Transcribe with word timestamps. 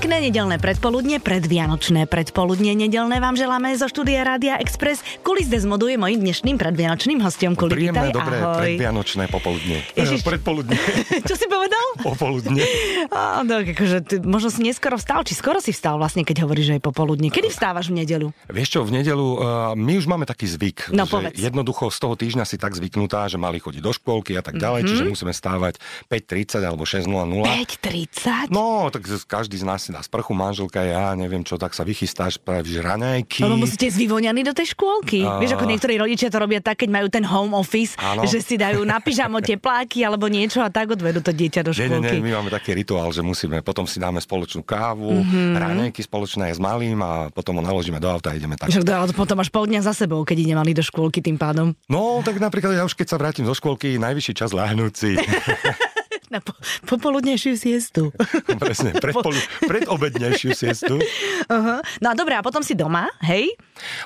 Pekné 0.00 0.32
nedelné 0.32 0.56
predpoludne, 0.56 1.20
predvianočné 1.20 2.08
predpoludne 2.08 2.72
nedelné 2.72 3.20
vám 3.20 3.36
želáme 3.36 3.68
zo 3.76 3.84
štúdia 3.84 4.24
Rádia 4.24 4.56
Express. 4.56 5.04
Kulis 5.20 5.44
Desmodu 5.44 5.92
je 5.92 6.00
mojim 6.00 6.16
dnešným 6.16 6.56
predvianočným 6.56 7.20
hostom. 7.20 7.52
Kuli, 7.52 7.68
Príjemné, 7.68 8.08
dobré 8.08 8.40
ahoj. 8.40 8.64
predvianočné 8.64 9.28
popoludne. 9.28 9.84
Ježiš. 10.00 10.24
Eh, 10.24 10.32
Predpoludne. 10.32 10.72
Čo 11.28 11.36
si 11.36 11.44
povedal? 11.44 11.84
popoludne. 12.08 12.64
Á, 13.12 13.44
no, 13.44 13.60
akože, 13.60 13.98
ty, 14.00 14.16
možno 14.24 14.48
si 14.48 14.64
neskoro 14.64 14.96
vstal, 14.96 15.20
či 15.20 15.36
skoro 15.36 15.60
si 15.60 15.68
vstal 15.68 16.00
vlastne, 16.00 16.24
keď 16.24 16.48
hovoríš, 16.48 16.72
že 16.72 16.74
je 16.76 16.82
popoludne. 16.82 17.28
Kedy 17.28 17.52
vstávaš 17.52 17.92
v 17.92 18.00
nedelu? 18.00 18.32
Vieš 18.48 18.68
čo, 18.72 18.80
v 18.80 18.96
nedelu 18.96 19.20
uh, 19.36 19.36
my 19.76 20.00
už 20.00 20.08
máme 20.08 20.24
taký 20.24 20.48
zvyk, 20.48 20.96
No, 20.96 21.04
že 21.04 21.12
povedz. 21.12 21.36
jednoducho 21.36 21.92
z 21.92 21.98
toho 22.00 22.16
týždňa 22.16 22.48
si 22.48 22.56
tak 22.56 22.72
zvyknutá, 22.72 23.28
že 23.28 23.36
mali 23.36 23.60
chodiť 23.60 23.84
do 23.84 23.92
škôlky 23.92 24.32
a 24.32 24.40
tak 24.40 24.56
ďalej, 24.56 24.80
Mhm. 24.80 24.88
čiže 24.88 25.04
musíme 25.06 25.32
stávať 25.36 25.76
5.30 26.08 26.64
alebo 26.64 26.88
6.00. 26.88 27.44
5.30? 27.44 28.48
No, 28.48 28.88
tak 28.88 29.04
každý 29.28 29.60
z 29.60 29.68
nás 29.68 29.89
si 29.90 29.92
dá 29.92 30.00
sprchu, 30.00 30.30
manželka, 30.32 30.78
ja 30.80 31.10
neviem 31.12 31.42
čo, 31.42 31.54
tak 31.54 31.70
sa 31.70 31.82
vychystáš, 31.82 32.38
pravíš 32.38 32.78
raňajky. 32.78 33.42
Lebo 33.42 33.58
musíte 33.58 33.84
ísť 33.84 33.98
vyvoňaní 33.98 34.40
do 34.40 34.54
tej 34.54 34.70
škôlky. 34.70 35.20
A- 35.20 35.36
Vieš, 35.36 35.58
ako 35.58 35.66
niektorí 35.66 35.94
rodičia 35.96 36.30
to 36.30 36.38
robia 36.38 36.58
tak, 36.58 36.78
keď 36.78 36.90
majú 36.92 37.06
ten 37.08 37.22
home 37.22 37.52
office, 37.52 37.98
Áno. 37.98 38.22
že 38.22 38.38
si 38.38 38.54
dajú 38.54 38.80
na 38.82 38.96
pyžamo 38.96 39.40
tepláky 39.40 40.00
alebo 40.06 40.26
niečo 40.26 40.60
a 40.60 40.70
tak 40.70 40.90
odvedú 40.90 41.18
to 41.18 41.30
dieťa 41.30 41.60
do 41.62 41.72
Nie, 41.72 41.90
nie, 41.90 41.98
škôlky. 41.98 42.14
nie, 42.14 42.22
my 42.22 42.30
máme 42.36 42.50
taký 42.50 42.70
rituál, 42.72 43.10
že 43.10 43.20
musíme, 43.20 43.58
potom 43.58 43.82
si 43.82 43.98
dáme 43.98 44.18
spoločnú 44.18 44.62
kávu, 44.62 45.10
Mhm. 45.10 45.26
mm-hmm. 45.26 45.52
raňajky 45.58 46.00
spoločné 46.00 46.46
s 46.48 46.60
malým 46.60 47.00
a 47.00 47.10
potom 47.28 47.56
ho 47.56 47.64
naložíme 47.64 47.98
do 47.98 48.06
auta 48.06 48.30
a 48.30 48.36
ideme 48.36 48.54
tak. 48.54 48.70
Však 48.70 48.82
to, 48.82 48.92
ale 48.92 49.10
potom 49.10 49.34
máš 49.34 49.48
pol 49.48 49.66
dňa 49.66 49.82
za 49.82 49.92
sebou, 49.92 50.22
keď 50.22 50.36
ide 50.38 50.54
mali 50.54 50.70
do 50.70 50.80
škôlky 50.80 51.18
tým 51.18 51.34
pádom. 51.34 51.74
No, 51.86 52.20
tak 52.20 52.38
napríklad 52.38 52.72
ja 52.72 52.84
už 52.84 52.94
keď 52.94 53.06
sa 53.08 53.16
vrátim 53.16 53.42
zo 53.42 53.52
škôlky, 53.52 53.96
najvyšší 53.96 54.32
čas 54.36 54.50
láhnuť 54.50 54.92
si. 54.92 55.10
Na 56.30 56.38
po, 56.38 56.54
popoludnejšiu 56.86 57.58
siestu. 57.58 58.14
Presne, 58.62 58.94
predpolu, 58.94 59.34
predobednejšiu 59.66 60.50
siestu. 60.52 61.02
uh-huh. 61.44 61.78
No 61.98 62.06
a 62.06 62.14
dobré, 62.14 62.34
a 62.34 62.40
potom 62.40 62.60
si 62.60 62.72
doma, 62.72 63.10
hej? 63.20 63.50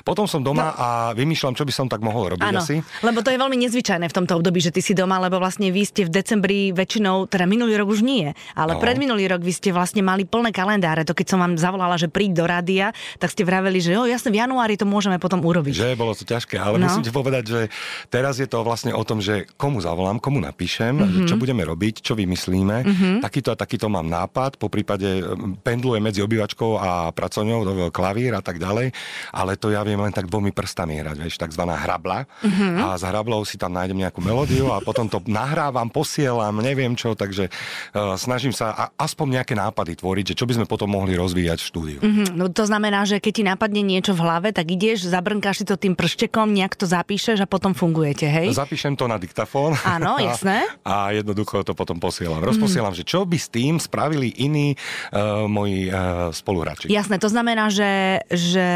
Potom 0.01 0.25
som 0.25 0.39
doma 0.39 0.71
a 0.71 0.87
vymýšľam, 1.11 1.53
čo 1.53 1.61
by 1.61 1.69
som 1.69 1.85
tak 1.85 1.99
mohol 1.99 2.33
robiť 2.33 2.47
Áno, 2.47 2.59
asi. 2.59 2.81
lebo 3.01 3.19
to 3.19 3.29
je 3.29 3.37
veľmi 3.37 3.57
nezvyčajné 3.59 4.05
v 4.05 4.15
tomto 4.15 4.33
období, 4.35 4.57
že 4.57 4.71
ty 4.71 4.79
si 4.79 4.91
doma, 4.91 5.19
lebo 5.19 5.37
vlastne 5.37 5.69
vy 5.69 5.83
ste 5.83 6.01
v 6.01 6.11
decembri 6.11 6.71
väčšinou, 6.71 7.27
teda 7.27 7.45
minulý 7.45 7.75
rok 7.75 7.91
už 7.91 8.01
nie, 8.01 8.25
ale 8.53 8.73
No. 8.73 8.81
predminulý 8.81 9.27
rok 9.27 9.39
vy 9.39 9.51
ste 9.51 9.69
vlastne 9.69 10.01
mali 10.01 10.23
plné 10.23 10.49
kalendáre. 10.49 11.03
To 11.03 11.13
keď 11.13 11.27
som 11.27 11.39
vám 11.39 11.55
zavolala, 11.55 11.93
že 11.93 12.07
príď 12.07 12.31
do 12.33 12.45
rádia, 12.45 12.89
tak 13.15 13.29
ste 13.29 13.43
vraveli, 13.43 13.77
že 13.79 13.93
jo, 13.93 14.03
jasne, 14.03 14.29
v 14.29 14.39
januári 14.39 14.73
to 14.73 14.83
môžeme 14.83 15.15
potom 15.15 15.39
urobiť. 15.39 15.75
Že 15.75 15.93
bolo 15.93 16.11
to 16.11 16.23
ťažké, 16.23 16.55
ale 16.55 16.75
No. 16.75 16.81
no. 16.81 16.87
musím 16.89 17.03
ti 17.03 17.11
povedať, 17.11 17.43
že 17.45 17.59
teraz 18.07 18.35
je 18.35 18.47
to 18.47 18.59
vlastne 18.61 18.89
o 18.89 19.03
tom, 19.03 19.19
že 19.19 19.45
komu 19.53 19.77
zavolám, 19.77 20.17
komu 20.17 20.39
napíšem, 20.39 20.95
Mhm. 20.95 21.03
mm-hmm. 21.05 21.27
čo 21.27 21.35
budeme 21.35 21.61
robiť, 21.61 21.95
čo 22.01 22.14
vymyslíme. 22.15 22.77
Mm-hmm. 22.81 23.15
Takýto 23.21 23.51
a 23.53 23.57
takýto 23.59 23.87
mám 23.91 24.07
nápad, 24.07 24.57
po 24.57 24.71
prípade 24.71 25.05
em, 25.05 25.59
pendlujem 25.59 26.01
medzi 26.01 26.23
obývačkou 26.23 26.79
a 26.79 27.11
pracovňou, 27.11 27.59
do 27.65 27.73
klavír 27.91 28.33
a 28.33 28.41
tak 28.41 28.57
ďalej, 28.57 28.95
ale 29.35 29.51
to 29.59 29.69
ja 29.69 29.83
viem 29.83 29.99
len 29.99 30.15
tak 30.15 30.31
dvomi 30.31 30.55
prstami 30.55 30.99
hrať, 31.03 31.17
vieš, 31.19 31.35
takzvaná 31.35 31.75
hrabla. 31.75 32.25
Mhm. 32.41 32.53
Mm-hmm. 32.55 32.73
A 32.81 32.95
s 32.95 33.03
hrablou 33.03 33.43
si 33.43 33.59
tam 33.59 33.75
nájdem 33.75 33.99
nejakú 33.99 34.23
melódiu 34.23 34.71
a 34.71 34.79
potom 34.79 35.11
to 35.11 35.19
nahrávam, 35.27 35.91
posielam, 35.91 36.55
neviem 36.63 36.95
čo, 36.95 37.13
takže 37.13 37.51
uh, 37.51 38.15
snažím 38.15 38.55
sa 38.55 38.71
a, 38.71 38.83
aspoň 38.95 39.41
nejaké 39.41 39.53
nápady 39.53 39.99
tvoriť, 39.99 40.33
že 40.33 40.37
čo 40.39 40.47
by 40.47 40.55
sme 40.61 40.65
potom 40.65 40.87
mohli 40.87 41.19
rozvíjať 41.19 41.59
v 41.59 41.67
štúdiu. 41.67 41.99
Mhm, 41.99 42.25
No 42.35 42.51
to 42.51 42.67
znamená, 42.67 43.03
že 43.03 43.19
keď 43.19 43.33
ti 43.35 43.43
napadne 43.43 43.81
niečo 43.83 44.15
v 44.15 44.21
hlave, 44.23 44.49
tak 44.55 44.69
ideš, 44.71 45.07
zabrnkáš 45.07 45.63
si 45.63 45.65
to 45.65 45.75
tým 45.75 45.97
prštekom, 45.97 46.51
nejak 46.51 46.77
to 46.77 46.85
zapíšeš 46.87 47.43
a 47.43 47.47
potom 47.49 47.73
fungujete, 47.75 48.27
hej? 48.27 48.53
Zapíšem 48.53 48.95
to 48.95 49.09
na 49.09 49.19
diktafón. 49.19 49.75
Áno, 49.83 50.21
jasné. 50.29 50.63
A 50.85 51.11
jednoducho 51.11 51.65
to 51.65 51.73
potom 51.75 51.99
posielam. 52.05 52.41
Rozposielam, 52.45 52.93
že 52.93 53.01
čo 53.01 53.25
by 53.25 53.37
s 53.41 53.49
tým 53.49 53.81
spravili 53.81 54.29
iní 54.29 54.77
uh, 54.77 55.49
moji 55.49 55.89
uh, 55.89 56.29
spoluhráči. 56.29 56.93
Jasné, 56.93 57.17
to 57.17 57.29
znamená, 57.33 57.73
že, 57.73 58.21
že 58.29 58.67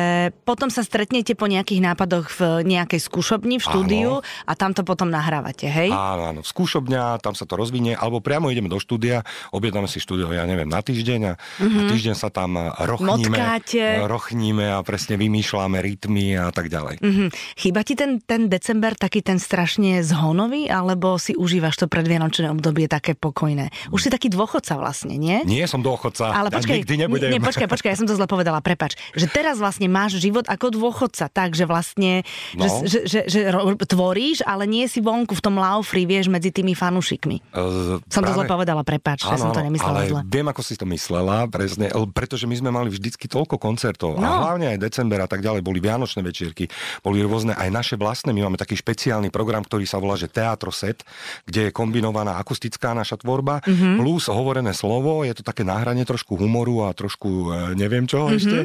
potom 0.43 0.73
sa 0.73 0.81
stretnete 0.81 1.37
po 1.37 1.45
nejakých 1.45 1.85
nápadoch 1.93 2.25
v 2.33 2.65
nejakej 2.65 2.97
skúšobni 2.97 3.61
v 3.61 3.63
štúdiu 3.63 4.11
a 4.49 4.51
tam 4.57 4.73
to 4.73 4.81
potom 4.81 5.13
nahrávate, 5.13 5.69
hej? 5.69 5.93
Áno, 5.93 6.33
áno, 6.33 6.41
skúšobňa, 6.41 7.21
tam 7.21 7.37
sa 7.37 7.45
to 7.45 7.53
rozvinie, 7.53 7.93
alebo 7.93 8.23
priamo 8.23 8.49
ideme 8.49 8.71
do 8.71 8.81
štúdia, 8.81 9.21
objednáme 9.53 9.85
si 9.85 10.01
štúdio, 10.01 10.31
ja 10.33 10.47
neviem, 10.49 10.65
na 10.65 10.81
týždeň 10.81 11.19
a, 11.29 11.33
mm-hmm. 11.35 11.87
týždeň 11.93 12.15
sa 12.17 12.33
tam 12.33 12.57
rochníme, 12.57 13.37
Motkáte. 13.37 14.07
rochníme 14.07 14.65
a 14.73 14.79
presne 14.81 15.19
vymýšľame 15.19 15.77
rytmy 15.77 16.39
a 16.39 16.49
tak 16.49 16.71
ďalej. 16.71 17.03
Mhm. 17.03 17.25
Chýba 17.59 17.81
ti 17.83 17.93
ten, 17.99 18.23
ten 18.23 18.47
december 18.47 18.95
taký 18.95 19.19
ten 19.19 19.37
strašne 19.37 19.99
zhonový, 20.01 20.71
alebo 20.71 21.19
si 21.19 21.35
užívaš 21.35 21.83
to 21.83 21.85
predvianočné 21.91 22.47
obdobie 22.49 22.87
také 22.87 23.18
pokojné? 23.19 23.69
Už 23.89 23.99
si 23.99 24.09
taký 24.09 24.27
dôchodca 24.27 24.73
vlastne, 24.73 25.13
nie? 25.13 25.43
Nie 25.43 25.67
som 25.67 25.79
dôchodca, 25.79 26.31
Ale 26.31 26.47
ja 26.47 26.55
počkaj, 26.55 26.75
nikdy 26.79 26.95
nebudem. 26.97 27.29
Nie, 27.29 27.39
počkaj, 27.39 27.67
počkaj, 27.67 27.89
ja 27.89 27.97
som 27.97 28.07
to 28.07 28.13
zle 28.13 28.25
povedala, 28.25 28.59
prepač. 28.59 28.95
Že 29.11 29.27
teraz 29.29 29.55
vlastne 29.57 29.85
máš 29.85 30.17
život 30.17 30.45
ako 30.45 30.71
dôchodca, 30.71 31.27
tak, 31.27 31.53
že 31.53 31.63
vlastne, 31.63 32.23
No. 32.55 32.65
že, 32.81 33.03
že, 33.05 33.19
že, 33.27 33.43
že 33.45 33.51
tvoríš, 33.85 34.41
ale 34.41 34.63
nie 34.63 34.85
si 34.85 34.99
vonku 34.99 35.31
v 35.31 35.41
tom 35.41 35.55
laufri, 35.55 36.03
vieš, 36.03 36.27
medzi 36.27 36.49
tými 36.49 36.73
fanúšikmi. 36.73 37.43
Eh, 37.45 37.99
Som 38.05 38.23
to 38.23 38.25
práve- 38.25 38.33
zle 38.33 38.43
povedala, 38.45 38.81
prepač, 38.81 39.21
že 39.21 39.35
som 39.35 39.51
to 39.51 39.59
nemyslela 39.59 39.99
ale 39.99 40.09
zle. 40.09 40.21
viem, 40.25 40.45
ako 40.45 40.61
si 40.61 40.73
to 40.73 40.85
myslela, 40.85 41.45
presne, 41.45 41.85
pretože 42.09 42.45
my 42.45 42.55
sme 42.55 42.69
mali 42.69 42.87
vždycky 42.87 43.25
toľko 43.25 43.57
koncertov 43.57 44.15
No. 44.15 44.23
a 44.23 44.47
hlavne 44.47 44.69
aj 44.69 44.79
december 44.79 45.19
a 45.19 45.27
tak 45.27 45.39
ďalej, 45.39 45.59
boli 45.59 45.79
vianočné 45.79 46.21
večierky, 46.21 46.71
boli 47.01 47.19
rôzne 47.19 47.51
aj 47.51 47.69
naše 47.69 47.95
vlastné, 47.95 48.31
my 48.31 48.45
máme 48.45 48.55
taký 48.55 48.73
špeciálny 48.73 49.27
program, 49.27 49.61
ktorý 49.61 49.83
sa 49.83 49.97
volá, 49.97 50.15
že 50.15 50.27
Teatro 50.27 50.69
Set, 50.69 51.01
kde 51.43 51.67
je 51.67 51.71
kombinovaná 51.71 52.37
akustická 52.37 52.93
naša 52.99 53.15
tvorba, 53.17 53.63
Mhm. 53.63 53.71
mm-hmm. 53.71 53.95
plus 53.97 54.27
hovorené 54.27 54.71
slovo, 54.71 55.23
je 55.23 55.31
to 55.31 55.41
také 55.41 55.63
nahranie 55.63 56.03
trošku 56.03 56.35
humoru 56.35 56.83
a 56.83 56.91
trošku 56.91 57.29
e, 57.29 57.45
neviem 57.73 58.03
čoho 58.03 58.27
Mhm. 58.27 58.31
mm-hmm. 58.31 58.39
ešte. 58.39 58.57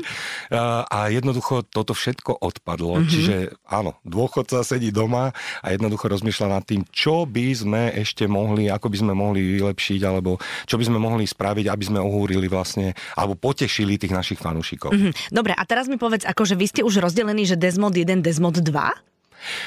A, 0.51 0.83
a 0.85 0.99
jednoducho 1.09 1.63
toto 1.65 1.95
všetko 1.95 2.43
odpadlo, 2.43 2.99
Mhm. 2.99 2.99
mm-hmm. 2.99 3.13
čiže 3.13 3.37
áno, 3.65 3.95
dôchodca 4.03 4.61
sedí 4.61 4.91
doma 4.91 5.31
a 5.63 5.67
jednoducho 5.71 6.11
rozmýšľa 6.11 6.49
nad 6.51 6.65
tým, 6.65 6.83
čo 6.91 7.25
by 7.25 7.47
sme 7.55 7.83
ešte 7.95 8.27
mohli, 8.27 8.67
ako 8.67 8.91
by 8.91 8.97
sme 8.99 9.13
mohli 9.15 9.41
vylepšiť, 9.57 10.01
alebo 10.03 10.37
čo 10.67 10.75
by 10.75 10.85
sme 10.85 10.99
mohli 10.99 11.25
spraviť, 11.25 11.71
aby 11.71 11.85
sme 11.85 12.01
ohúrili 12.01 12.51
vlastne, 12.51 12.93
alebo 13.15 13.39
potešili 13.39 13.95
tých 13.95 14.11
našich 14.11 14.41
fanúšikov. 14.41 14.91
Mm-hmm. 14.91 15.13
Mhm. 15.15 15.31
Dobre, 15.31 15.53
a 15.53 15.63
teraz 15.63 15.87
mi 15.87 15.95
povedz, 15.95 16.25
akože 16.25 16.57
vy 16.57 16.67
ste 16.67 16.81
už 16.81 16.99
rozdelení, 16.99 17.45
že 17.45 17.55
Desmod 17.55 17.93
1, 17.93 18.19
Desmod 18.19 18.57
2? 18.59 19.14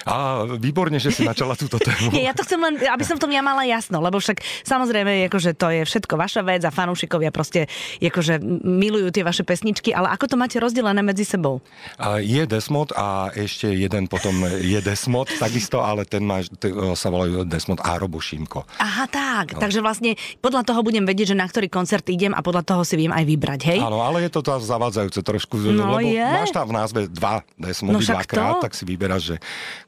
A 0.03 0.13
výborne, 0.55 0.97
že 0.97 1.09
si 1.09 1.21
načala 1.21 1.53
túto 1.53 1.77
tému. 1.77 2.09
Nie, 2.09 2.29
ja 2.29 2.33
to 2.33 2.41
chcem 2.41 2.57
len, 2.57 2.77
aby 2.79 3.03
som 3.03 3.17
tom 3.17 3.29
ja 3.29 3.41
mala 3.41 3.63
jasno, 3.63 3.99
lebo 3.99 4.17
však 4.17 4.39
samozrejme, 4.63 5.27
akože 5.27 5.53
to 5.53 5.67
je 5.69 5.81
všetko 5.83 6.13
vaša 6.15 6.41
vec 6.41 6.61
a 6.61 6.71
fanúšikovia 6.71 7.29
proste 7.29 7.65
akože 7.99 8.39
milujú 8.63 9.11
tie 9.11 9.23
vaše 9.23 9.43
pesničky, 9.43 9.91
ale 9.91 10.09
ako 10.09 10.25
to 10.27 10.35
máte 10.35 10.57
rozdelené 10.57 11.01
medzi 11.01 11.23
sebou? 11.23 11.59
A 11.97 12.17
je 12.17 12.43
Desmod 12.43 12.91
a 12.93 13.29
ešte 13.31 13.69
jeden 13.69 14.07
potom 14.07 14.33
je 14.47 14.79
Desmod, 14.79 15.27
takisto, 15.35 15.81
ale 15.81 16.03
ten 16.03 16.23
má, 16.23 16.41
t- 16.41 16.71
sa 16.93 17.07
volajú 17.07 17.43
Desmod 17.43 17.83
a 17.83 17.97
Robošímko. 17.97 18.63
Aha, 18.79 19.05
tak. 19.07 19.57
No. 19.57 19.59
Takže 19.59 19.79
vlastne 19.81 20.13
podľa 20.39 20.63
toho 20.63 20.81
budem 20.81 21.03
vedieť, 21.03 21.33
že 21.33 21.37
na 21.37 21.45
ktorý 21.45 21.67
koncert 21.67 22.07
idem 22.07 22.31
a 22.33 22.41
podľa 22.41 22.63
toho 22.63 22.81
si 22.87 22.95
viem 22.95 23.11
aj 23.11 23.23
vybrať, 23.23 23.59
hej? 23.67 23.79
Áno, 23.79 24.01
ale 24.01 24.25
je 24.25 24.31
to 24.31 24.41
tá 24.41 24.57
zavádzajúce 24.57 25.21
trošku, 25.21 25.59
No 25.67 25.99
lebo 25.99 26.07
je. 26.07 26.23
máš 26.23 26.51
tam 26.51 26.67
v 26.69 26.73
názve 26.73 26.99
dva 27.07 27.43
No 27.57 27.67
Desmody 27.67 28.01
však 28.01 28.15
dvakrát, 28.23 28.53
to. 28.57 28.63
tak 28.63 28.73
si 28.73 28.83
vyberáš, 28.83 29.23
že 29.23 29.35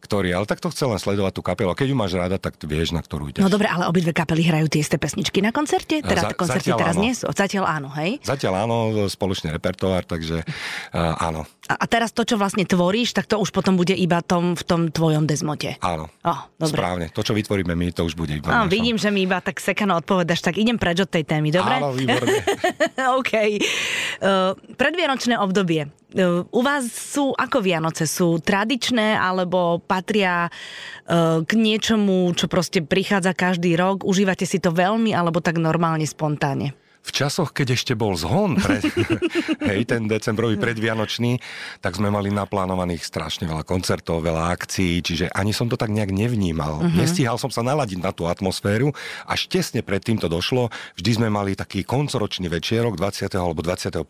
ktorý. 0.02 0.34
Ale 0.34 0.46
tak 0.46 0.64
to 0.64 0.72
chce 0.72 0.84
len 0.86 1.00
sledovať 1.00 1.34
tú 1.38 1.42
kapelu. 1.44 1.70
A 1.72 1.76
keď 1.78 1.94
ju 1.94 1.98
máš 1.98 2.14
rada, 2.16 2.38
tak 2.40 2.58
vieš, 2.64 2.96
na 2.96 3.02
ktorú 3.04 3.30
ideš. 3.30 3.44
No 3.44 3.52
dobre, 3.52 3.70
ale 3.70 3.86
obidve 3.86 4.16
kapely 4.16 4.46
hrajú 4.48 4.68
tie 4.72 4.82
isté 4.82 4.98
pesničky 4.98 5.44
na 5.44 5.52
koncerte? 5.54 6.02
Teda 6.02 6.32
Za- 6.32 6.38
koncerty 6.38 6.72
zatiaľ 6.72 6.80
teraz 6.80 6.96
áno. 6.96 7.04
nie 7.04 7.14
sú. 7.14 7.26
Zatiaľ 7.30 7.66
áno, 7.68 7.90
hej? 8.00 8.12
Zatiaľ 8.24 8.54
áno, 8.66 8.78
spoločný 9.10 9.50
repertoár, 9.54 10.04
takže 10.08 10.42
uh, 10.42 11.26
áno, 11.30 11.44
A, 11.70 11.86
teraz 11.86 12.10
to, 12.10 12.26
čo 12.26 12.34
vlastne 12.34 12.66
tvoríš, 12.66 13.14
tak 13.14 13.30
to 13.30 13.38
už 13.38 13.54
potom 13.54 13.78
bude 13.78 13.94
iba 13.94 14.26
tom, 14.26 14.58
v 14.58 14.64
tom 14.66 14.82
tvojom 14.90 15.30
Desmote. 15.30 15.78
áno. 15.80 16.10
Oh, 16.26 16.50
dobre. 16.58 16.74
Správne. 16.74 17.06
To, 17.14 17.22
čo 17.22 17.32
vytvoríme 17.32 17.78
my, 17.78 17.94
to 17.94 18.04
už 18.04 18.18
bude 18.18 18.34
iba 18.34 18.50
No, 18.50 18.66
našom. 18.66 18.74
vidím, 18.74 18.98
že 18.98 19.08
mi 19.08 19.22
iba 19.22 19.38
tak 19.38 19.62
sekano 19.62 19.94
odpovedaš, 19.96 20.42
tak 20.42 20.58
idem 20.58 20.76
preč 20.76 20.98
od 21.00 21.08
tej 21.08 21.30
témy, 21.30 21.54
dobre? 21.54 21.78
Áno, 21.78 21.94
výborne. 21.94 22.42
OK. 23.22 23.34
Uh, 24.18 24.58
predvianočné 24.74 25.38
obdobie. 25.38 25.94
Uh, 26.10 26.42
u 26.50 26.66
vás 26.66 26.90
sú 26.90 27.38
ako 27.38 27.62
Vianoce? 27.62 28.10
Sú 28.10 28.42
tradičné 28.42 29.14
alebo 29.14 29.78
patria 29.78 30.50
uh, 30.50 31.46
k 31.46 31.52
niečomu, 31.54 32.34
čo 32.34 32.50
proste 32.50 32.82
prichádza 32.82 33.32
každý 33.32 33.78
rok? 33.78 34.02
Užívate 34.02 34.44
si 34.44 34.58
to 34.58 34.74
veľmi 34.74 35.14
alebo 35.14 35.38
tak 35.38 35.62
normálne, 35.62 36.04
spontánne? 36.04 36.74
V 37.10 37.26
časoch, 37.26 37.50
keď 37.58 37.74
ešte 37.74 37.98
bol 37.98 38.14
zhon, 38.14 38.62
pred, 38.62 38.86
hej, 39.74 39.90
ten 39.90 40.06
decembrový 40.06 40.62
predvianočný, 40.62 41.42
tak 41.82 41.98
sme 41.98 42.14
mali 42.14 42.30
naplánovaných 42.30 43.02
strašne 43.02 43.50
veľa 43.50 43.66
koncertov, 43.66 44.22
veľa 44.22 44.54
akcií, 44.54 45.02
čiže 45.02 45.26
ani 45.34 45.50
som 45.50 45.66
to 45.66 45.74
tak 45.74 45.90
nejak 45.90 46.14
nevnímal. 46.14 46.86
Uh-huh. 46.86 46.94
Nestíhal 46.94 47.42
som 47.42 47.50
sa 47.50 47.66
naladiť 47.66 47.98
na 47.98 48.14
tú 48.14 48.30
atmosféru, 48.30 48.94
až 49.26 49.50
tesne 49.50 49.82
predtým 49.82 50.22
to 50.22 50.30
došlo. 50.30 50.70
Vždy 51.02 51.18
sme 51.18 51.28
mali 51.34 51.58
taký 51.58 51.82
koncoročný 51.82 52.46
večierok 52.46 52.94
20. 52.94 53.26
alebo 53.34 53.66
21. 53.66 54.06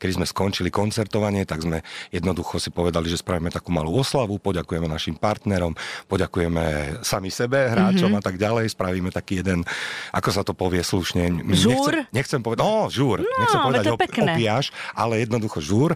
Kedy 0.00 0.12
sme 0.16 0.24
skončili 0.24 0.72
koncertovanie, 0.72 1.44
tak 1.44 1.60
sme 1.60 1.84
jednoducho 2.08 2.56
si 2.56 2.72
povedali, 2.72 3.12
že 3.12 3.20
spravíme 3.20 3.52
takú 3.52 3.68
malú 3.68 4.00
oslavu, 4.00 4.40
poďakujeme 4.40 4.88
našim 4.88 5.20
partnerom, 5.20 5.76
poďakujeme 6.08 6.96
sami 7.04 7.28
sebe, 7.28 7.68
hráčom 7.68 8.16
uh-huh. 8.16 8.20
a 8.20 8.24
tak 8.24 8.40
ďalej, 8.40 8.72
spravíme 8.72 9.12
taký 9.12 9.44
jeden, 9.44 9.68
ako 10.16 10.30
sa 10.32 10.40
to 10.40 10.56
povie 10.56 10.80
slušne, 10.80 11.44
Žúr? 11.52 11.74
nechcem 11.74 12.13
povedať, 12.40 12.62
no, 12.62 12.86
žúr, 12.86 13.24
No, 13.24 13.40
nechcem 13.42 13.60
povedať 13.60 13.84
op- 13.90 14.00
opiaš, 14.00 14.70
ale 14.94 15.26
jednoducho 15.26 15.58
žúr. 15.58 15.90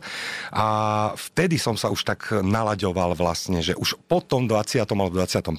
A 0.51 0.67
vtedy 1.15 1.61
som 1.61 1.79
sa 1.79 1.93
už 1.93 2.03
tak 2.03 2.35
nalaďoval 2.35 3.15
vlastne, 3.15 3.63
že 3.63 3.79
už 3.79 3.95
po 4.11 4.19
tom 4.19 4.51
20. 4.51 4.83
alebo 4.83 5.15
21. 5.15 5.55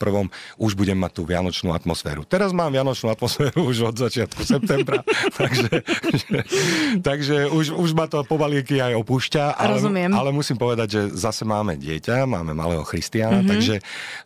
už 0.59 0.71
budem 0.75 0.97
mať 1.00 1.11
tú 1.15 1.23
vianočnú 1.23 1.71
atmosféru. 1.71 2.27
Teraz 2.27 2.51
mám 2.51 2.73
vianočnú 2.73 3.07
atmosféru 3.13 3.71
už 3.71 3.94
od 3.94 3.95
začiatku 3.95 4.41
septembra, 4.44 5.01
takže, 5.39 5.83
že, 6.11 6.38
takže 7.00 7.38
už, 7.50 7.79
už 7.79 7.89
ma 7.95 8.11
to 8.11 8.25
pomalieky 8.27 8.83
aj 8.83 8.97
opúšťa. 9.00 9.56
Ale, 9.56 9.79
Rozumiem. 9.79 10.11
ale 10.11 10.29
musím 10.35 10.59
povedať, 10.59 10.88
že 10.89 11.01
zase 11.15 11.47
máme 11.47 11.79
dieťa, 11.79 12.27
máme 12.27 12.51
malého 12.51 12.83
Christiana, 12.83 13.39
mm-hmm. 13.39 13.51
takže 13.51 13.75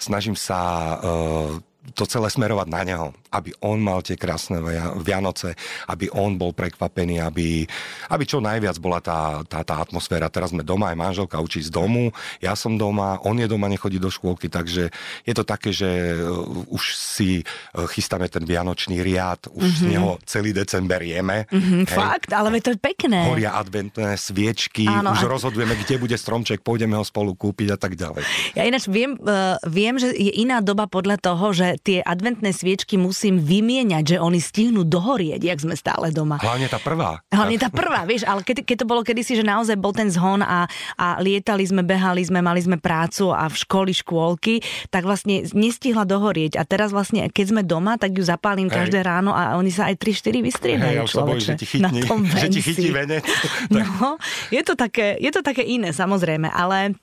snažím 0.02 0.34
sa 0.34 0.60
uh, 0.98 1.73
to 1.92 2.08
celé 2.08 2.32
smerovať 2.32 2.68
na 2.72 2.82
neho, 2.88 3.08
aby 3.28 3.52
on 3.60 3.76
mal 3.84 4.00
tie 4.00 4.16
krásne 4.16 4.64
Via- 4.64 4.96
Vianoce, 4.96 5.52
aby 5.92 6.08
on 6.16 6.40
bol 6.40 6.56
prekvapený, 6.56 7.20
aby, 7.20 7.68
aby 8.08 8.24
čo 8.24 8.40
najviac 8.40 8.80
bola 8.80 9.04
tá, 9.04 9.44
tá, 9.44 9.68
tá 9.68 9.84
atmosféra. 9.84 10.32
Teraz 10.32 10.56
sme 10.56 10.64
doma, 10.64 10.96
aj 10.96 10.98
manželka 10.98 11.44
učí 11.44 11.60
z 11.60 11.68
domu, 11.68 12.16
ja 12.40 12.56
som 12.56 12.80
doma, 12.80 13.20
on 13.28 13.36
je 13.36 13.52
doma, 13.52 13.68
nechodí 13.68 14.00
do 14.00 14.08
škôlky, 14.08 14.48
takže 14.48 14.96
je 15.28 15.34
to 15.36 15.44
také, 15.44 15.76
že 15.76 16.24
uh, 16.24 16.72
už 16.72 16.96
si 16.96 17.44
uh, 17.44 17.84
chystáme 17.92 18.32
ten 18.32 18.48
vianočný 18.48 19.04
riad, 19.04 19.52
už 19.52 19.68
mm-hmm. 19.68 19.84
z 19.84 19.92
neho 19.92 20.10
celý 20.24 20.56
december 20.56 21.04
jeme. 21.04 21.52
Hm, 21.52 21.84
fakt, 21.84 22.32
ale 22.32 22.64
to 22.64 22.72
je 22.72 22.80
pekné. 22.80 23.28
Horia 23.28 23.60
adventné 23.60 24.16
sviečky, 24.16 24.88
Áno, 24.88 25.12
už 25.12 25.28
a- 25.28 25.32
rozhodujeme, 25.36 25.76
kde 25.84 26.00
bude 26.00 26.16
stromček, 26.16 26.64
pôjdeme 26.64 26.96
ho 26.96 27.04
spolu 27.04 27.36
kúpiť 27.36 27.76
a 27.76 27.78
tak 27.78 28.00
ďalej. 28.00 28.24
Ja 28.56 28.64
ináč 28.64 28.88
viem, 28.88 29.20
uh, 29.20 29.60
viem, 29.68 30.00
že 30.00 30.16
je 30.16 30.32
iná 30.40 30.64
doba 30.64 30.88
podľa 30.88 31.20
toho, 31.20 31.52
že 31.52 31.73
tie 31.82 32.04
adventné 32.04 32.54
sviečky 32.54 33.00
musím 33.00 33.42
vymieňať, 33.42 34.16
že 34.16 34.18
oni 34.22 34.38
stihnú 34.38 34.86
dohorieť, 34.86 35.42
jak 35.42 35.60
sme 35.60 35.74
stále 35.74 36.14
doma. 36.14 36.38
Hlavne 36.38 36.70
tá 36.70 36.78
prvá. 36.78 37.24
Hlavne 37.34 37.58
tá 37.58 37.70
prvá, 37.74 38.06
vieš, 38.06 38.28
ale 38.30 38.46
keď, 38.46 38.62
keď 38.62 38.78
to 38.84 38.90
bolo 38.90 39.02
kedysi, 39.02 39.40
že 39.40 39.46
naozaj 39.46 39.80
bol 39.80 39.96
ten 39.96 40.12
zhon 40.12 40.46
a, 40.46 40.70
a 41.00 41.08
lietali 41.24 41.66
sme, 41.66 41.82
behali 41.82 42.22
sme, 42.22 42.44
mali 42.44 42.62
sme 42.62 42.78
prácu 42.78 43.34
a 43.34 43.50
v 43.50 43.56
školy, 43.56 43.92
škôlky, 43.96 44.62
tak 44.94 45.08
vlastne 45.08 45.46
nestihla 45.56 46.06
dohorieť. 46.06 46.60
A 46.60 46.68
teraz 46.68 46.94
vlastne, 46.94 47.26
keď 47.32 47.46
sme 47.50 47.62
doma, 47.64 47.98
tak 47.98 48.14
ju 48.14 48.24
zapálim 48.26 48.68
Hej. 48.68 48.76
každé 48.86 49.00
ráno 49.02 49.32
a 49.34 49.56
oni 49.56 49.72
sa 49.72 49.90
aj 49.90 49.98
3-4 49.98 50.44
vystriedajú. 50.44 51.00
Hej, 51.02 51.16
bojím, 51.16 51.42
že 51.42 51.56
ti 51.56 51.66
človeče, 51.66 51.82
na 51.82 52.40
že 52.40 52.48
ti 52.52 52.62
chytí 52.62 52.90
venec. 52.92 53.24
No, 53.74 54.18
je 54.50 54.62
to, 54.64 54.74
také, 54.78 55.18
je 55.20 55.32
to 55.32 55.42
také 55.42 55.64
iné, 55.66 55.96
samozrejme, 55.96 56.50
ale 56.50 56.98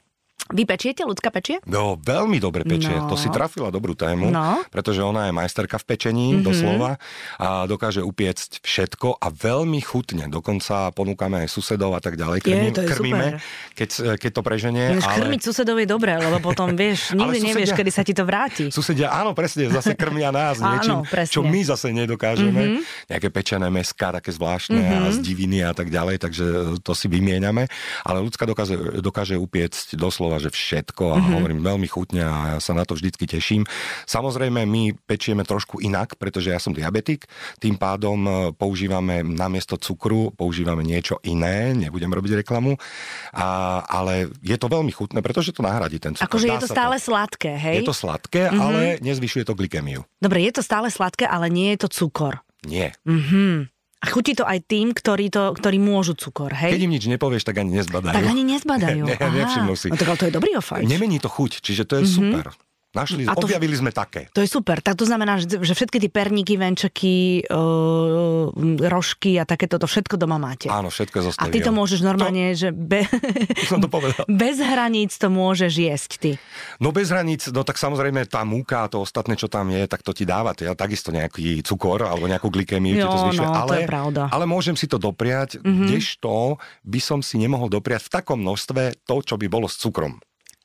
vy 0.50 0.62
pečiete, 0.66 1.06
ľudská 1.06 1.30
pečie? 1.30 1.62
No, 1.64 1.94
veľmi 1.96 2.36
dobre 2.36 2.66
pečie. 2.66 2.92
No. 2.92 3.08
To 3.08 3.16
si 3.16 3.30
trafila 3.30 3.70
dobrú 3.70 3.94
tému, 3.94 4.30
No. 4.30 4.60
pretože 4.68 5.00
ona 5.00 5.30
je 5.30 5.32
majsterka 5.32 5.78
v 5.78 5.84
pečení, 5.86 6.26
mm-hmm. 6.34 6.44
doslova, 6.44 6.90
a 7.38 7.64
dokáže 7.70 8.02
upiecť 8.02 8.60
všetko 8.60 9.22
a 9.22 9.26
veľmi 9.30 9.78
chutne. 9.78 10.26
Dokonca 10.26 10.90
ponúkame 10.90 11.46
aj 11.46 11.48
susedov 11.54 11.94
a 11.94 12.02
tak 12.02 12.18
ďalej. 12.18 12.42
Je, 12.42 12.74
to 12.74 12.82
je 12.82 12.88
krmíme, 12.90 13.26
super. 13.38 13.76
keď, 13.78 13.88
keď 14.18 14.30
to 14.34 14.42
preženie. 14.42 14.84
Ináč 14.98 15.06
ale... 15.06 15.16
krmiť 15.22 15.40
susedov 15.46 15.76
je 15.78 15.86
dobré, 15.86 16.18
lebo 16.18 16.42
potom 16.42 16.74
vieš, 16.82 17.14
nikdy 17.14 17.38
susedia- 17.38 17.48
nevieš, 17.54 17.70
kedy 17.78 17.90
sa 17.94 18.02
ti 18.02 18.12
to 18.12 18.26
vráti. 18.26 18.66
Susedia, 18.74 19.14
áno, 19.14 19.30
presne, 19.38 19.70
zase 19.70 19.94
krmia 19.94 20.34
nás 20.34 20.58
Áno, 20.64 20.74
niečím, 20.74 20.96
presne. 21.06 21.32
čo 21.32 21.40
my 21.46 21.60
zase 21.62 21.94
nedokážeme. 21.94 22.62
Mm-hmm. 22.74 23.08
Nejaké 23.14 23.28
pečené 23.30 23.70
meska, 23.70 24.10
také 24.10 24.34
zvláštne 24.34 24.82
mm-hmm. 24.82 25.06
a 25.06 25.14
z 25.14 25.18
diviny 25.22 25.58
a 25.62 25.70
tak 25.70 25.92
ďalej, 25.92 26.16
takže 26.18 26.44
to 26.82 26.92
si 26.96 27.06
vymieňame. 27.06 27.70
Ale 28.02 28.18
ľudská 28.24 28.48
dokáže, 28.48 28.74
dokáže 28.98 29.38
upiecť 29.38 29.94
doslova, 29.94 30.39
že 30.40 30.50
všetko 30.50 31.04
a 31.12 31.16
mm-hmm. 31.20 31.34
hovorím 31.36 31.60
veľmi 31.60 31.88
chutne 31.88 32.24
a 32.24 32.56
ja 32.56 32.58
sa 32.58 32.72
na 32.72 32.88
to 32.88 32.96
vždycky 32.96 33.28
teším. 33.28 33.68
Samozrejme, 34.08 34.64
my 34.64 34.96
pečieme 35.04 35.44
trošku 35.44 35.84
inak, 35.84 36.16
pretože 36.16 36.50
ja 36.50 36.58
som 36.58 36.72
diabetik, 36.72 37.28
tým 37.60 37.76
pádom 37.76 38.18
e, 38.24 38.30
používame 38.56 39.20
namiesto 39.20 39.76
cukru, 39.76 40.32
používame 40.32 40.80
niečo 40.80 41.20
iné, 41.22 41.76
nebudem 41.76 42.10
robiť 42.10 42.40
reklamu, 42.40 42.80
a, 43.36 43.80
ale 43.84 44.32
je 44.40 44.56
to 44.56 44.66
veľmi 44.66 44.90
chutné, 44.90 45.20
pretože 45.20 45.52
to 45.52 45.60
nahradí 45.60 46.00
ten 46.00 46.16
cukor. 46.16 46.26
Akože 46.26 46.48
je 46.48 46.62
to 46.64 46.70
stále 46.72 46.96
sladké, 46.96 47.52
hej? 47.54 47.84
Je 47.84 47.88
to 47.88 47.96
sladké, 47.96 48.48
mm-hmm. 48.48 48.62
ale 48.64 48.80
nezvyšuje 49.04 49.44
to 49.44 49.54
glykemiu. 49.54 50.02
Dobre, 50.18 50.40
je 50.48 50.52
to 50.56 50.62
stále 50.64 50.88
sladké, 50.88 51.28
ale 51.28 51.52
nie 51.52 51.76
je 51.76 51.84
to 51.84 51.88
cukor. 51.92 52.40
Nie. 52.64 52.92
Mhm. 53.04 53.72
A 54.00 54.08
chutí 54.08 54.32
to 54.32 54.48
aj 54.48 54.64
tým, 54.64 54.96
ktorí, 54.96 55.28
to, 55.28 55.52
ktorí 55.52 55.76
môžu 55.76 56.16
cukor, 56.16 56.56
hej? 56.56 56.72
Keď 56.72 56.82
im 56.88 56.92
nič 56.96 57.04
nepovieš, 57.04 57.44
tak 57.44 57.60
ani 57.60 57.84
nezbadajú. 57.84 58.16
Tak 58.16 58.24
ani 58.24 58.42
nezbadajú. 58.48 59.04
Ne, 59.10 59.16
nevšimnú 59.44 59.74
si. 59.76 59.92
No 59.92 60.00
tak 60.00 60.08
ale 60.08 60.18
to 60.18 60.26
je 60.28 60.32
dobrý 60.32 60.52
ofajč. 60.56 60.88
Nemení 60.88 61.20
to 61.20 61.28
chuť, 61.28 61.60
čiže 61.60 61.84
to 61.84 62.00
je 62.00 62.08
mm-hmm. 62.08 62.16
super. 62.32 62.44
Našli, 62.90 63.22
A 63.22 63.38
to- 63.38 63.46
objavili 63.46 63.70
sme 63.72 63.94
také. 63.94 64.26
To 64.34 64.42
je 64.42 64.50
super. 64.50 64.82
Tak 64.82 64.98
to 64.98 65.06
znamená, 65.06 65.38
že, 65.38 65.62
všetky 65.62 66.02
tie 66.02 66.10
perníky, 66.10 66.58
venčeky, 66.58 67.46
uh, 67.46 68.50
rožky 68.90 69.38
a 69.38 69.46
takéto, 69.46 69.78
to 69.78 69.86
všetko 69.86 70.18
doma 70.18 70.42
máte. 70.42 70.66
Áno, 70.66 70.90
všetko 70.90 71.14
je 71.14 71.22
zo 71.22 71.30
A 71.38 71.46
ty 71.46 71.62
to 71.62 71.70
môžeš 71.70 72.02
normálne, 72.02 72.50
že 72.58 72.74
be, 72.74 73.06
som 73.70 73.78
to 73.78 73.86
povedal. 73.86 74.26
bez 74.26 74.58
hraníc 74.58 75.14
to 75.14 75.30
môžeš 75.30 75.72
jesť 75.72 76.10
ty. 76.18 76.30
No 76.82 76.90
bez 76.90 77.14
hraníc, 77.14 77.46
no 77.54 77.62
tak 77.62 77.78
samozrejme 77.78 78.26
tá 78.26 78.42
múka 78.42 78.82
a 78.82 78.90
to 78.90 79.06
ostatné, 79.06 79.38
čo 79.38 79.46
tam 79.46 79.70
je, 79.70 79.86
tak 79.86 80.02
to 80.02 80.10
ti 80.10 80.26
dáva 80.26 80.50
ja, 80.58 80.74
takisto 80.74 81.14
nejaký 81.14 81.62
cukor 81.62 82.02
alebo 82.02 82.26
nejakú 82.26 82.50
glykemiu 82.50 82.98
ti 82.98 83.06
to 83.06 83.06
Jo, 83.06 83.22
zvyšuje. 83.30 83.46
no, 83.46 83.54
to 83.54 83.60
ale, 83.70 83.74
je 83.78 83.86
pravda. 83.86 84.22
Ale 84.34 84.44
môžem 84.50 84.74
si 84.74 84.90
to 84.90 84.98
dopriať, 84.98 85.62
mm-hmm. 85.62 85.86
kdežto 85.86 86.58
by 86.82 87.00
som 87.00 87.22
si 87.22 87.38
nemohol 87.38 87.70
dopriať 87.70 88.10
v 88.10 88.12
takom 88.18 88.38
množstve 88.42 89.06
to, 89.06 89.16
čo 89.22 89.38
by 89.38 89.46
bolo 89.46 89.70
s 89.70 89.78
cukrom. 89.78 90.18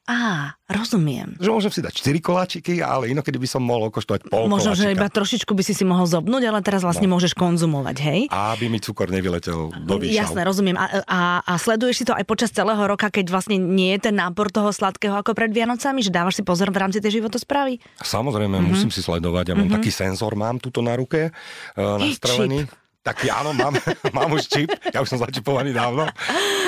Á, 0.05 0.53
rozumiem. 0.69 1.33
Že 1.41 1.49
môžem 1.49 1.71
si 1.73 1.81
dať 1.81 1.97
4 1.97 2.21
koláčiky, 2.21 2.73
ale 2.77 3.09
inokedy 3.09 3.41
by 3.41 3.49
som 3.49 3.65
mohol 3.65 3.89
okoštovať 3.89 4.29
pol 4.29 4.45
Možno, 4.45 4.77
že 4.77 4.85
koláčika. 4.85 5.01
iba 5.01 5.07
trošičku 5.09 5.51
by 5.57 5.63
si 5.65 5.73
si 5.73 5.81
mohol 5.81 6.05
zobnúť, 6.05 6.45
ale 6.45 6.61
teraz 6.61 6.85
vlastne 6.85 7.09
môžeš 7.09 7.33
konzumovať, 7.33 7.97
hej? 8.05 8.19
Aby 8.29 8.69
mi 8.69 8.77
cukor 8.77 9.09
nevyletel 9.09 9.73
do 9.73 9.95
výšav. 9.97 10.29
Jasné, 10.29 10.41
rozumiem. 10.45 10.77
A, 10.77 11.01
a, 11.09 11.19
a 11.41 11.53
sleduješ 11.57 12.01
si 12.01 12.05
to 12.05 12.13
aj 12.13 12.21
počas 12.29 12.53
celého 12.53 12.77
roka, 12.85 13.09
keď 13.09 13.33
vlastne 13.33 13.57
nie 13.57 13.97
je 13.97 14.13
ten 14.13 14.15
nápor 14.15 14.53
toho 14.53 14.69
sladkého 14.69 15.17
ako 15.17 15.33
pred 15.33 15.49
Vianocami, 15.49 16.05
že 16.05 16.13
dávaš 16.13 16.37
si 16.37 16.43
pozor 16.45 16.69
v 16.69 16.85
rámci 16.85 17.01
tej 17.01 17.17
životosprávy? 17.17 17.81
Samozrejme, 17.97 18.61
mm-hmm. 18.61 18.77
musím 18.77 18.93
si 18.93 19.01
sledovať. 19.01 19.51
Ja 19.51 19.55
mám 19.57 19.73
mm-hmm. 19.73 19.81
taký 19.81 19.89
senzor, 19.89 20.37
mám 20.37 20.61
tuto 20.61 20.85
na 20.85 20.93
ruke, 20.93 21.33
uh, 21.33 21.97
nastrelený. 21.97 22.69
Taký, 23.05 23.29
áno, 23.29 23.53
mám, 23.53 23.77
mám 24.17 24.33
už 24.33 24.49
čip, 24.49 24.73
ja 24.89 24.97
už 24.97 25.13
som 25.13 25.21
začipovaný 25.21 25.77
dávno. 25.77 26.09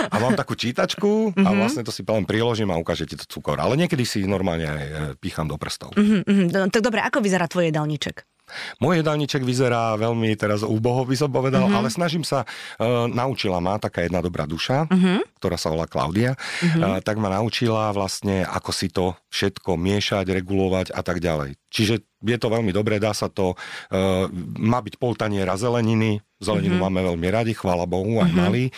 A 0.08 0.16
mám 0.22 0.38
takú 0.38 0.54
čítačku 0.54 1.34
a 1.34 1.50
vlastne 1.58 1.82
to 1.82 1.90
si 1.90 2.06
len 2.06 2.30
priložím 2.30 2.70
a 2.70 2.78
ukáže 2.78 3.10
ti 3.10 3.18
to 3.18 3.26
cukor. 3.26 3.58
Ale 3.58 3.74
niekedy 3.74 4.06
si 4.06 4.22
normálne 4.30 4.70
aj 4.70 4.86
e, 4.86 4.98
pícham 5.18 5.50
do 5.50 5.58
prstov. 5.58 5.98
Mhm, 5.98 6.30
mhm. 6.30 6.46
No, 6.54 6.70
Tak 6.70 6.86
dobre, 6.86 7.02
ako 7.02 7.26
vyzerá 7.26 7.50
tvoj 7.50 7.74
jedálniček? 7.74 8.37
Môj 8.80 9.04
jedálniček 9.04 9.44
vyzerá 9.44 10.00
veľmi 10.00 10.32
teraz 10.40 10.64
úboho, 10.64 11.04
by 11.04 11.16
som 11.20 11.30
povedal, 11.30 11.68
mm-hmm. 11.68 11.78
ale 11.78 11.92
snažím 11.92 12.24
sa, 12.24 12.44
uh, 12.44 13.06
naučila 13.12 13.60
ma 13.60 13.76
taká 13.78 14.08
jedna 14.08 14.24
dobrá 14.24 14.48
duša, 14.48 14.88
mm-hmm. 14.88 15.40
ktorá 15.40 15.60
sa 15.60 15.72
volá 15.72 15.86
Klaudia, 15.86 16.34
mm-hmm. 16.34 16.82
uh, 16.82 17.00
tak 17.04 17.20
ma 17.20 17.28
naučila 17.28 17.92
vlastne, 17.92 18.48
ako 18.48 18.72
si 18.72 18.88
to 18.88 19.16
všetko 19.32 19.76
miešať, 19.76 20.26
regulovať 20.32 20.96
a 20.96 21.02
tak 21.04 21.20
ďalej. 21.20 21.60
Čiže 21.68 22.08
je 22.24 22.38
to 22.40 22.48
veľmi 22.50 22.72
dobré, 22.72 22.98
dá 22.98 23.12
sa 23.12 23.28
to, 23.28 23.54
uh, 23.54 24.26
má 24.58 24.80
byť 24.80 24.96
pol 24.98 25.14
taniera 25.14 25.60
zeleniny, 25.60 26.24
zeleninu 26.40 26.80
mm-hmm. 26.80 26.88
máme 26.88 27.02
veľmi 27.14 27.28
radi, 27.28 27.54
chvála 27.54 27.84
Bohu, 27.84 28.24
aj 28.24 28.32
mm-hmm. 28.32 28.40
malý, 28.40 28.72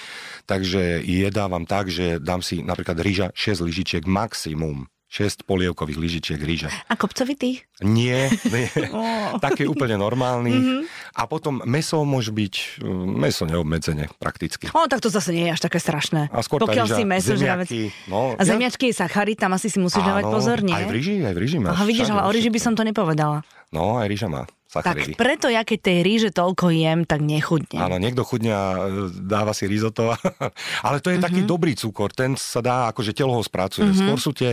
takže 0.50 1.06
jedávam 1.06 1.64
tak, 1.70 1.94
že 1.94 2.18
dám 2.18 2.42
si 2.42 2.66
napríklad 2.66 2.98
rýža 3.00 3.28
6 3.38 3.64
lyžičiek 3.64 4.04
maximum. 4.10 4.90
6 5.10 5.50
polievkových 5.50 5.98
lyžičiek 5.98 6.38
rýže. 6.38 6.70
A 6.70 6.94
kopcovitý? 6.94 7.66
Nie, 7.82 8.30
nie. 8.46 8.70
taký 9.46 9.66
úplne 9.66 9.98
normálny. 9.98 10.54
Mm-hmm. 10.54 10.82
A 11.18 11.26
potom 11.26 11.66
meso 11.66 12.06
môže 12.06 12.30
byť, 12.30 12.86
mm, 12.86 13.10
meso 13.18 13.50
neobmedzenie 13.50 14.06
prakticky. 14.22 14.70
O, 14.70 14.86
tak 14.86 15.02
to 15.02 15.10
zase 15.10 15.34
nie 15.34 15.50
je 15.50 15.58
až 15.58 15.62
také 15.66 15.82
strašné. 15.82 16.30
A 16.30 16.46
skôr 16.46 16.62
Pokiaľ 16.62 16.86
si 16.94 17.04
meso 17.10 17.34
zemiaky, 17.34 17.90
no, 18.06 18.38
A 18.38 18.46
ja- 18.46 18.54
zemiačky 18.54 18.94
je 18.94 19.02
sacharit, 19.02 19.42
tam 19.42 19.58
asi 19.58 19.74
si 19.74 19.82
musíš 19.82 20.06
dávať 20.06 20.30
pozor, 20.30 20.62
nie? 20.62 20.78
Aj 20.78 20.86
v 20.86 20.94
ríži, 20.94 21.26
aj 21.26 21.34
v 21.34 21.40
ríži 21.42 21.58
máš. 21.58 21.74
Aha, 21.74 21.84
vidíš, 21.90 22.14
ale 22.14 22.30
o 22.30 22.32
ríži 22.32 22.54
by 22.54 22.60
som 22.62 22.74
to 22.78 22.86
nepovedala. 22.86 23.42
No, 23.74 23.98
aj 23.98 24.06
rýža 24.06 24.30
má 24.30 24.46
sacharidy. 24.70 25.14
Tak 25.14 25.18
preto 25.18 25.50
ja, 25.50 25.66
keď 25.66 25.80
tej 25.82 25.98
ríže 26.06 26.30
toľko 26.30 26.70
jem, 26.70 27.02
tak 27.04 27.26
nechudnem. 27.26 27.82
Áno, 27.82 27.98
niekto 27.98 28.22
chudne 28.22 28.54
a 28.54 28.66
e, 28.78 29.10
dáva 29.10 29.52
si 29.52 29.66
risotto. 29.66 30.14
Ale 30.88 31.02
to 31.02 31.10
je 31.10 31.18
mm-hmm. 31.18 31.26
taký 31.26 31.42
Mhm. 31.42 31.50
dobrý 31.50 31.74
cukor, 31.74 32.14
ten 32.14 32.38
sa 32.38 32.62
dá, 32.62 32.94
akože 32.94 33.18
telo 33.18 33.34
ho 33.34 33.42
spracuje. 33.42 33.90
Mm-hmm. 33.90 34.00
Skôr 34.06 34.20
sú 34.22 34.32
tie, 34.32 34.52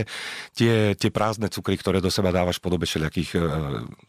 tie, 0.57 0.97
tie 0.97 1.09
prázdne 1.13 1.47
cukry, 1.47 1.77
ktoré 1.77 2.01
do 2.01 2.09
seba 2.09 2.33
dávaš 2.33 2.57
v 2.57 2.63
podobe 2.65 2.89
všelijakých 2.89 3.29
e, 3.35 3.39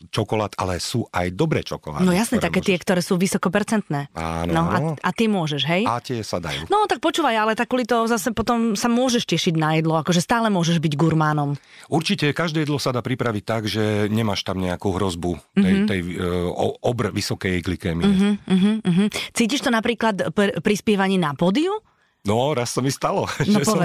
čokolád, 0.09 0.57
ale 0.57 0.81
sú 0.81 1.05
aj 1.13 1.29
dobré 1.37 1.61
čokolády. 1.61 2.03
No 2.03 2.17
ktoré 2.17 2.41
také 2.41 2.61
tie, 2.65 2.77
ktoré 2.81 3.01
sú 3.05 3.21
vysokopercentné. 3.21 4.09
Áno, 4.17 4.51
No 4.51 4.63
a, 4.65 4.79
a 4.97 5.11
ty 5.13 5.29
môžeš, 5.29 5.63
hej? 5.69 5.83
A 5.85 6.01
tie 6.01 6.25
sa 6.25 6.41
dajú. 6.41 6.65
No 6.73 6.89
tak 6.89 7.05
počúvaj, 7.05 7.37
ale 7.37 7.53
tak 7.53 7.69
kvôli 7.69 7.85
to 7.85 8.09
zase 8.09 8.33
potom 8.33 8.73
sa 8.73 8.89
môžeš 8.89 9.29
tešiť 9.29 9.55
na 9.61 9.77
jedlo, 9.77 10.01
akože 10.01 10.25
stále 10.25 10.49
môžeš 10.49 10.81
byť 10.81 10.93
gurmánom. 10.97 11.55
Určite 11.87 12.33
každé 12.33 12.65
jedlo 12.65 12.81
sa 12.81 12.97
dá 12.97 13.05
pripraviť 13.05 13.43
tak, 13.45 13.63
že 13.69 14.09
nemáš 14.09 14.41
tam 14.47 14.57
nejakú 14.59 14.89
hrozbu 14.97 15.37
tej, 15.53 15.59
Mhm. 15.59 15.67
mm-hmm. 15.69 15.89
tej 15.91 15.98
uh, 16.03 16.79
obr 16.83 17.11
vysokej 17.15 17.63
glykémie. 17.63 18.07
Mm-hmm. 18.07 18.33
Uh-huh, 18.47 18.75
uh-huh. 18.83 19.09
Cítiš 19.35 19.65
to 19.65 19.71
napríklad 19.71 20.33
pr- 20.33 20.59
pri 20.63 20.75
spievaní 20.75 21.19
na 21.19 21.35
pódiu? 21.35 21.83
No, 22.27 22.53
raz 22.53 22.77
to 22.77 22.85
mi 22.85 22.93
stalo. 22.93 23.25
No 23.49 23.65
som, 23.65 23.81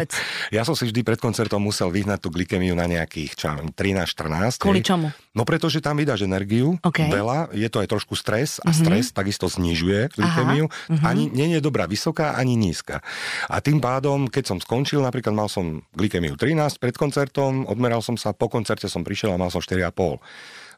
ja 0.52 0.68
som 0.68 0.76
si 0.76 0.90
vždy 0.90 1.08
pred 1.08 1.16
koncertom 1.16 1.64
musel 1.64 1.88
vyhnať 1.88 2.28
tú 2.28 2.30
glykemiu 2.34 2.76
na 2.76 2.84
nejakých 2.84 3.32
čo, 3.40 3.44
ja 3.48 3.54
viem, 3.56 3.72
13-14. 3.72 4.60
Kvôli 4.60 4.84
čomu? 4.84 5.08
No 5.32 5.48
pretože 5.48 5.80
tam 5.80 5.96
vydáš 5.96 6.28
energiu, 6.28 6.76
OK. 6.84 7.08
veľa, 7.08 7.56
je 7.56 7.70
to 7.72 7.80
aj 7.80 7.88
trošku 7.88 8.14
stres 8.20 8.60
a 8.60 8.76
stres 8.76 9.16
takisto 9.16 9.48
znižuje 9.48 10.14
glykemiu. 10.20 10.68
Ani 11.02 11.32
nie 11.32 11.56
je 11.56 11.64
dobrá 11.64 11.88
vysoká, 11.88 12.36
ani 12.36 12.60
nízka. 12.60 13.00
A 13.48 13.64
tým 13.64 13.80
pádom, 13.80 14.28
keď 14.28 14.54
som 14.54 14.58
skončil, 14.60 15.00
napríklad 15.00 15.32
mal 15.32 15.48
som 15.48 15.82
glykemiu 15.96 16.36
13 16.36 16.84
pred 16.84 16.94
koncertom, 17.00 17.64
odmeral 17.66 18.04
som 18.04 18.20
sa, 18.20 18.36
po 18.36 18.52
koncerte 18.52 18.92
som 18.92 19.08
prišiel 19.08 19.34
a 19.34 19.40
mal 19.40 19.50
som 19.50 19.64
4,5. 19.64 20.20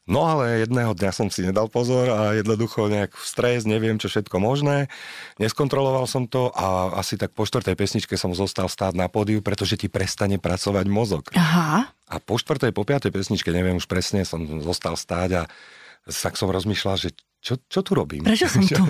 No 0.06 0.22
ale 0.30 0.62
jedného 0.62 0.94
dňa 0.94 1.10
som 1.10 1.34
si 1.34 1.42
nedal 1.42 1.66
pozor 1.66 2.14
a 2.14 2.38
jednoducho 2.38 2.86
nejak 2.94 3.18
stres, 3.18 3.66
neviem 3.66 3.98
čo 3.98 4.06
všetko 4.06 4.38
možné. 4.38 4.86
Neskontroloval 5.42 6.06
som 6.06 6.30
to 6.30 6.54
a 6.54 6.94
asi 7.02 7.18
tak 7.18 7.34
po 7.34 7.42
štvrtej 7.42 7.74
pesničke 7.74 8.14
som 8.14 8.30
zostal 8.38 8.70
stáť 8.70 8.94
na 8.94 9.10
pódiu, 9.10 9.42
pretože 9.42 9.82
ti 9.82 9.90
prestane 9.90 10.38
pracovať 10.38 10.86
mozog. 10.86 11.34
Aha. 11.34 11.90
A 11.90 12.16
po 12.22 12.38
štvrtej, 12.38 12.70
po 12.70 12.86
piatej 12.86 13.10
pesničke, 13.10 13.50
neviem 13.50 13.82
už 13.82 13.90
presne, 13.90 14.22
som 14.30 14.46
zostal 14.62 14.94
stáť 14.94 15.30
a 15.42 15.44
tak 16.06 16.38
som 16.38 16.54
rozmýšľal, 16.54 17.02
že 17.02 17.10
čo, 17.42 17.58
čo 17.66 17.82
tu 17.82 17.98
robím? 17.98 18.26
Prečo 18.26 18.46
som 18.46 18.62
tu? 18.78 18.86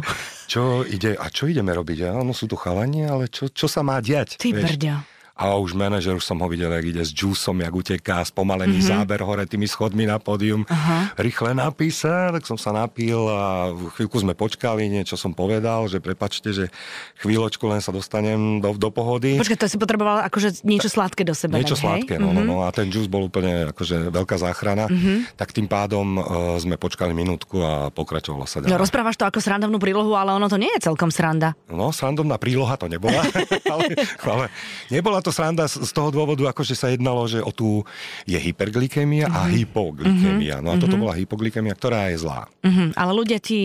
Čo 0.51 0.83
ide, 0.83 1.15
a 1.15 1.31
čo 1.31 1.47
ideme 1.47 1.71
robiť? 1.71 2.11
Áno, 2.11 2.35
sú 2.35 2.51
tu 2.51 2.59
chalani, 2.59 3.07
ale 3.07 3.31
čo, 3.31 3.47
čo 3.47 3.71
sa 3.71 3.87
má 3.87 4.03
diať? 4.03 4.35
Ty 4.35 4.51
brďo. 4.51 5.14
A 5.37 5.53
už 5.53 5.73
manažer, 5.73 6.11
už 6.11 6.23
som 6.23 6.37
ho 6.37 6.47
videl, 6.47 6.71
jak 6.71 6.85
ide 6.87 7.01
s 7.01 7.11
džúsom, 7.11 7.59
jak 7.59 7.69
uteká, 7.69 8.23
spomalený 8.23 8.71
Mhm. 8.71 8.81
mm-hmm. 8.81 8.93
záber 8.95 9.19
hore 9.21 9.43
tými 9.43 9.65
schodmi 9.65 10.03
na 10.03 10.15
pódium. 10.17 10.63
Aha. 10.65 11.11
Rýchle 11.13 11.51
napísa, 11.51 12.31
tak 12.31 12.43
som 12.43 12.55
sa 12.55 12.71
napil 12.71 13.19
a 13.25 13.67
chvíľku 13.93 14.15
sme 14.17 14.31
počkali, 14.31 14.87
niečo 14.87 15.13
som 15.13 15.31
povedal, 15.31 15.85
že 15.85 15.99
prepačte, 15.99 16.49
že 16.49 16.71
chvíľočku 17.17 17.61
len 17.65 17.77
sa 17.77 17.91
dostanem 17.91 18.57
do, 18.57 18.71
do 18.73 18.87
pohody. 18.89 19.35
Počkaj, 19.35 19.57
to 19.57 19.67
si 19.67 19.75
potreboval 19.75 20.23
akože 20.23 20.63
niečo 20.63 20.87
sladké 20.87 21.21
do 21.21 21.33
seba. 21.33 21.57
Niečo 21.57 21.75
dať, 21.75 21.83
sladké, 21.83 22.15
hej? 22.15 22.21
no, 22.21 22.31
no, 22.31 22.39
Mhm. 22.39 22.47
no. 22.47 22.55
A 22.61 22.71
ten 22.71 22.87
džús 22.87 23.05
bol 23.05 23.25
úplne 23.25 23.69
akože 23.69 24.07
veľká 24.09 24.35
záchrana. 24.37 24.87
Tak 25.33 25.51
tým 25.51 25.65
pádom 25.65 26.15
uh, 26.15 26.23
sme 26.55 26.75
počkali 26.75 27.11
minútku 27.11 27.59
a 27.59 27.73
pokračovalo 27.89 28.45
sa 28.45 28.61
No 28.61 28.71
ďalej. 28.71 28.81
rozprávaš 28.81 29.15
to 29.15 29.25
ako 29.25 29.39
srandovnú 29.41 29.77
prílohu, 29.77 30.13
ale 30.13 30.31
ono 30.31 30.47
to 30.47 30.55
nie 30.55 30.71
je 30.71 30.85
celkom 30.85 31.09
sranda. 31.09 31.59
No, 31.67 31.89
srandovná 31.89 32.37
príloha 32.37 32.75
to 32.75 32.87
nebola, 32.87 33.19
ale, 33.67 33.83
ale 34.21 34.45
nebola 34.87 35.19
to 35.25 35.33
sranda 35.33 35.65
z 35.65 35.81
z 35.81 35.91
toho 35.91 36.13
dôvodu, 36.13 36.45
akože 36.45 36.77
sa 36.77 36.93
jednalo, 36.93 37.25
že 37.25 37.41
o 37.41 37.49
tú 37.49 37.81
je 38.23 38.37
hyperglykémia 38.37 39.25
a 39.27 39.49
hypoglykémia. 39.49 40.61
No 40.61 40.71
a 40.71 40.75
toto 40.77 40.95
bola 40.95 41.17
hypoglykemia, 41.17 41.73
ktorá 41.73 42.13
je 42.13 42.21
zlá. 42.21 42.45
Mhm, 42.61 42.93
ale 42.93 43.11
ľudia 43.11 43.41
ti 43.41 43.61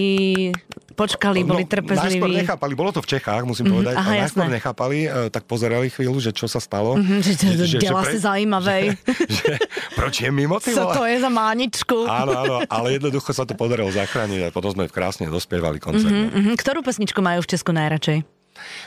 počkali, 0.94 1.44
boli 1.44 1.64
No, 1.64 1.68
Najskôr 1.68 1.72
trpezliví. 1.80 2.32
nechápali, 2.44 2.72
bolo 2.76 2.90
to 2.92 3.00
v 3.00 3.08
Čechách, 3.08 3.42
musím 3.44 3.72
povedať, 3.72 3.94
aha, 3.96 4.10
najskôr 4.20 4.44
jasné. 4.44 4.56
nechápali, 4.60 4.98
e, 5.04 5.32
tak 5.32 5.48
pozerali 5.48 5.88
chvíľu, 5.88 6.20
že 6.20 6.30
čo 6.32 6.44
sa 6.44 6.60
stalo. 6.60 7.00
Mhm, 7.00 7.16
že 7.24 7.30
to 7.36 7.78
dela 7.80 8.02
si 8.04 8.18
zaujímavej. 8.20 8.84
že, 9.40 9.52
proč 9.96 10.20
je 10.20 10.28
mimo 10.28 10.60
ty 10.60 10.76
Co 10.76 10.92
to 10.92 11.08
je 11.08 11.16
za 11.20 11.30
máničku? 11.32 12.04
Áno, 12.04 12.32
áno, 12.36 12.56
ale 12.68 13.00
jednoducho 13.00 13.32
sa 13.32 13.48
to 13.48 13.56
podarilo 13.56 13.88
zachrániť 13.88 14.48
a 14.48 14.54
potom 14.54 14.72
sme 14.72 14.92
krásne 14.92 15.24
dospievali 15.28 15.80
koncert. 15.80 16.12
Mm-hmm. 16.12 16.36
Mhm, 16.36 16.52
Ktorú 16.60 16.84
pesničku 16.84 17.20
majú 17.24 17.40
v 17.40 17.48
Česku 17.48 17.72
najradšej? 17.72 18.39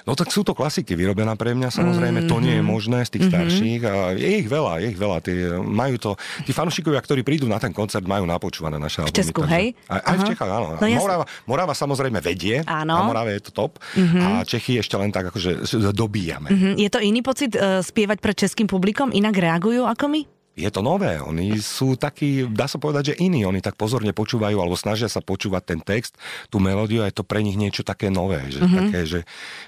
No 0.04 0.14
tak 0.14 0.30
sú 0.30 0.42
to 0.42 0.52
klasiky, 0.52 0.94
vyrobená 0.94 1.34
pre 1.34 1.54
mňa 1.54 1.70
samozrejme, 1.70 2.26
to 2.26 2.38
nie 2.38 2.60
je 2.60 2.64
možné 2.64 3.06
z 3.06 3.10
tých 3.18 3.26
starších 3.30 3.82
a 3.84 3.94
je 4.14 4.30
ich 4.44 4.48
veľa, 4.48 4.84
je 4.84 4.88
ich 4.92 5.00
veľa. 5.00 5.18
Tí, 5.20 5.34
majú 5.60 5.96
to, 5.98 6.12
tí 6.44 6.52
fanúšikovia, 6.52 7.00
ktorí 7.00 7.22
prídu 7.22 7.46
na 7.46 7.58
ten 7.58 7.72
koncert, 7.72 8.04
majú 8.04 8.26
napočúvané 8.26 8.76
naše 8.76 9.02
albumy. 9.02 9.16
Česku, 9.16 9.42
takže- 9.46 9.56
hej? 9.56 9.66
Aj, 9.88 10.02
aj 10.04 10.16
v. 10.18 10.24
Čechách, 10.24 10.52
áno. 10.52 10.68
No. 10.76 10.86
Morava, 10.98 11.24
Morava 11.46 11.74
samozrejme 11.74 12.20
vedie, 12.20 12.64
Áno. 12.64 12.96
na 12.98 13.04
Morave 13.04 13.38
je 13.38 13.42
to 13.48 13.52
top 13.54 13.78
a 13.96 14.44
Čechy 14.44 14.80
ešte 14.80 14.96
len 14.98 15.10
tak 15.10 15.30
akože 15.30 15.64
dobíjame. 15.94 16.50
Mhm, 16.50 16.72
Je 16.78 16.90
to 16.90 17.00
iný 17.00 17.22
pocit 17.22 17.54
uh, 17.56 17.80
spievať 17.80 18.18
pred 18.20 18.36
českým 18.36 18.68
publikom? 18.68 19.14
Inak 19.14 19.38
reagujú 19.38 19.86
ako 19.86 20.06
my? 20.10 20.22
Je 20.54 20.70
to 20.70 20.86
nové, 20.86 21.18
oni 21.18 21.58
sú 21.58 21.98
takí, 21.98 22.46
dá 22.46 22.70
sa 22.70 22.78
povedať, 22.78 23.14
že 23.14 23.26
iní, 23.26 23.42
oni 23.42 23.58
tak 23.58 23.74
pozorne 23.74 24.14
počúvajú 24.14 24.62
alebo 24.62 24.78
snažia 24.78 25.10
sa 25.10 25.18
počúvať 25.18 25.64
ten 25.66 25.80
text, 25.82 26.14
tú 26.54 26.62
melódiu 26.62 27.02
a 27.02 27.10
je 27.10 27.18
to 27.18 27.26
pre 27.26 27.42
nich 27.42 27.58
niečo 27.58 27.82
také 27.82 28.14
nové, 28.14 28.54
že, 28.54 28.62
mm-hmm. 28.62 28.80
také, 28.86 29.00
že, 29.10 29.20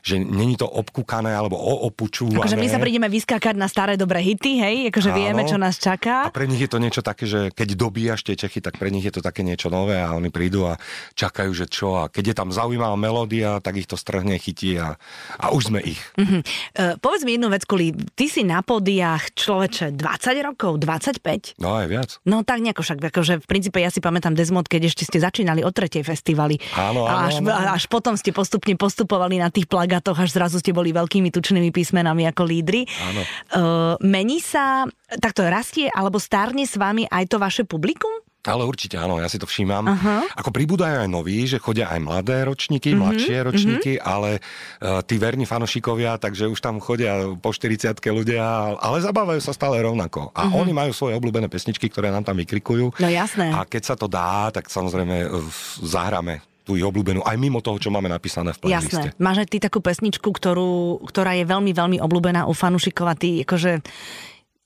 že 0.06 0.22
není 0.22 0.54
to 0.54 0.70
obkúkané 0.70 1.34
alebo 1.34 1.58
oopučúvané. 1.58 2.38
Akože 2.38 2.62
my 2.62 2.70
sa 2.70 2.78
prídeme 2.78 3.10
vyskákať 3.10 3.58
na 3.58 3.66
staré 3.66 3.98
dobré 3.98 4.22
hity, 4.22 4.62
hej? 4.62 4.76
Akože 4.94 5.10
Áno. 5.10 5.18
vieme, 5.18 5.42
čo 5.50 5.58
nás 5.58 5.82
A 5.82 5.98
čaká. 5.98 6.30
pre 6.30 6.46
nich 6.46 6.62
je 6.62 6.70
to 6.70 6.78
niečo 6.78 7.02
také, 7.02 7.26
že 7.26 7.50
keď 7.50 7.74
dobíjaš 7.74 8.22
tie 8.22 8.38
Čechy, 8.38 8.62
tak 8.62 8.78
pre 8.78 8.94
nich 8.94 9.06
je 9.06 9.14
to 9.18 9.26
také 9.26 9.42
niečo 9.42 9.74
nové 9.74 9.98
a 9.98 10.14
oni 10.14 10.30
prídu 10.30 10.70
a 10.70 10.78
čakajú, 11.18 11.50
že 11.50 11.66
čo. 11.66 11.98
A 11.98 12.14
keď 12.14 12.24
je 12.32 12.36
tam 12.38 12.50
zaujímavá 12.54 12.94
melódia, 12.94 13.58
tak 13.58 13.82
ich 13.82 13.90
to 13.90 13.98
strhne, 13.98 14.38
chytí 14.38 14.78
a, 14.78 15.02
a 15.42 15.50
už 15.50 15.74
sme 15.74 15.82
ich. 15.82 16.02
Mhm. 16.22 16.40
Uh, 16.78 16.94
povedz 17.02 17.26
mi 17.26 17.42
jednu 17.42 17.50
vec, 17.50 17.66
Kuli, 17.66 17.90
ty 18.14 18.30
si 18.30 18.46
na 18.46 18.62
pódiách 18.62 19.34
človeče 19.34 19.98
20 19.98 20.48
rokov, 20.48 20.75
25? 20.78 21.58
No 21.62 21.76
aj 21.78 21.86
viac. 21.88 22.10
No 22.28 22.42
tak 22.44 22.62
nejako 22.62 22.82
však, 22.84 23.00
akože 23.12 23.34
v 23.42 23.48
princípe 23.48 23.80
ja 23.80 23.90
si 23.90 24.00
pamätám 24.04 24.36
Desmod, 24.38 24.68
keď 24.68 24.92
ešte 24.92 25.04
ste 25.08 25.18
začínali 25.22 25.66
o 25.66 25.72
tretej 25.72 26.04
festivali. 26.06 26.60
Áno, 26.76 27.08
a 27.08 27.26
áno, 27.26 27.28
až, 27.28 27.36
áno. 27.42 27.52
a 27.52 27.76
až 27.76 27.86
potom 27.90 28.14
ste 28.16 28.36
postupne 28.36 28.76
postupovali 28.76 29.40
na 29.40 29.50
tých 29.50 29.66
plagátoch, 29.66 30.18
až 30.20 30.36
zrazu 30.36 30.60
ste 30.60 30.76
boli 30.76 30.92
veľkými 30.92 31.32
tučnými 31.32 31.70
písmenami 31.72 32.28
ako 32.30 32.44
lídry. 32.46 32.86
Áno. 32.86 33.22
Uh, 33.56 33.94
mení 34.04 34.44
sa, 34.44 34.86
takto 35.22 35.46
rastie 35.46 35.88
alebo 35.92 36.20
stárne 36.20 36.66
s 36.66 36.76
vami 36.76 37.08
aj 37.08 37.24
to 37.32 37.38
vaše 37.40 37.64
publikum? 37.64 38.12
Ale 38.46 38.64
určite 38.64 38.96
áno, 38.96 39.18
ja 39.18 39.28
si 39.28 39.42
to 39.42 39.50
všímam. 39.50 39.90
Aha. 39.90 40.30
Ako 40.38 40.54
pribúdajú 40.54 41.02
aj 41.06 41.10
noví, 41.10 41.50
že 41.50 41.58
chodia 41.58 41.90
aj 41.90 42.00
mladé 42.02 42.46
ročníky, 42.46 42.94
Mhm, 42.94 43.00
mladšie 43.02 43.38
ročníky, 43.42 43.92
ale 43.98 44.40
uh, 44.40 45.02
tí 45.02 45.18
verní 45.18 45.44
fanošikovia, 45.44 46.22
takže 46.22 46.48
už 46.48 46.62
tam 46.62 46.78
chodia 46.78 47.36
po 47.42 47.50
40 47.50 47.98
ľudia, 48.14 48.78
ale 48.78 49.02
zabávajú 49.02 49.42
sa 49.42 49.52
stále 49.52 49.82
rovnako. 49.82 50.30
A 50.38 50.48
oni 50.54 50.72
majú 50.72 50.94
svoje 50.94 51.18
obľúbené 51.18 51.50
pesničky, 51.50 51.90
ktoré 51.90 52.14
nám 52.14 52.24
tam 52.24 52.38
vykrikujú. 52.38 52.96
Mhm. 52.96 53.02
No 53.02 53.08
jasné. 53.10 53.48
A 53.52 53.66
keď 53.66 53.84
sa 53.84 53.96
to 53.98 54.06
dá, 54.06 54.54
tak 54.54 54.70
samozrejme 54.70 55.28
uh, 55.28 55.42
zahráme 55.82 56.42
tú 56.66 56.74
ich 56.74 56.82
obľúbenú, 56.82 57.22
aj 57.22 57.38
mimo 57.38 57.62
toho, 57.62 57.78
čo 57.78 57.94
máme 57.94 58.10
napísané 58.10 58.50
v 58.58 58.66
playliste. 58.66 59.14
Jasné. 59.14 59.22
Máš 59.22 59.46
aj 59.46 59.50
ty 59.54 59.58
takú 59.62 59.86
pesničku, 59.86 60.26
ktorú, 60.34 60.98
ktorá 61.06 61.38
je 61.38 61.46
veľmi, 61.46 61.72
veľmi 61.78 61.98
obľúbená 62.02 62.50
u 62.50 62.58
fanúšikov 62.58 63.06
a 63.06 63.14
ty 63.14 63.46
akože 63.46 63.86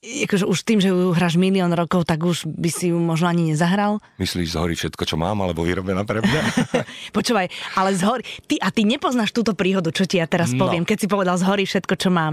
akože 0.00 0.48
už 0.48 0.58
tým, 0.64 0.80
že 0.80 0.88
ju 0.88 1.12
hráš 1.12 1.36
milión 1.36 1.68
rokov, 1.70 2.08
tak 2.08 2.24
už 2.24 2.48
by 2.48 2.70
si 2.72 2.88
ju 2.88 2.96
možno 2.96 3.28
ani 3.28 3.52
nezahral. 3.52 4.00
Myslíš, 4.16 4.56
zhorí 4.56 4.72
všetko, 4.72 5.04
čo 5.04 5.16
mám, 5.16 5.36
alebo 5.38 5.60
vyrobená 5.60 6.08
pre 6.08 6.24
mňa? 6.24 6.40
Počúvaj, 7.16 7.46
ale 7.76 7.92
zhorí, 7.92 8.24
ty, 8.48 8.56
a 8.56 8.72
ty 8.72 8.88
nepoznáš 8.88 9.28
túto 9.30 9.52
príhodu, 9.52 9.92
čo 9.92 10.08
ti 10.08 10.16
ja 10.16 10.24
teraz 10.24 10.56
No. 10.56 10.64
poviem, 10.64 10.88
keď 10.88 10.98
si 10.98 11.06
povedal 11.06 11.36
zhorí 11.36 11.68
všetko, 11.68 11.94
čo 11.94 12.08
mám. 12.08 12.32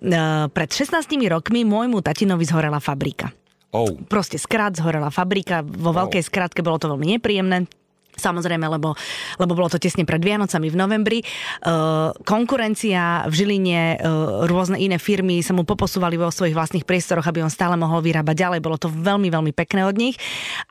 Uh, 0.00 0.48
pred 0.48 0.72
16 0.72 1.04
rokmi 1.28 1.62
môjmu 1.62 2.00
tatinovi 2.00 2.48
zhorela 2.48 2.80
fabrika. 2.80 3.28
oh, 3.70 3.92
Proste 4.08 4.40
skrát 4.40 4.72
zhorela 4.72 5.12
fabrika, 5.12 5.60
vo 5.60 5.92
Wow. 5.92 6.08
veľkej 6.08 6.24
skrátke 6.24 6.64
bolo 6.64 6.80
to 6.80 6.88
veľmi 6.88 7.20
nepríjemné. 7.20 7.68
Samozrejme, 8.12 8.68
lebo, 8.68 8.92
lebo 9.40 9.52
bolo 9.56 9.72
to 9.72 9.80
tesne 9.80 10.04
pred 10.04 10.20
Vianocami 10.20 10.68
v 10.68 10.76
novembri. 10.76 11.18
Uh, 11.64 12.12
konkurencia 12.28 13.24
v 13.24 13.32
Žiline, 13.32 13.80
uh, 13.96 14.44
rôzne 14.44 14.76
iné 14.76 15.00
firmy 15.00 15.40
sa 15.40 15.56
mu 15.56 15.64
poposúvali 15.64 16.20
vo 16.20 16.28
svojich 16.28 16.52
vlastných 16.52 16.84
priestoroch, 16.84 17.24
aby 17.24 17.40
on 17.40 17.48
stále 17.48 17.74
mohol 17.80 18.04
vyrábať 18.04 18.36
ďalej. 18.36 18.60
Bolo 18.60 18.76
to 18.76 18.92
veľmi, 18.92 19.32
veľmi 19.32 19.52
pekné 19.56 19.88
od 19.88 19.96
nich. 19.96 20.20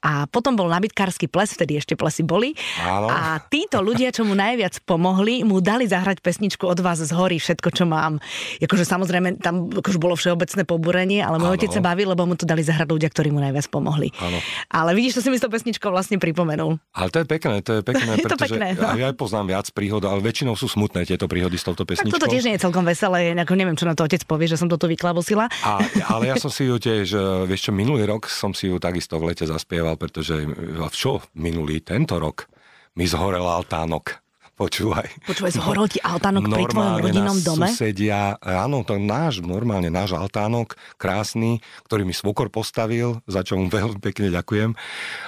A 0.05 0.29
potom 0.29 0.53
bol 0.53 0.69
nabitkársky 0.69 1.25
ples, 1.25 1.57
vtedy 1.57 1.81
ešte 1.81 1.97
plesy 1.97 2.21
boli. 2.21 2.53
Áno. 2.85 3.09
A 3.09 3.41
títo 3.49 3.81
ľudia, 3.81 4.13
čo 4.13 4.21
mu 4.21 4.37
najviac 4.37 4.77
pomohli, 4.85 5.41
mu 5.41 5.59
dali 5.65 5.89
zahrať 5.89 6.21
pesničku 6.21 6.69
od 6.69 6.77
vás 6.79 7.01
z 7.01 7.09
hory 7.09 7.41
všetko, 7.41 7.69
čo 7.73 7.89
mám. 7.89 8.21
Akože 8.61 8.85
samozrejme, 8.85 9.41
tam 9.41 9.73
akože 9.73 9.97
bolo 9.97 10.13
všeobecné 10.13 10.61
pobúrenie, 10.63 11.19
ale 11.25 11.41
môj 11.41 11.57
otec 11.57 11.73
sa 11.73 11.81
bavil, 11.81 12.13
lebo 12.13 12.29
mu 12.29 12.37
to 12.37 12.45
dali 12.45 12.61
zahrať 12.61 12.85
ľudia, 12.85 13.09
ktorí 13.09 13.33
mu 13.33 13.41
najviac 13.41 13.65
pomohli. 13.73 14.13
Áno. 14.21 14.37
Ale 14.69 14.93
vidíš, 14.93 15.19
to 15.19 15.21
si 15.25 15.29
mi 15.33 15.37
s 15.39 15.43
tou 15.43 15.49
pesničkou 15.49 15.89
vlastne 15.89 16.21
pripomenul. 16.21 16.77
Ale 16.93 17.09
to 17.09 17.23
je 17.23 17.27
pekné, 17.31 17.63
to 17.63 17.79
je 17.79 17.81
pekné, 17.81 18.11
Je 18.19 18.27
to 18.27 18.35
pretože 18.35 18.59
pekné, 18.59 18.67
no. 18.75 18.99
ja 18.99 19.15
poznám 19.15 19.55
viac 19.55 19.67
príhod, 19.71 20.03
ale 20.03 20.19
väčšinou 20.19 20.59
sú 20.59 20.67
smutné 20.67 21.07
tieto 21.07 21.31
príhody 21.31 21.55
s 21.55 21.63
touto 21.63 21.87
Tak 21.87 21.95
pesničkou. 21.95 22.19
toto 22.19 22.27
tiež 22.27 22.43
nie 22.43 22.59
je 22.59 22.61
celkom 22.67 22.83
veselé, 22.83 23.31
ako 23.31 23.53
neviem, 23.55 23.79
čo 23.79 23.87
na 23.87 23.95
to 23.95 24.03
otec 24.03 24.27
povie, 24.27 24.51
že 24.51 24.59
som 24.59 24.67
to 24.67 24.75
tu 24.75 24.91
vyklabosila. 24.91 25.47
A, 25.63 25.79
ale 26.11 26.27
ja 26.27 26.35
som 26.35 26.51
si 26.51 26.67
ju 26.67 26.75
tiež, 26.75 27.07
e, 27.15 27.47
vieš 27.47 27.69
čo, 27.69 27.71
minulý 27.71 28.03
rok 28.03 28.27
som 28.27 28.51
si 28.51 28.67
ju 28.67 28.75
takisto 28.83 29.15
v 29.15 29.31
lete 29.31 29.47
zaspieval, 29.47 29.95
pretože 29.95 30.43
a 30.83 30.87
čo 30.91 31.23
minulý, 31.39 31.79
tento 31.79 32.19
rok 32.19 32.51
mi 32.99 33.07
zhorel 33.07 33.47
altánok. 33.47 34.19
Počúvaj. 34.61 35.25
Počúvaj, 35.25 35.57
zhorol 35.57 35.89
ti 35.89 35.97
altánok 35.97 36.45
pri 36.45 36.69
tvojom 36.69 36.93
Normálne 36.93 37.01
rodinnom 37.01 37.39
dome? 37.41 37.73
susedia, 37.73 38.37
áno, 38.37 38.85
to 38.85 39.01
náš, 39.01 39.41
normálne 39.41 39.89
náš 39.89 40.13
altánok, 40.13 40.77
krásny, 41.01 41.65
ktorý 41.89 42.05
mi 42.05 42.13
svokor 42.13 42.53
postavil, 42.53 43.25
za 43.25 43.41
čo 43.41 43.57
mu 43.57 43.65
veľmi 43.73 43.97
pekne 43.97 44.29
ďakujem. 44.29 44.77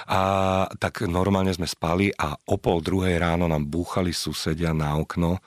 A 0.06 0.20
tak 0.78 1.02
normálne 1.10 1.50
sme 1.50 1.66
spali 1.66 2.14
a 2.14 2.38
o 2.46 2.54
pol 2.62 2.78
druhej 2.78 3.18
ráno 3.18 3.50
nám 3.50 3.66
búchali 3.66 4.14
susedia 4.14 4.70
na 4.70 4.94
okno, 4.94 5.42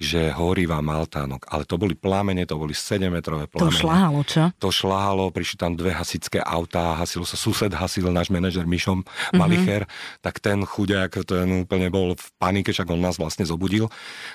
že 0.00 0.32
horí 0.34 0.64
vám 0.68 0.88
altánok. 0.90 1.44
Ale 1.48 1.64
to 1.64 1.76
boli 1.80 1.92
plamene, 1.96 2.44
to 2.44 2.56
boli 2.56 2.72
7-metrové 2.72 3.48
To 3.48 3.68
plamene. 3.68 3.80
šláhalo, 3.80 4.20
čo? 4.24 4.42
To 4.60 4.68
šláhalo, 4.68 5.28
prišli 5.32 5.56
tam 5.56 5.72
dve 5.76 5.92
hasičské 5.92 6.40
autá, 6.40 6.96
hasilo 6.96 7.24
sa, 7.24 7.36
sused 7.36 7.70
hasil, 7.72 8.08
náš 8.10 8.28
manažer 8.28 8.64
Mišom 8.68 9.00
Mhm. 9.00 9.38
Malicher, 9.38 9.82
tak 10.20 10.40
ten 10.42 10.64
chuďák, 10.64 11.12
ten 11.24 11.64
úplne 11.64 11.88
bol 11.88 12.16
v 12.16 12.26
panike, 12.36 12.72
však 12.72 12.88
on 12.90 13.00
nazval 13.00 13.30
vlastne 13.30 13.44
zobudil. 13.44 13.86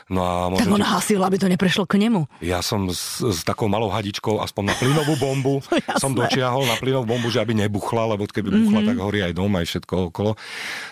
No 0.07 0.21
a 0.23 0.53
tak 0.55 0.71
on 0.71 0.79
hasil, 0.79 1.19
aby 1.19 1.35
to 1.41 1.49
neprešlo 1.49 1.83
k 1.83 1.97
nemu. 1.99 2.29
Ja 2.39 2.61
som 2.61 2.87
s, 2.87 3.19
s 3.19 3.41
takou 3.43 3.67
malou 3.67 3.89
hadičkou 3.91 4.39
aspoň 4.39 4.71
na 4.71 4.75
plynovú 4.77 5.13
bombu 5.19 5.55
som 6.03 6.13
dočiahol 6.15 6.63
na 6.63 6.77
plynovú 6.77 7.09
bombu, 7.11 7.27
že 7.27 7.41
aby 7.41 7.57
nebuchla, 7.57 8.15
lebo 8.15 8.29
keby 8.29 8.53
buchla, 8.53 8.85
mm-hmm. 8.85 8.89
tak 8.93 8.97
horí 9.01 9.19
aj 9.25 9.33
dom, 9.33 9.51
aj 9.57 9.65
všetko 9.65 9.93
okolo. 10.13 10.37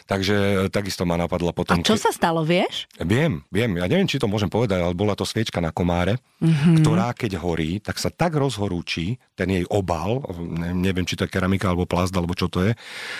Takže 0.07 0.67
takisto 0.71 1.03
ma 1.05 1.15
napadla 1.15 1.51
potom. 1.51 1.79
A 1.79 1.85
čo 1.85 1.95
sa 1.95 2.11
stalo, 2.11 2.43
vieš? 2.43 2.87
Viem, 2.99 3.43
viem. 3.51 3.71
Ja 3.79 3.85
neviem, 3.87 4.07
či 4.09 4.19
to 4.19 4.27
môžem 4.27 4.47
povedať, 4.47 4.62
ale 4.71 4.95
bola 4.95 5.17
to 5.17 5.27
sviečka 5.27 5.59
na 5.59 5.73
komáre, 5.75 6.21
mm-hmm. 6.39 6.79
ktorá 6.79 7.11
keď 7.11 7.41
horí, 7.41 7.83
tak 7.83 7.99
sa 7.99 8.07
tak 8.13 8.39
rozhorúči, 8.39 9.19
ten 9.35 9.49
jej 9.49 9.65
obal, 9.67 10.23
neviem, 10.73 11.03
či 11.03 11.19
to 11.19 11.25
je 11.27 11.33
keramika 11.33 11.67
alebo 11.67 11.89
plast, 11.89 12.13
alebo 12.13 12.37
čo 12.37 12.47
to 12.47 12.63
je, 12.63 12.71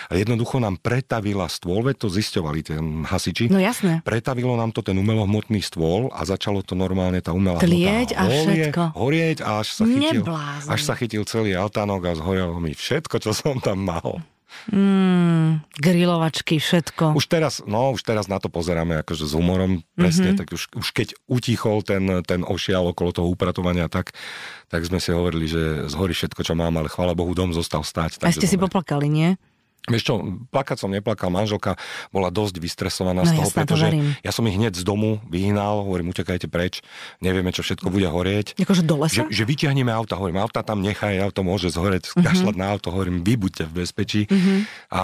a 0.08 0.12
jednoducho 0.14 0.62
nám 0.62 0.80
pretavila 0.80 1.50
stôl, 1.50 1.84
veď 1.84 1.96
to 2.00 2.08
zisťovali 2.08 2.60
ten 2.64 2.84
hasiči. 3.04 3.52
No 3.52 3.60
jasné. 3.60 4.00
Pretavilo 4.06 4.56
nám 4.56 4.72
to 4.72 4.80
ten 4.80 4.96
umelohmotný 4.96 5.60
stôl 5.60 6.08
a 6.14 6.24
začalo 6.24 6.64
to 6.64 6.72
normálne 6.72 7.20
tá 7.20 7.34
umelá 7.34 7.60
Tlieť 7.60 8.16
a 8.16 8.30
všetko. 8.30 8.82
Horieť 8.96 9.38
a 9.44 9.60
až 9.60 9.68
sa 9.76 9.84
chytil, 9.84 10.24
až 10.68 10.80
sa 10.80 10.94
chytil 10.96 11.22
celý 11.28 11.58
altánok 11.58 12.00
a 12.08 12.12
zhorelo 12.18 12.56
mi 12.62 12.72
všetko, 12.72 13.20
čo 13.20 13.30
som 13.36 13.60
tam 13.60 13.84
mal. 13.84 14.22
Mm, 14.72 15.60
grilovačky, 15.76 16.56
všetko. 16.56 17.12
Už 17.12 17.26
teraz, 17.28 17.60
no, 17.68 17.92
už 17.92 18.00
teraz 18.00 18.26
na 18.26 18.40
to 18.40 18.48
pozeráme 18.48 19.00
akože 19.04 19.28
s 19.28 19.32
humorom, 19.36 19.84
presne, 19.92 20.32
mm-hmm. 20.32 20.40
tak 20.40 20.48
už, 20.56 20.62
už 20.72 20.88
keď 20.96 21.08
utichol 21.28 21.84
ten, 21.84 22.24
ten 22.24 22.40
ošial 22.42 22.90
okolo 22.90 23.12
toho 23.12 23.28
upratovania, 23.28 23.92
tak, 23.92 24.16
tak 24.72 24.88
sme 24.88 24.98
si 24.98 25.12
hovorili, 25.12 25.44
že 25.44 25.86
zhorí 25.92 26.16
všetko, 26.16 26.40
čo 26.40 26.54
mám, 26.56 26.74
ale 26.80 26.88
chvála 26.88 27.12
Bohu, 27.12 27.36
dom 27.36 27.52
zostal 27.52 27.84
stať. 27.84 28.24
A 28.24 28.32
ste 28.32 28.48
si 28.48 28.56
poplakali, 28.56 29.06
nie? 29.06 29.36
Vieš 29.84 30.02
čo, 30.08 30.14
plakať 30.48 30.80
som 30.80 30.88
neplakal, 30.88 31.28
manželka 31.28 31.76
bola 32.08 32.32
dosť 32.32 32.56
vystresovaná 32.56 33.20
no, 33.20 33.28
z 33.28 33.36
toho, 33.36 33.50
pretože 33.52 33.86
to 33.92 34.24
ja 34.24 34.32
som 34.32 34.48
ich 34.48 34.56
hneď 34.56 34.80
z 34.80 34.80
domu 34.80 35.20
vyhnal, 35.28 35.84
hovorím, 35.84 36.08
utekajte 36.16 36.48
preč, 36.48 36.80
nevieme, 37.20 37.52
čo 37.52 37.60
všetko 37.60 37.92
bude 37.92 38.08
horieť. 38.08 38.56
Akože 38.56 38.80
do 38.80 39.04
lesa? 39.04 39.28
Že, 39.28 39.36
že 39.36 39.42
vyťahneme 39.44 39.92
auta, 39.92 40.16
hovorím, 40.16 40.40
auta 40.40 40.64
tam 40.64 40.80
nechaj, 40.80 41.20
auto 41.20 41.44
môže 41.44 41.68
zhoreť, 41.68 42.16
uh-huh. 42.16 42.24
kašľať 42.24 42.56
na 42.56 42.66
auto, 42.72 42.88
hovorím, 42.96 43.20
vy 43.20 43.36
buďte 43.36 43.68
v 43.68 43.72
bezpečí. 43.84 44.22
Uh-huh. 44.24 44.64
A 44.88 45.02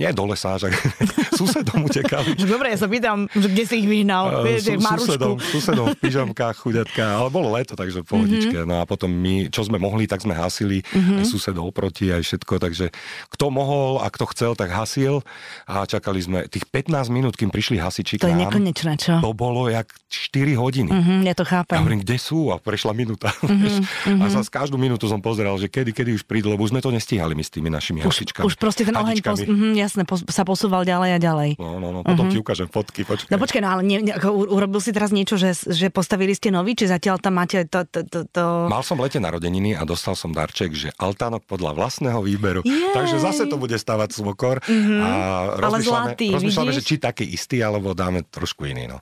nie 0.00 0.08
do 0.16 0.24
lesa, 0.24 0.56
že 0.56 0.72
susedom 1.38 1.84
utekali. 1.84 2.40
Dobre, 2.40 2.72
ja 2.72 2.80
sa 2.80 2.88
pýtam, 2.88 3.28
že 3.36 3.52
kde 3.52 3.64
si 3.68 3.84
ich 3.84 3.88
vyhnal, 3.90 4.40
uh, 4.40 4.48
vieš, 4.48 4.80
susedom, 4.80 5.36
susedom 5.44 5.92
v 5.92 5.96
pyžamkách, 6.00 6.56
chudatka, 6.56 7.20
ale 7.20 7.28
bolo 7.28 7.52
leto, 7.52 7.76
takže 7.76 8.00
v 8.00 8.06
pohodičke. 8.08 8.64
Uh-huh. 8.64 8.70
No 8.72 8.80
a 8.80 8.88
potom 8.88 9.12
my, 9.12 9.52
čo 9.52 9.60
sme 9.60 9.76
mohli, 9.76 10.08
tak 10.08 10.24
sme 10.24 10.32
hasili, 10.32 10.80
uh-huh. 10.80 11.20
aj 11.20 11.24
susedov 11.28 11.68
oproti, 11.68 12.08
aj 12.08 12.24
všetko, 12.24 12.56
takže 12.56 12.88
kto 13.28 13.52
mohol 13.52 14.00
a 14.06 14.08
kto 14.08 14.24
chcel, 14.30 14.54
tak 14.54 14.70
hasil 14.70 15.26
a 15.66 15.82
čakali 15.82 16.22
sme 16.22 16.38
tých 16.46 16.62
15 16.70 17.10
minút, 17.10 17.34
kým 17.34 17.50
prišli 17.50 17.82
hasiči 17.82 18.22
To 18.22 18.30
je 18.30 18.38
nekonečné, 18.38 18.94
čo? 18.94 19.18
To 19.18 19.34
bolo 19.34 19.66
jak 19.66 19.90
4 20.06 20.54
hodiny. 20.54 20.90
Uh-huh, 20.94 21.18
ja 21.26 21.34
to 21.34 21.42
chápem. 21.42 21.74
Ja 21.74 21.82
hovorím, 21.82 22.06
kde 22.06 22.16
sú? 22.22 22.54
A 22.54 22.62
prešla 22.62 22.94
minúta. 22.94 23.34
Uh-huh. 23.46 24.22
A 24.22 24.26
za 24.28 24.42
každú 24.46 24.76
minútu 24.76 25.08
som 25.08 25.18
pozeral, 25.18 25.56
že 25.56 25.70
kedy, 25.70 25.94
kedy 25.94 26.10
už 26.18 26.22
prídu, 26.28 26.52
lebo 26.52 26.66
už 26.66 26.74
sme 26.74 26.82
to 26.82 26.90
nestíhali 26.90 27.32
my 27.32 27.42
s 27.42 27.50
tými 27.50 27.70
našimi 27.72 28.02
už, 28.02 28.12
hasičkami. 28.12 28.44
Už 28.44 28.54
proste 28.58 28.82
ten 28.84 28.92
oheň, 28.92 29.18
pos- 29.22 29.42
uh-huh, 29.42 29.72
jasne, 29.74 30.02
pos- 30.04 30.26
sa 30.28 30.42
posúval 30.42 30.84
ďalej 30.84 31.16
a 31.16 31.18
ďalej. 31.18 31.50
No, 31.56 31.78
no, 31.80 31.94
no, 31.94 32.00
potom 32.02 32.26
uh-huh. 32.26 32.34
ti 32.34 32.42
ukážem 32.42 32.68
fotky, 32.68 33.06
počkaj. 33.06 33.32
No 33.32 33.40
počkaj, 33.40 33.60
no 33.62 33.68
ale 33.72 33.82
ne, 33.86 33.96
ne, 34.02 34.12
ako, 34.12 34.50
urobil 34.50 34.78
si 34.82 34.92
teraz 34.92 35.14
niečo, 35.14 35.40
že, 35.40 35.56
že 35.56 35.88
postavili 35.88 36.36
ste 36.36 36.52
nový, 36.52 36.76
či 36.76 36.90
zatiaľ 36.90 37.22
tam 37.22 37.38
máte 37.38 37.64
to, 37.66 37.86
to, 37.86 38.02
to, 38.06 38.18
to... 38.30 38.42
Mal 38.70 38.82
som 38.82 38.98
lete 38.98 39.18
narodeniny 39.18 39.78
a 39.78 39.82
dostal 39.86 40.14
som 40.18 40.30
darček, 40.30 40.74
že 40.74 40.88
altánok 40.98 41.46
podľa 41.48 41.74
vlastného 41.74 42.20
výberu. 42.20 42.60
Jej. 42.66 42.92
Takže 42.92 43.16
zase 43.22 43.42
to 43.46 43.56
bude 43.56 43.74
stavať 43.96 44.10
svokor. 44.12 44.56
Mm-hmm. 44.60 45.00
A 45.00 45.10
rozmýšľame, 45.56 46.12
zlatý, 46.12 46.28
rozmýšľame 46.36 46.72
že 46.76 46.84
či 46.84 47.00
taký 47.00 47.24
istý, 47.24 47.64
alebo 47.64 47.96
dáme 47.96 48.28
trošku 48.28 48.68
iný. 48.68 48.92
No 48.92 49.00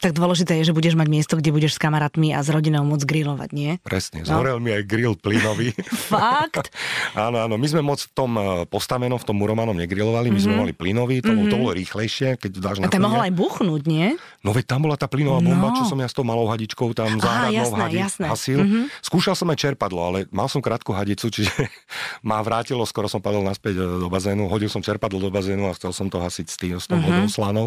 tak 0.00 0.16
dôležité 0.16 0.56
je, 0.60 0.72
že 0.72 0.76
budeš 0.76 0.96
mať 0.96 1.08
miesto, 1.12 1.36
kde 1.36 1.52
budeš 1.52 1.76
s 1.76 1.80
kamarátmi 1.80 2.32
a 2.32 2.40
s 2.40 2.48
rodinou 2.48 2.88
môcť 2.88 3.04
grilovať, 3.04 3.50
nie? 3.52 3.76
Presne, 3.84 4.24
no. 4.24 4.32
zhorel 4.32 4.56
no. 4.56 4.64
mi 4.64 4.72
aj 4.72 4.88
grill 4.88 5.12
plynový. 5.12 5.76
Fakt? 6.12 6.72
áno, 7.12 7.44
áno, 7.44 7.60
my 7.60 7.66
sme 7.68 7.84
moc 7.84 8.00
v 8.00 8.10
tom 8.16 8.32
eh, 8.40 8.64
postavenom, 8.64 9.20
v 9.20 9.26
tom 9.28 9.36
muromanom 9.36 9.76
negrilovali, 9.76 10.32
my 10.32 10.40
mm-hmm. 10.40 10.44
sme 10.48 10.54
mhm. 10.56 10.60
mali 10.64 10.72
plynový, 10.72 11.16
to, 11.20 11.36
mm-hmm. 11.36 11.52
to 11.52 11.56
bolo 11.60 11.72
rýchlejšie, 11.76 12.40
keď 12.40 12.50
dáš 12.56 12.76
na 12.80 12.88
A 12.88 12.92
ten 12.92 13.04
mohol 13.04 13.20
aj 13.20 13.32
buchnúť, 13.36 13.82
nie? 13.84 14.16
No 14.40 14.56
veď 14.56 14.72
tam 14.72 14.88
bola 14.88 14.96
tá 14.96 15.04
plynová 15.04 15.44
bomba, 15.44 15.68
no. 15.68 15.76
čo 15.76 15.84
som 15.84 16.00
ja 16.00 16.08
s 16.08 16.16
tou 16.16 16.24
malou 16.24 16.48
hadičkou 16.48 16.96
tam 16.96 17.20
záhradnou 17.20 17.60
jasné, 17.60 17.84
hadi, 17.84 17.98
jasné. 18.00 18.26
hasil. 18.32 18.58
Mm-hmm. 18.64 18.84
Skúšal 19.04 19.36
som 19.36 19.52
aj 19.52 19.58
čerpadlo, 19.60 20.00
ale 20.00 20.18
mal 20.32 20.48
som 20.48 20.64
krátku 20.64 20.96
hadicu, 20.96 21.28
čiže 21.28 21.52
ma 22.28 22.40
vrátilo, 22.40 22.80
skoro 22.88 23.04
som 23.04 23.20
padol 23.20 23.44
naspäť 23.44 23.76
eh, 23.76 23.84
do 24.00 24.08
bazénu, 24.08 24.48
hodil 24.48 24.72
som 24.72 24.80
čerpadlo 24.80 25.20
do 25.20 25.28
bazénu 25.28 25.68
a 25.68 25.76
chcel 25.76 25.92
som 25.92 26.08
to 26.08 26.16
hasiť 26.16 26.46
s 26.48 26.56
tým, 26.56 26.80
s 26.80 26.88
tou 26.88 26.96
mm-hmm. 26.96 27.20
vodou 27.20 27.28
slanou, 27.28 27.66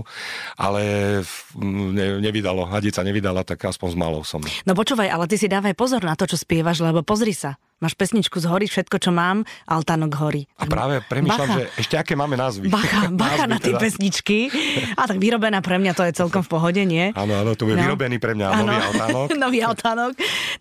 ale 0.58 0.82
ne, 1.62 2.23
nevydalo, 2.24 2.64
hadica 2.64 3.04
nevydala, 3.04 3.44
tak 3.44 3.60
aspoň 3.68 3.90
s 3.92 3.98
malou 4.00 4.24
som. 4.24 4.40
No 4.64 4.72
počúvaj, 4.72 5.12
ale 5.12 5.28
ty 5.28 5.36
si 5.36 5.52
dávaj 5.52 5.76
pozor 5.76 6.02
na 6.08 6.16
to, 6.16 6.24
čo 6.24 6.40
spievaš, 6.40 6.80
lebo 6.80 7.04
pozri 7.04 7.36
sa. 7.36 7.60
Máš 7.84 8.00
pesničku 8.00 8.40
Zhorí 8.40 8.72
všetko, 8.72 8.96
čo 8.96 9.12
mám, 9.12 9.44
Altánok 9.68 10.16
horí. 10.24 10.48
A 10.56 10.64
práve 10.64 11.04
premýšľam, 11.04 11.50
bacha. 11.52 11.58
že 11.60 11.64
ešte 11.84 11.96
aké 12.00 12.16
máme 12.16 12.40
názvy. 12.40 12.72
Bacha, 12.72 13.12
bacha 13.28 13.44
na 13.44 13.60
tie 13.60 13.76
teda. 13.76 13.84
pesničky. 13.84 14.48
A 14.96 15.04
tak 15.04 15.20
vyrobená 15.20 15.60
pre 15.60 15.76
mňa 15.84 15.92
to 15.92 16.08
je 16.08 16.16
celkom 16.16 16.48
v 16.48 16.50
pohode, 16.56 16.80
nie? 16.88 17.12
Áno, 17.12 17.36
áno, 17.36 17.60
to 17.60 17.68
je 17.68 17.76
no. 17.76 17.84
vyrobený 17.84 18.24
pre 18.24 18.40
mňa 18.40 18.48
ano. 18.56 18.64
nový 18.64 18.80
Altánok. 18.80 19.28
nový 19.44 19.60
Altánok. 19.60 20.14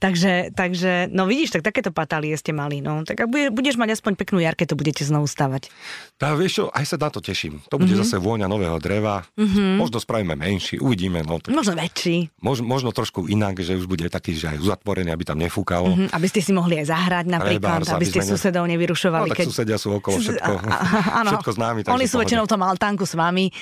Takže, 0.02 0.50
takže, 0.50 1.14
no 1.14 1.30
vidíš, 1.30 1.54
tak 1.54 1.62
takéto 1.62 1.94
patálie 1.94 2.34
ste 2.34 2.50
mali. 2.50 2.82
No. 2.82 3.06
Tak 3.06 3.22
ak 3.22 3.54
budeš 3.54 3.78
mať 3.78 3.94
aspoň 3.94 4.18
peknú 4.18 4.42
jarke, 4.42 4.66
to 4.66 4.74
budete 4.74 5.06
znovu 5.06 5.30
stavať. 5.30 5.70
Tak 6.18 6.34
vieš 6.34 6.52
čo, 6.58 6.64
aj 6.74 6.84
sa 6.90 6.98
na 6.98 7.06
to 7.06 7.22
teším. 7.22 7.62
To 7.70 7.78
bude 7.78 7.94
mm-hmm. 7.94 8.02
zase 8.02 8.18
vôňa 8.18 8.50
nového 8.50 8.82
dreva. 8.82 9.22
Mm-hmm. 9.38 9.78
Možno 9.78 10.02
spravíme 10.02 10.34
menší, 10.34 10.82
uvidíme. 10.82 11.22
No, 11.22 11.38
možno 11.38 11.78
väčší. 11.78 12.34
Možno, 12.42 12.66
možno 12.66 12.90
trošku 12.90 13.30
inak, 13.30 13.62
že 13.62 13.78
už 13.78 13.86
bude 13.86 14.10
taký, 14.10 14.34
že 14.34 14.50
aj 14.50 14.58
uzatvorený, 14.58 15.14
aby 15.14 15.22
tam 15.22 15.38
nefúkalo. 15.38 15.94
Mm-hmm. 15.94 16.08
Aby 16.10 16.26
ste 16.26 16.42
si 16.42 16.50
mohli 16.50 16.82
aj 16.82 16.90
zahrať 16.90 17.11
napríklad 17.20 17.84
aby 17.84 18.06
ste 18.08 18.24
ne... 18.24 18.28
susedov 18.32 18.64
nevyrušovali. 18.64 19.28
No, 19.28 19.32
tak 19.36 19.44
keď... 19.44 19.46
susedia 19.52 19.76
sú 19.76 19.92
okolo 19.92 20.16
všetko, 20.16 20.52
áno, 21.20 21.30
všetko 21.36 21.50
známi. 21.52 21.78
Oni 21.92 22.06
sú 22.08 22.16
väčšinou 22.16 22.48
v 22.48 22.50
tom 22.56 22.62
altánku 22.64 23.04
s 23.04 23.12
vami. 23.12 23.52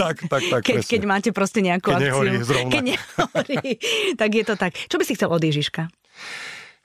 Tak, 0.00 0.26
tak, 0.32 0.42
tak. 0.48 0.62
keď, 0.64 0.80
keď 0.86 1.02
máte 1.04 1.28
proste 1.30 1.60
nejakú 1.60 1.92
keď 1.92 1.96
akciu. 2.00 2.08
Nehorí 2.08 2.30
zrovna. 2.40 2.72
Keď 2.72 2.84
nehorí, 2.96 3.64
tak 4.20 4.30
je 4.32 4.44
to 4.44 4.54
tak. 4.56 4.72
Čo 4.74 4.96
by 4.96 5.04
si 5.04 5.12
chcel 5.12 5.28
od 5.28 5.42
Ježiška? 5.42 5.92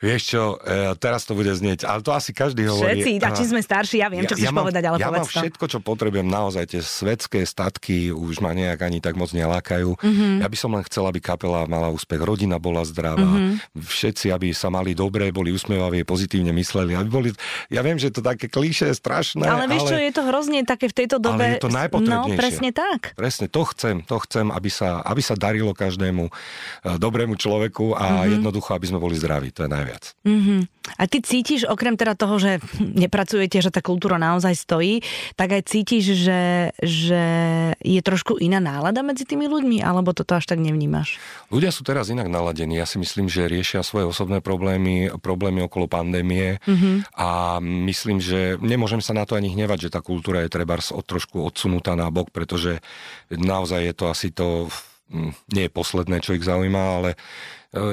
Vieš 0.05 0.21
čo, 0.21 0.43
e, 0.61 0.93
teraz 1.01 1.25
to 1.25 1.33
bude 1.33 1.49
znieť, 1.49 1.89
ale 1.89 2.05
to 2.05 2.13
asi 2.13 2.29
každý 2.29 2.69
hovorí. 2.69 3.01
Všetci, 3.01 3.25
a 3.25 3.29
čím 3.33 3.47
sme 3.57 3.61
starší, 3.65 4.05
ja 4.05 4.07
viem, 4.13 4.29
čo 4.29 4.37
ja, 4.37 4.45
chceš 4.45 4.49
ja 4.49 4.53
mám, 4.53 4.69
povedať, 4.69 4.83
ale 4.85 4.97
ja 5.01 5.09
mám 5.09 5.25
všetko, 5.25 5.65
čo 5.65 5.79
potrebujem, 5.81 6.29
naozaj 6.29 6.77
tie 6.77 6.81
svetské 6.85 7.41
statky 7.41 8.13
už 8.13 8.37
ma 8.37 8.53
nejak 8.53 8.85
ani 8.85 9.01
tak 9.01 9.17
moc 9.17 9.33
nelákajú. 9.33 9.97
Mm-hmm. 9.97 10.45
Ja 10.45 10.47
by 10.47 10.57
som 10.61 10.77
len 10.77 10.85
chcel, 10.85 11.09
aby 11.09 11.17
kapela 11.17 11.65
mala 11.65 11.89
úspech, 11.89 12.21
rodina 12.21 12.61
bola 12.61 12.85
zdravá, 12.85 13.25
mm-hmm. 13.25 13.81
všetci, 13.81 14.29
aby 14.29 14.53
sa 14.53 14.69
mali 14.69 14.93
dobre, 14.93 15.33
boli 15.33 15.49
usmievaví, 15.49 16.05
pozitívne 16.05 16.53
mysleli, 16.53 16.93
aby 16.93 17.09
boli, 17.09 17.29
ja 17.73 17.81
viem, 17.81 17.97
že 17.97 18.13
to 18.13 18.21
také 18.21 18.45
klíše, 18.45 18.93
strašné. 18.93 19.41
Ale 19.41 19.65
vieš 19.65 19.89
čo, 19.89 19.97
je 19.97 20.13
to 20.13 20.21
hrozne 20.29 20.61
také 20.69 20.85
v 20.85 20.95
tejto 21.01 21.17
dobe. 21.17 21.41
Ale 21.41 21.57
je 21.57 21.65
to 21.65 21.73
najpotrebnejšie. 21.73 22.37
No, 22.37 22.37
presne 22.37 22.69
tak. 22.69 23.17
Presne, 23.17 23.49
to 23.49 23.61
chcem, 23.73 24.05
to 24.05 24.21
chcem, 24.21 24.53
aby 24.53 24.69
sa, 24.69 25.01
aby 25.01 25.21
sa 25.25 25.33
darilo 25.33 25.73
každému 25.73 26.29
uh, 26.29 26.95
dobrému 27.01 27.33
človeku 27.39 27.97
a 27.97 28.05
mm-hmm. 28.05 28.33
jednoducho, 28.37 28.69
aby 28.77 28.85
sme 28.85 28.99
boli 29.01 29.17
zdraví, 29.17 29.49
to 29.49 29.65
je 29.65 29.71
najviac. 29.71 29.94
Mm-hmm. 30.25 30.59
A 30.95 31.03
ty 31.09 31.17
cítiš, 31.19 31.65
okrem 31.65 31.97
teda 31.97 32.13
toho, 32.13 32.37
že 32.37 32.61
nepracujete, 32.79 33.57
že 33.57 33.73
tá 33.73 33.81
kultúra 33.81 34.21
naozaj 34.21 34.53
stojí, 34.53 35.01
tak 35.33 35.57
aj 35.57 35.61
cítiš, 35.65 36.13
že, 36.13 36.41
že 36.79 37.23
je 37.81 38.01
trošku 38.05 38.37
iná 38.37 38.61
nálada 38.61 39.01
medzi 39.01 39.25
tými 39.25 39.49
ľuďmi, 39.49 39.81
alebo 39.81 40.13
toto 40.13 40.37
až 40.37 40.45
tak 40.45 40.61
nevnímaš? 40.61 41.17
Ľudia 41.49 41.73
sú 41.73 41.81
teraz 41.81 42.13
inak 42.13 42.29
naladení. 42.29 42.77
Ja 42.77 42.85
si 42.85 43.01
myslím, 43.01 43.25
že 43.25 43.49
riešia 43.49 43.81
svoje 43.81 44.05
osobné 44.05 44.39
problémy, 44.45 45.09
problémy 45.19 45.65
okolo 45.65 45.89
pandémie 45.89 46.61
mm-hmm. 46.61 47.17
a 47.17 47.57
myslím, 47.61 48.21
že 48.21 48.61
nemôžem 48.61 49.01
sa 49.01 49.17
na 49.17 49.25
to 49.25 49.33
ani 49.33 49.51
hnevať, 49.51 49.89
že 49.89 49.93
tá 49.93 50.05
kultúra 50.05 50.45
je 50.45 50.53
treba 50.53 50.77
trošku 50.81 51.41
odsunutá 51.41 51.97
na 51.97 52.13
bok, 52.13 52.29
pretože 52.29 52.79
naozaj 53.33 53.81
je 53.89 53.93
to 53.95 54.05
asi 54.07 54.29
to 54.29 54.69
hm, 55.09 55.33
nie 55.53 55.65
je 55.65 55.71
posledné, 55.71 56.17
čo 56.21 56.37
ich 56.37 56.45
zaujíma, 56.45 56.83
ale 57.01 57.09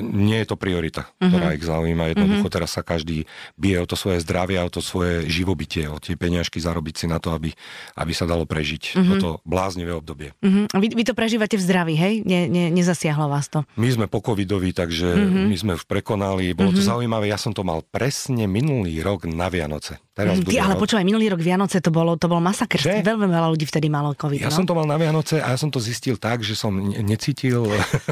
nie 0.02 0.38
je 0.42 0.46
to 0.46 0.56
priorita, 0.56 1.10
ktorá 1.18 1.50
uh-huh. 1.52 1.58
ich 1.58 1.66
zaujíma. 1.66 2.14
Jednoducho 2.14 2.46
uh-huh. 2.46 2.54
teraz 2.54 2.70
sa 2.78 2.86
každý 2.86 3.26
bije 3.58 3.82
o 3.82 3.86
to 3.86 3.98
svoje 3.98 4.22
zdravie, 4.22 4.62
o 4.62 4.70
to 4.70 4.78
svoje 4.78 5.26
živobytie, 5.26 5.90
o 5.90 5.98
tie 5.98 6.14
peniažky 6.14 6.62
zarobiť 6.62 6.94
si 6.94 7.06
na 7.10 7.18
to, 7.18 7.34
aby, 7.34 7.50
aby 7.98 8.12
sa 8.14 8.24
dalo 8.24 8.46
prežiť 8.46 8.94
uh-huh. 8.94 9.08
toto 9.16 9.28
bláznivé 9.42 9.90
obdobie. 9.90 10.32
Uh-huh. 10.38 10.70
Vy, 10.78 10.94
vy 10.94 11.02
to 11.02 11.18
prežívate 11.18 11.58
v 11.58 11.62
zdraví, 11.62 11.94
hej? 11.98 12.22
Ne, 12.22 12.46
ne, 12.46 12.70
nezasiahlo 12.70 13.26
vás 13.26 13.50
to? 13.50 13.66
My 13.74 13.90
sme 13.90 14.06
po 14.06 14.22
covidovi, 14.22 14.70
takže 14.70 15.08
uh-huh. 15.12 15.50
my 15.50 15.56
sme 15.58 15.72
už 15.74 15.84
prekonali. 15.90 16.54
Bolo 16.54 16.70
uh-huh. 16.70 16.78
to 16.78 16.86
zaujímavé, 16.86 17.28
ja 17.28 17.38
som 17.38 17.50
to 17.50 17.66
mal 17.66 17.82
presne 17.82 18.46
minulý 18.46 19.02
rok 19.02 19.26
na 19.26 19.50
Vianoce. 19.50 19.98
Teraz 20.14 20.38
Ty, 20.46 20.56
ale 20.62 20.78
rok. 20.78 20.86
počúvaj, 20.86 21.02
minulý 21.02 21.26
rok 21.26 21.42
Vianoce 21.42 21.82
to 21.82 21.90
bolo, 21.90 22.14
to 22.14 22.30
bol 22.30 22.38
masakr. 22.38 22.78
Že? 22.78 23.02
Veľmi 23.02 23.26
veľa 23.26 23.48
ľudí 23.50 23.66
vtedy 23.66 23.90
malo 23.90 24.14
COVID. 24.14 24.46
Ja 24.46 24.52
no? 24.52 24.62
som 24.62 24.66
to 24.68 24.78
mal 24.78 24.86
na 24.86 24.94
Vianoce 24.94 25.42
a 25.42 25.50
ja 25.50 25.58
som 25.58 25.74
to 25.74 25.82
zistil 25.82 26.14
tak, 26.22 26.46
že 26.46 26.54
som 26.54 26.70
necítil, 27.02 27.66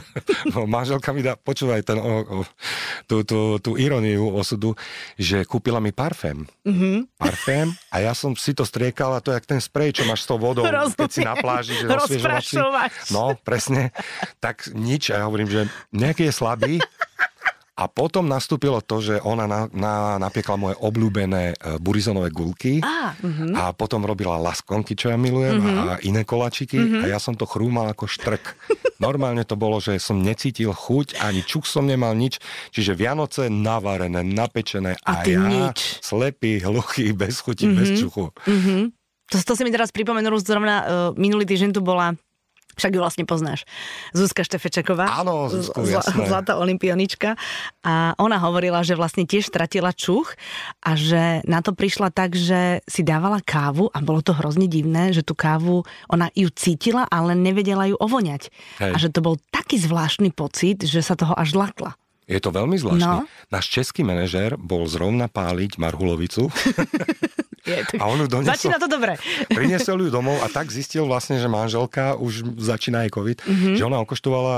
no 0.53 0.67
manželka 0.67 1.15
mi 1.15 1.23
dá, 1.23 1.39
poč- 1.39 1.61
počúvaj 1.61 1.85
ten, 1.85 2.01
o, 2.01 2.13
o, 2.25 2.37
tú, 3.05 3.21
tú, 3.21 3.61
tú 3.61 3.77
ironiu 3.77 4.33
osudu, 4.33 4.73
že 5.21 5.45
kúpila 5.45 5.77
mi 5.77 5.93
parfém. 5.93 6.49
Mm-hmm. 6.65 7.21
Parfém 7.21 7.69
a 7.93 8.01
ja 8.01 8.17
som 8.17 8.33
si 8.33 8.57
to 8.57 8.65
striekal 8.65 9.13
a 9.13 9.21
to 9.21 9.29
je 9.29 9.37
jak 9.37 9.45
ten 9.45 9.61
sprej, 9.61 10.01
čo 10.01 10.09
máš 10.09 10.25
s 10.25 10.27
tou 10.33 10.41
vodou, 10.41 10.65
Rozumiem. 10.65 11.05
keď 11.05 11.11
si 11.13 11.21
na 11.21 11.37
pláži, 11.37 11.77
že 11.77 11.85
No, 13.13 13.37
presne. 13.45 13.93
Tak 14.41 14.73
nič. 14.73 15.13
A 15.13 15.21
ja 15.21 15.25
hovorím, 15.29 15.53
že 15.53 15.69
nejaký 15.93 16.25
je 16.25 16.33
slabý, 16.33 16.75
a 17.81 17.89
potom 17.89 18.29
nastúpilo 18.29 18.85
to, 18.85 19.01
že 19.01 19.17
ona 19.25 19.49
na, 19.49 19.65
na, 19.73 19.95
napiekla 20.21 20.61
moje 20.61 20.77
obľúbené 20.85 21.57
e, 21.57 21.81
burizonové 21.81 22.29
gulky 22.29 22.85
ah, 22.85 23.17
uh-huh. 23.17 23.57
a 23.57 23.63
potom 23.73 24.05
robila 24.05 24.37
laskonky, 24.37 24.93
čo 24.93 25.09
ja 25.09 25.17
milujem, 25.17 25.57
uh-huh. 25.57 25.81
a 25.89 25.95
iné 26.05 26.29
kolačiky 26.29 26.77
uh-huh. 26.77 27.03
a 27.09 27.17
ja 27.17 27.17
som 27.17 27.33
to 27.33 27.49
chrúmal 27.49 27.89
ako 27.89 28.05
štrk. 28.05 28.45
Normálne 29.05 29.49
to 29.49 29.57
bolo, 29.57 29.81
že 29.81 29.97
som 29.97 30.21
necítil 30.21 30.77
chuť, 30.77 31.25
ani 31.25 31.41
čuk 31.41 31.65
som 31.65 31.89
nemal 31.89 32.13
nič, 32.13 32.37
čiže 32.69 32.93
Vianoce 32.93 33.49
navarené, 33.49 34.21
napečené 34.21 35.01
a, 35.01 35.25
a 35.25 35.25
ja 35.25 35.41
nič. 35.41 36.05
slepý, 36.05 36.61
hluchý, 36.61 37.17
bez 37.17 37.41
chuti, 37.41 37.65
uh-huh. 37.65 37.79
bez 37.81 37.89
čuchu. 37.97 38.29
Uh-huh. 38.29 38.93
To, 39.33 39.37
to 39.41 39.53
si 39.57 39.65
mi 39.65 39.73
teraz 39.73 39.89
pripomenul, 39.89 40.37
zrovna 40.45 40.77
uh, 40.85 40.89
minulý 41.17 41.49
týždeň 41.49 41.73
tu 41.73 41.81
bola 41.81 42.13
však 42.81 42.97
ju 42.97 43.01
vlastne 43.05 43.25
poznáš. 43.29 43.69
Zuzka 44.17 44.41
Štefečeková. 44.41 45.21
Áno, 45.21 45.53
Zuzku, 45.53 45.85
jasné. 45.85 46.25
Zlatá 46.25 46.57
olimpionička. 46.57 47.37
A 47.85 48.17
ona 48.17 48.41
hovorila, 48.41 48.81
že 48.81 48.97
vlastne 48.97 49.29
tiež 49.29 49.53
stratila 49.53 49.93
čuch 49.93 50.33
a 50.81 50.97
že 50.97 51.45
na 51.45 51.61
to 51.61 51.77
prišla 51.77 52.09
tak, 52.09 52.33
že 52.33 52.81
si 52.89 53.05
dávala 53.05 53.45
kávu 53.45 53.93
a 53.93 54.01
bolo 54.01 54.25
to 54.25 54.33
hrozne 54.33 54.65
divné, 54.65 55.13
že 55.13 55.21
tú 55.21 55.37
kávu, 55.37 55.85
ona 56.09 56.33
ju 56.33 56.49
cítila, 56.49 57.05
ale 57.13 57.37
nevedela 57.37 57.85
ju 57.85 58.01
ovoňať. 58.01 58.49
Hej. 58.81 58.93
A 58.93 58.97
že 58.97 59.13
to 59.13 59.21
bol 59.21 59.37
taký 59.53 59.77
zvláštny 59.77 60.33
pocit, 60.33 60.89
že 60.89 61.05
sa 61.05 61.13
toho 61.13 61.37
až 61.37 61.53
zlatla. 61.53 62.01
Je 62.31 62.39
to 62.39 62.55
veľmi 62.55 62.79
zvláštne. 62.79 63.27
No. 63.27 63.27
Náš 63.51 63.67
český 63.75 64.07
manažér 64.07 64.55
bol 64.55 64.87
zrovna 64.87 65.27
páliť 65.27 65.83
marhulovicu. 65.83 66.47
Je, 67.71 68.03
a 68.03 68.05
on 68.11 68.19
ju 68.19 68.27
donesol, 68.27 68.51
Začína 68.55 68.79
to 68.83 68.89
dobre. 68.91 69.15
Priniesol 69.59 70.03
ju 70.03 70.09
domov 70.11 70.43
a 70.43 70.51
tak 70.51 70.71
zistil 70.75 71.07
vlastne, 71.07 71.39
že 71.39 71.47
manželka 71.47 72.19
už 72.19 72.59
začína 72.59 73.07
aj 73.07 73.11
COVID, 73.15 73.39
mm-hmm. 73.47 73.75
že 73.79 73.83
ona 73.87 73.99
okoštovala, 74.03 74.57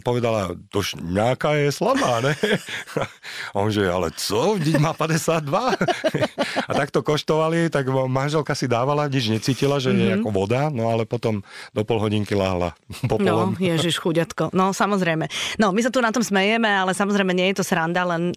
povedala, 0.00 0.56
to 0.72 0.80
nejaká 1.00 1.56
je 1.60 1.68
slabá, 1.72 2.24
ne? 2.24 2.32
A 3.54 3.56
on 3.58 3.72
že, 3.72 3.84
ale 3.88 4.14
co, 4.14 4.54
Vždyť 4.54 4.76
má 4.78 4.94
52. 4.94 5.48
A 6.68 6.72
tak 6.72 6.94
to 6.94 7.02
koštovali, 7.02 7.68
tak 7.68 7.90
manželka 7.90 8.54
si 8.54 8.70
dávala, 8.70 9.10
nič 9.10 9.28
necítila, 9.28 9.82
že 9.82 9.90
mm-hmm. 9.90 10.04
je 10.04 10.12
mhm. 10.14 10.16
ako 10.22 10.28
voda, 10.30 10.62
no 10.70 10.88
ale 10.92 11.04
potom 11.04 11.42
do 11.74 11.82
pol 11.82 11.98
hodinky 11.98 12.36
láhla 12.36 12.72
popolom. 13.10 13.56
No, 13.56 13.60
ježiš, 13.60 13.98
chuďatko. 14.00 14.54
No, 14.54 14.70
samozrejme. 14.72 15.28
No, 15.58 15.74
my 15.74 15.80
sa 15.82 15.90
tu 15.90 15.98
na 15.98 16.14
tom 16.14 16.22
smejeme, 16.22 16.68
ale 16.68 16.94
samozrejme 16.94 17.32
nie 17.34 17.50
je 17.52 17.60
to 17.60 17.64
sranda, 17.66 18.06
len 18.06 18.30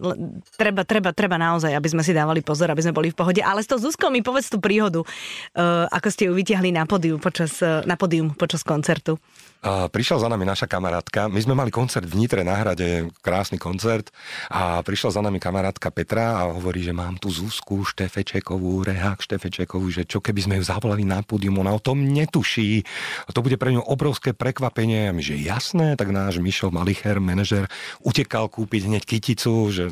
treba, 0.58 0.82
treba, 0.82 1.14
treba 1.14 1.36
naozaj, 1.38 1.72
aby 1.72 1.88
sme 1.88 2.02
si 2.02 2.12
dávali 2.12 2.42
pozor, 2.42 2.68
aby 2.72 2.82
sme 2.82 2.96
boli 2.96 3.08
v 3.14 3.16
pohode. 3.16 3.40
Ale 3.40 3.62
s 3.62 3.68
tou 3.70 3.78
Zuzkou 3.78 4.08
Zuzko, 4.08 4.14
mi 4.18 4.26
povedz 4.26 4.50
tú 4.50 4.58
príhodu, 4.58 5.06
uh, 5.06 5.86
ako 5.94 6.08
ste 6.10 6.26
ju 6.26 6.34
vytiahli 6.34 6.74
na 6.74 6.82
pódium 6.90 7.22
počas, 7.22 7.62
uh, 7.62 7.86
na 7.86 7.94
pódium 7.94 8.34
počas 8.34 8.66
koncertu. 8.66 9.22
A 9.58 9.90
prišla 9.90 10.22
za 10.22 10.28
nami 10.30 10.46
naša 10.46 10.70
kamarátka. 10.70 11.26
My 11.26 11.42
sme 11.42 11.58
mali 11.58 11.74
koncert 11.74 12.06
v 12.06 12.14
Nitre 12.14 12.46
na 12.46 12.54
hrade, 12.54 13.10
krásny 13.26 13.58
koncert. 13.58 14.14
A 14.54 14.78
prišla 14.86 15.18
za 15.18 15.20
nami 15.22 15.42
kamarátka 15.42 15.90
Petra 15.90 16.38
a 16.38 16.54
hovorí, 16.54 16.86
že 16.86 16.94
mám 16.94 17.18
tu 17.18 17.26
Zuzku 17.26 17.82
Štefečekovú, 17.82 18.86
Rehák 18.86 19.18
Štefečekovú, 19.18 19.90
že 19.90 20.06
čo 20.06 20.22
keby 20.22 20.40
sme 20.46 20.54
ju 20.62 20.64
zavolali 20.66 21.02
na 21.02 21.26
pódium, 21.26 21.58
ona 21.58 21.74
o 21.74 21.82
tom 21.82 22.06
netuší. 22.06 22.86
A 23.26 23.34
to 23.34 23.42
bude 23.42 23.58
pre 23.58 23.74
ňu 23.74 23.82
obrovské 23.82 24.30
prekvapenie. 24.30 25.10
A 25.10 25.14
my, 25.14 25.26
že 25.26 25.34
jasné, 25.34 25.98
tak 25.98 26.14
náš 26.14 26.38
Mišo 26.38 26.70
Malicher, 26.70 27.18
manažer, 27.18 27.66
utekal 28.06 28.46
kúpiť 28.46 28.86
hneď 28.86 29.02
kyticu, 29.02 29.74
že 29.74 29.84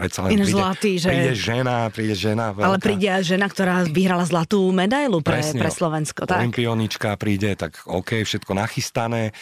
Predsa 0.00 0.24
len 0.24 0.30
príde, 0.32 0.48
zlatý, 0.48 0.92
že... 0.96 1.08
príde 1.12 1.34
žena, 1.36 1.76
príde 1.92 2.16
žena 2.16 2.56
veľká. 2.56 2.66
Ale 2.72 2.78
príde 2.80 3.08
žena, 3.20 3.46
ktorá 3.52 3.84
vyhrala 3.84 4.24
zlatú 4.24 4.64
medailu 4.72 5.20
pre, 5.20 5.44
pre 5.44 5.68
Slovensko. 5.68 6.24
Tak? 6.24 6.40
Olimpionička 6.40 7.12
príde, 7.20 7.52
tak 7.52 7.84
OK, 7.84 8.24
všetko 8.24 8.56
nachystané. 8.56 9.36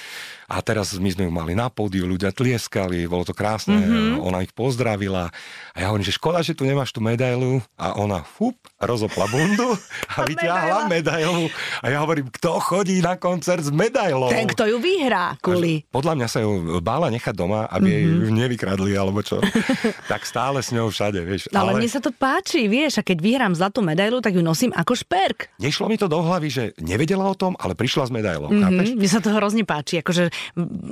A 0.48 0.64
teraz 0.64 0.96
my 0.96 1.12
sme 1.12 1.28
ju 1.28 1.32
mali 1.32 1.52
na 1.52 1.68
pódiu, 1.68 2.08
ľudia 2.08 2.32
tlieskali, 2.32 3.04
bolo 3.04 3.20
to 3.20 3.36
krásne, 3.36 3.84
mm-hmm. 3.84 4.24
ona 4.24 4.40
ich 4.40 4.56
pozdravila. 4.56 5.28
A 5.76 5.76
ja 5.76 5.92
hovorím, 5.92 6.08
že 6.08 6.16
škoda, 6.16 6.40
že 6.40 6.56
tu 6.56 6.64
nemáš 6.64 6.88
tú 6.88 7.04
medailu. 7.04 7.60
A 7.76 8.00
ona, 8.00 8.24
fup, 8.24 8.56
rozopla 8.80 9.28
bundu 9.28 9.76
a 10.16 10.24
vyťahla 10.24 10.88
medailu. 10.88 11.52
A 11.84 11.92
ja 11.92 12.00
hovorím, 12.00 12.32
kto 12.32 12.64
chodí 12.64 13.04
na 13.04 13.20
koncert 13.20 13.60
s 13.60 13.68
medailou? 13.68 14.32
Ten, 14.32 14.48
kto 14.48 14.64
ju 14.64 14.80
vyhrá, 14.80 15.36
kuli. 15.44 15.84
Podľa 15.92 16.16
mňa 16.16 16.28
sa 16.32 16.40
ju 16.40 16.80
bála 16.80 17.12
nechať 17.12 17.36
doma, 17.36 17.68
aby 17.68 17.92
mm-hmm. 17.92 18.24
ju 18.24 18.28
nevykradli, 18.32 18.92
alebo 18.96 19.20
čo. 19.20 19.44
tak 20.12 20.24
stále 20.24 20.64
s 20.64 20.72
ňou 20.72 20.88
všade, 20.88 21.28
vieš. 21.28 21.52
No, 21.52 21.60
ale, 21.60 21.76
ale 21.76 21.84
mne 21.84 21.92
sa 21.92 22.00
to 22.00 22.08
páči, 22.08 22.72
vieš, 22.72 22.98
a 22.98 23.02
keď 23.04 23.20
vyhrám 23.20 23.52
zlatú 23.52 23.84
medailu, 23.84 24.24
tak 24.24 24.32
ju 24.32 24.40
nosím 24.40 24.72
ako 24.72 24.96
šperk. 24.96 25.52
Nešlo 25.60 25.92
mi 25.92 26.00
to 26.00 26.08
do 26.08 26.24
hlavy, 26.24 26.48
že 26.48 26.64
nevedela 26.80 27.28
o 27.28 27.36
tom, 27.36 27.52
ale 27.60 27.76
prišla 27.76 28.08
s 28.08 28.12
medailou. 28.16 28.48
Mm-hmm. 28.48 28.96
Mne 28.96 29.10
sa 29.12 29.20
to 29.20 29.28
hrozne 29.28 29.68
páči, 29.68 30.00
akože 30.00 30.37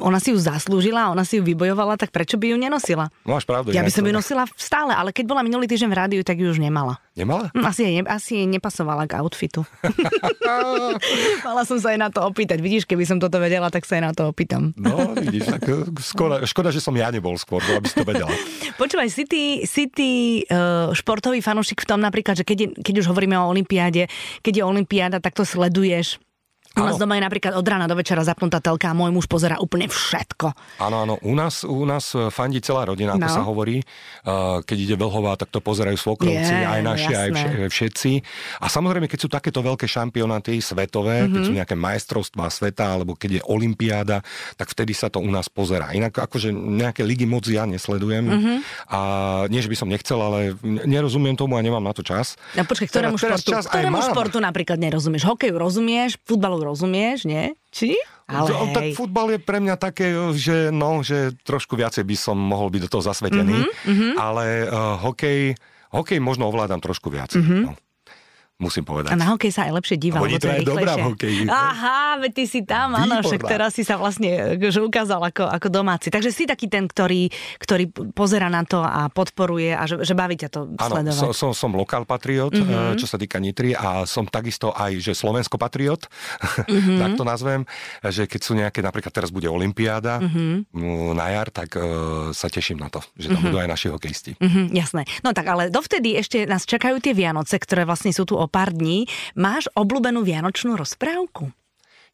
ona 0.01 0.19
si 0.23 0.33
ju 0.33 0.39
zaslúžila, 0.39 1.11
ona 1.11 1.23
si 1.27 1.39
ju 1.39 1.43
vybojovala, 1.43 1.99
tak 1.99 2.15
prečo 2.15 2.39
by 2.39 2.53
ju 2.53 2.57
nenosila? 2.59 3.11
No, 3.25 3.39
máš 3.39 3.45
pravdu. 3.49 3.73
Ja 3.73 3.83
by 3.83 3.93
som 3.93 4.05
ju 4.07 4.13
nosila 4.13 4.45
stále, 4.55 4.93
ale 4.93 5.11
keď 5.11 5.25
bola 5.29 5.43
minulý 5.43 5.67
týždeň 5.67 5.89
v 5.91 5.97
rádiu, 5.97 6.23
tak 6.23 6.39
ju 6.41 6.51
už 6.51 6.61
nemala. 6.63 6.99
Nemala? 7.17 7.49
Hm, 7.57 7.65
asi 7.65 7.81
jej, 7.83 7.95
asi 8.05 8.31
jej 8.45 8.47
nepasovala 8.49 9.09
k 9.09 9.17
outfitu. 9.19 9.65
Mala 11.47 11.63
som 11.65 11.81
sa 11.81 11.97
aj 11.97 11.99
na 11.99 12.09
to 12.13 12.21
opýtať. 12.25 12.61
Vidíš, 12.61 12.85
keby 12.85 13.09
som 13.09 13.17
toto 13.17 13.41
vedela, 13.41 13.73
tak 13.73 13.89
sa 13.89 13.97
aj 13.97 14.03
na 14.05 14.13
to 14.13 14.29
opýtam. 14.29 14.77
no, 14.77 15.17
vidíš, 15.17 15.49
tak 15.57 15.65
eh, 15.65 15.89
škoda, 15.97 16.45
škoda, 16.45 16.69
že 16.69 16.85
som 16.85 16.93
ja 16.93 17.09
nebol 17.09 17.35
skôr, 17.41 17.65
aby 17.65 17.89
si 17.89 17.97
to 17.97 18.05
vedela. 18.05 18.29
Počúvaj, 18.81 19.09
si 19.09 19.25
ty, 19.25 19.65
si 19.65 19.89
ty 19.89 20.43
uh, 20.53 20.93
športový 20.93 21.41
fanúšik 21.41 21.81
v 21.83 21.89
tom 21.89 22.05
napríklad, 22.05 22.37
že 22.37 22.45
keď, 22.45 22.59
je, 22.61 22.69
keď 22.85 22.95
už 23.01 23.07
hovoríme 23.09 23.37
o 23.41 23.49
olympiáde, 23.49 24.13
keď 24.45 24.61
je 24.61 24.63
olympiáda, 24.69 25.19
tak 25.25 25.33
to 25.33 25.49
sleduješ 25.49 26.21
u 26.77 26.85
nás 26.85 27.01
doma 27.01 27.17
je 27.17 27.23
napríklad 27.25 27.53
od 27.57 27.67
rána 27.67 27.89
do 27.89 27.97
večera 27.97 28.21
zapnutá 28.21 28.61
telka 28.61 28.93
a 28.93 28.95
môj 28.95 29.09
muž 29.09 29.27
pozera 29.27 29.57
úplne 29.57 29.89
všetko. 29.89 30.53
Áno, 30.85 30.97
áno. 31.09 31.15
U 31.25 31.33
nás, 31.33 31.65
u 31.65 31.85
nás 31.89 32.13
e, 32.13 32.29
fandí 32.29 32.61
celá 32.61 32.85
rodina, 32.85 33.17
ako 33.17 33.29
no. 33.29 33.33
sa 33.33 33.43
hovorí. 33.43 33.81
Uh, 34.27 34.59
keď 34.67 34.77
ide 34.77 34.97
Vlhová, 34.99 35.39
tak 35.39 35.55
to 35.55 35.63
pozerajú 35.63 35.95
svokrovci, 35.95 36.51
je, 36.51 36.67
aj 36.67 36.81
naši, 36.83 37.13
jasné. 37.15 37.41
aj 37.65 37.71
všetci. 37.71 38.11
A 38.59 38.67
samozrejme, 38.67 39.07
keď 39.07 39.19
sú 39.23 39.29
takéto 39.31 39.63
veľké 39.63 39.87
šampionáty 39.87 40.59
svetové, 40.59 41.25
mm-hmm. 41.25 41.33
keď 41.33 41.41
sú 41.47 41.53
mhm. 41.55 41.59
nejaké 41.63 41.77
majstrovstvá 41.79 42.47
sveta, 42.51 42.85
alebo 42.99 43.15
keď 43.15 43.41
je 43.41 43.43
olympiáda, 43.47 44.27
tak 44.59 44.69
vtedy 44.75 44.93
sa 44.93 45.07
to 45.09 45.23
u 45.23 45.31
nás 45.31 45.47
pozerá. 45.47 45.95
Inak 45.95 46.19
akože 46.19 46.51
nejaké 46.53 47.07
ligy 47.07 47.25
moc 47.25 47.47
ja 47.47 47.65
nesledujem. 47.65 48.25
Mm-hmm. 48.27 48.57
A 48.91 49.01
nie, 49.47 49.63
že 49.63 49.71
by 49.71 49.77
som 49.79 49.89
nechcel, 49.89 50.19
ale 50.19 50.59
nerozumiem 50.67 51.39
tomu 51.39 51.55
a 51.55 51.63
nemám 51.63 51.83
na 51.83 51.95
to 51.95 52.03
čas. 52.03 52.35
A 52.59 52.67
počkaj, 52.67 52.91
ktorému, 52.91 53.17
teraz, 53.17 53.41
športu, 53.41 53.51
teraz 53.55 53.65
ktorému 53.71 53.99
športu 54.03 54.39
napríklad 54.43 54.79
nerozumieš? 54.83 55.23
Hokeju 55.25 55.55
rozumieš, 55.55 56.19
futbalu 56.27 56.66
rozumieš, 56.67 57.25
nie? 57.31 57.55
Či? 57.71 57.95
Ale 58.27 58.51
hej. 58.51 58.75
tak 58.75 58.85
futbal 58.99 59.39
je 59.39 59.41
pre 59.41 59.63
mňa 59.63 59.79
také, 59.79 60.11
že 60.35 60.75
no, 60.75 61.07
že 61.07 61.39
trošku 61.47 61.79
viacej 61.79 62.03
by 62.03 62.17
som 62.19 62.35
mohol 62.35 62.75
byť 62.75 62.91
do 62.91 62.91
toho 62.91 63.07
zasvetený, 63.07 63.63
mm-hmm, 63.63 64.13
ale 64.19 64.67
uh, 64.67 64.99
hokej, 64.99 65.55
hokej 65.95 66.19
možno 66.19 66.51
ovládam 66.51 66.83
trošku 66.83 67.07
viac. 67.07 67.31
Mm-hmm. 67.39 67.63
No 67.71 67.79
musím 68.57 68.89
povedať. 68.89 69.13
A 69.13 69.21
na 69.21 69.29
hokej 69.37 69.53
sa 69.53 69.69
aj 69.69 69.73
lepšie 69.77 69.97
díva. 70.01 70.17
Oni 70.25 70.41
to 70.41 70.49
je 70.49 70.65
dobrá 70.65 70.97
v 70.97 71.13
hokeji. 71.13 71.45
Aha, 71.45 72.17
veď 72.25 72.33
ty 72.33 72.45
si 72.49 72.61
tam, 72.65 72.97
áno, 72.97 73.21
však 73.21 73.45
teraz 73.45 73.77
si 73.77 73.85
sa 73.85 74.01
vlastne 74.01 74.57
že 74.57 74.81
ukázal 74.81 75.21
ako, 75.21 75.45
ako 75.45 75.69
domáci. 75.69 76.09
Takže 76.09 76.33
si 76.33 76.49
taký 76.49 76.73
ten, 76.73 76.89
ktorý, 76.89 77.29
ktorý 77.61 77.93
pozera 78.17 78.49
na 78.49 78.65
to 78.65 78.81
a 78.81 79.13
podporuje 79.13 79.77
a 79.77 79.85
že, 79.85 80.01
že 80.01 80.17
baví 80.17 80.41
ťa 80.41 80.49
to 80.49 80.73
ano, 80.73 80.89
sledovať. 80.89 81.21
Som, 81.21 81.33
som, 81.37 81.51
som 81.53 81.71
lokál 81.77 82.09
patriot, 82.09 82.57
mm-hmm. 82.57 82.97
čo 82.97 83.05
sa 83.05 83.21
týka 83.21 83.37
Nitry 83.37 83.77
a 83.77 84.09
som 84.09 84.25
takisto 84.25 84.73
aj, 84.73 85.05
že 85.05 85.13
Slovensko 85.13 85.61
patriot, 85.61 86.09
mm-hmm. 86.09 86.97
tak 87.05 87.11
to 87.21 87.25
nazvem, 87.29 87.69
že 88.09 88.25
keď 88.25 88.41
sú 88.41 88.53
nejaké, 88.57 88.81
napríklad 88.81 89.13
teraz 89.13 89.29
bude 89.29 89.53
Olympiáda 89.53 90.25
mm-hmm. 90.25 91.13
na 91.13 91.27
jar, 91.29 91.53
tak 91.53 91.77
uh, 91.77 92.33
sa 92.33 92.49
teším 92.49 92.81
na 92.81 92.89
to, 92.89 93.05
že 93.21 93.29
tam 93.29 93.37
mm-hmm. 93.37 93.45
budú 93.53 93.57
aj 93.61 93.69
naši 93.69 93.87
hokejisti. 93.93 94.33
Mm-hmm, 94.41 94.67
jasné. 94.73 95.05
No 95.21 95.37
tak 95.37 95.45
ale 95.45 95.69
dovtedy 95.69 96.17
ešte 96.17 96.49
nás 96.49 96.65
čakajú 96.65 97.05
tie 97.05 97.13
Vianoce, 97.13 97.61
ktoré 97.61 97.85
vlastne 97.85 98.17
sú 98.17 98.25
tu 98.25 98.35
o 98.39 98.46
pár 98.49 98.75
dní. 98.75 99.07
Máš 99.39 99.71
obľúbenú 99.77 100.27
vianočnú 100.27 100.75
rozprávku? 100.75 101.53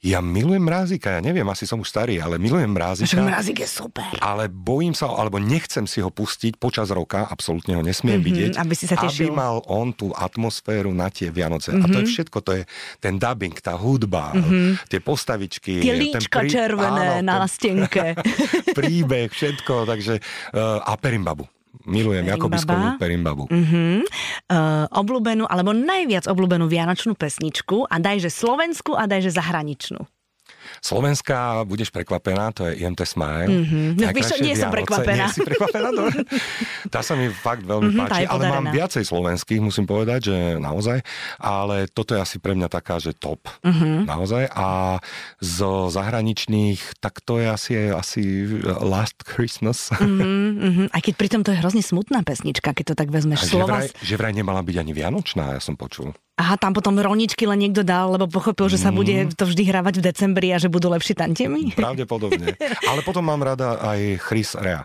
Ja 0.02 0.18
milujem 0.18 0.66
mrázika, 0.66 1.14
ja 1.14 1.20
neviem, 1.22 1.46
asi 1.46 1.62
som 1.62 1.78
už 1.78 1.86
starý, 1.86 2.18
ale 2.18 2.34
milujem 2.34 2.74
mrázika. 2.74 3.22
Mrázik 3.30 3.62
je 3.62 3.70
super. 3.70 4.10
Ale 4.18 4.50
bojím 4.50 4.98
sa, 4.98 5.06
alebo 5.06 5.38
nechcem 5.38 5.86
si 5.86 6.02
ho 6.02 6.10
pustiť 6.10 6.58
počas 6.58 6.90
roka, 6.90 7.22
absolútne 7.30 7.78
ho 7.78 7.86
nesmiem 7.86 8.18
mm-hmm, 8.18 8.26
vidieť. 8.26 8.52
Aby 8.58 8.74
si 8.74 8.90
sa 8.90 8.98
tešil. 8.98 9.30
Aby 9.30 9.38
mal 9.38 9.62
on 9.70 9.94
tú 9.94 10.10
atmosféru 10.10 10.90
na 10.90 11.06
tie 11.06 11.30
Vianoce. 11.30 11.70
Mm-hmm. 11.70 11.86
A 11.86 11.92
to 11.94 11.98
je 12.02 12.06
mhm. 12.10 12.14
všetko, 12.18 12.38
to 12.42 12.50
je 12.58 12.62
ten 12.98 13.14
dubbing, 13.14 13.54
tá 13.62 13.78
hudba, 13.78 14.34
mm-hmm. 14.34 14.90
tie 14.90 14.98
postavičky. 14.98 15.78
Tie 15.78 15.94
líčka 15.94 16.42
prí... 16.42 16.50
červené 16.50 17.22
áno, 17.22 17.38
na 17.38 17.46
stenke. 17.46 18.18
príbeh, 18.78 19.30
všetko, 19.30 19.86
takže 19.86 20.18
uh, 20.18 20.82
a 20.82 20.98
Perimbabu. 20.98 21.46
Milujem 21.88 22.28
Jakobiskovú 22.28 23.00
Perimbabu. 23.00 23.48
Uh-huh. 23.48 24.04
Uh, 24.46 24.86
obľúbenú, 24.92 25.48
alebo 25.48 25.72
najviac 25.72 26.28
obľúbenú 26.28 26.68
vianočnú 26.68 27.16
pesničku 27.16 27.88
a 27.88 27.96
dajže 27.96 28.28
slovenskú 28.28 28.92
a 28.94 29.08
dajže 29.08 29.32
zahraničnú. 29.34 30.04
Slovenská, 30.80 31.38
budeš 31.62 31.88
prekvapená, 31.88 32.50
to 32.50 32.66
je 32.66 32.78
IMT 32.78 33.00
Smile. 33.02 33.48
Mhm. 33.48 33.80
No, 33.96 34.06
víš 34.10 34.28
nie 34.38 34.52
som 34.52 34.68
Vianoce. 34.68 34.76
prekvapená. 34.76 35.24
Nie 35.24 35.32
si 35.32 35.40
prekvapená, 35.42 35.88
dobre. 35.90 36.18
Tá 36.88 37.00
sa 37.00 37.14
mi 37.14 37.26
fakt 37.26 37.62
veľmi 37.62 37.88
Mhm, 37.88 37.98
tá 37.98 38.04
páči, 38.06 38.24
ale 38.26 38.42
mám 38.46 38.68
viacej 38.68 39.00
slovenských, 39.02 39.58
musím 39.58 39.84
povedať, 39.84 40.28
že 40.28 40.36
naozaj. 40.58 41.00
Ale 41.38 41.88
toto 41.88 42.12
je 42.12 42.20
asi 42.20 42.36
pre 42.36 42.52
mňa 42.52 42.68
taká, 42.68 42.98
že 42.98 43.12
top. 43.12 43.48
Mhm. 43.62 44.04
Naozaj. 44.04 44.44
A 44.50 45.00
zo 45.38 45.88
zahraničných, 45.88 46.78
tak 46.98 47.18
to 47.18 47.38
je 47.38 47.46
asi, 47.48 47.72
asi 47.88 48.22
Last 48.78 49.24
Christmas. 49.24 49.88
Mhm, 49.94 50.28
mhm. 50.60 50.84
Aj 50.88 51.00
keď 51.00 51.14
pritom 51.16 51.40
to 51.40 51.50
je 51.50 51.58
hrozne 51.58 51.80
smutná 51.80 52.20
pesnička, 52.20 52.70
keď 52.70 52.84
to 52.84 52.94
tak 52.94 53.08
A 53.08 53.12
vezmeš. 53.12 53.40
že, 53.42 53.50
Slova... 53.50 53.80
vraj, 53.80 53.88
že 53.96 54.14
vraj 54.14 54.32
nemala 54.32 54.60
byť 54.60 54.76
ani 54.76 54.92
Vianočná, 54.92 55.44
ja 55.50 55.60
som 55.60 55.74
počul. 55.74 56.12
Aha, 56.34 56.56
tam 56.56 56.72
potom 56.72 56.96
rolničky 56.96 57.44
len 57.44 57.60
niekto 57.60 57.80
dal, 57.82 58.08
lebo 58.10 58.24
pochopil, 58.24 58.64
že 58.66 58.76
sa 58.76 58.88
Mm. 58.88 58.96
bude 58.96 59.14
to 59.32 59.44
vždy 59.44 59.62
hravať 59.64 59.94
v 59.96 60.02
decembri 60.02 60.48
a 60.52 60.58
že 60.58 60.68
budú 60.68 60.88
lepšie 60.88 61.16
tantiemy. 61.16 61.72
Pravdepodobne. 61.72 62.54
Ale 62.90 63.00
potom 63.00 63.24
mám 63.24 63.40
rada 63.40 63.80
aj 63.80 64.20
Chris 64.20 64.52
Rea. 64.54 64.84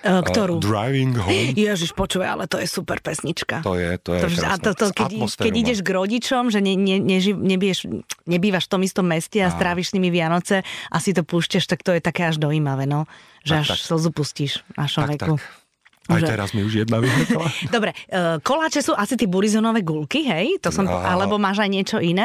E, 0.00 0.24
Ktorú? 0.24 0.56
Uh, 0.56 0.64
driving 0.64 1.12
home. 1.12 1.52
Ježiš, 1.52 1.92
počuje, 1.92 2.24
ale 2.24 2.48
to 2.48 2.56
je 2.56 2.64
super 2.64 3.04
pesnička. 3.04 3.60
To 3.60 3.76
je, 3.76 4.00
to 4.00 4.16
je 4.16 4.20
To, 4.32 4.48
a 4.48 4.56
to, 4.56 4.70
to, 4.72 4.86
keď, 4.96 5.12
keď 5.36 5.52
ideš 5.52 5.78
k 5.84 5.90
rodičom, 5.92 6.48
že 6.48 6.64
ne, 6.64 6.72
ne, 6.72 6.96
neži, 6.96 7.36
nebiješ, 7.36 7.84
nebývaš 8.24 8.64
v 8.64 8.70
tom 8.72 8.80
istom 8.80 9.04
meste 9.04 9.36
a 9.40 9.48
Á. 9.48 9.52
stráviš 9.52 9.92
s 9.92 9.94
nimi 10.00 10.08
Vianoce 10.08 10.64
a 10.64 10.96
si 10.96 11.12
to 11.12 11.20
púšťaš, 11.20 11.68
tak 11.68 11.84
to 11.84 11.92
je 11.92 12.00
také 12.00 12.24
až 12.24 12.40
dojímavé, 12.40 12.88
no. 12.88 13.04
Že 13.44 13.52
Tak, 13.52 13.60
až 13.60 13.68
tak. 13.68 13.80
slzu 13.92 14.10
pustíš 14.12 14.52
na 14.72 14.88
človeku. 14.88 15.36
tak. 15.36 15.44
Aj 16.08 16.18
Že- 16.18 16.28
teraz 16.32 16.48
mi 16.56 16.64
už 16.64 16.74
jedna 16.80 16.96
vyhrkla. 17.04 17.46
Dobre, 17.68 17.92
e, 18.08 18.40
koláče 18.40 18.80
sú 18.80 18.96
asi 18.96 19.20
tie 19.20 19.28
burizonové 19.28 19.84
gulky, 19.84 20.24
hej? 20.24 20.56
To 20.64 20.72
som, 20.72 20.88
Á. 20.88 21.12
alebo 21.12 21.36
máš 21.36 21.60
aj 21.60 21.70
niečo 21.70 21.98
iné? 22.00 22.24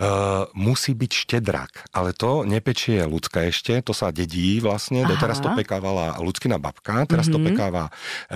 Uh, 0.00 0.48
musí 0.56 0.96
byť 0.96 1.12
štedrak, 1.12 1.92
ale 1.92 2.10
to 2.10 2.42
nepečie 2.42 3.04
ľudská 3.04 3.46
ešte, 3.46 3.76
to 3.80 3.92
sa 3.92 4.08
dedí 4.08 4.56
vlastne, 4.58 5.04
Aha. 5.04 5.14
doteraz 5.14 5.38
to 5.38 5.52
pekávala 5.52 6.16
ľudskina 6.16 6.56
babka, 6.56 7.04
teraz 7.04 7.28
Mhm. 7.28 7.32
to 7.32 7.38
pekáva, 7.44 7.84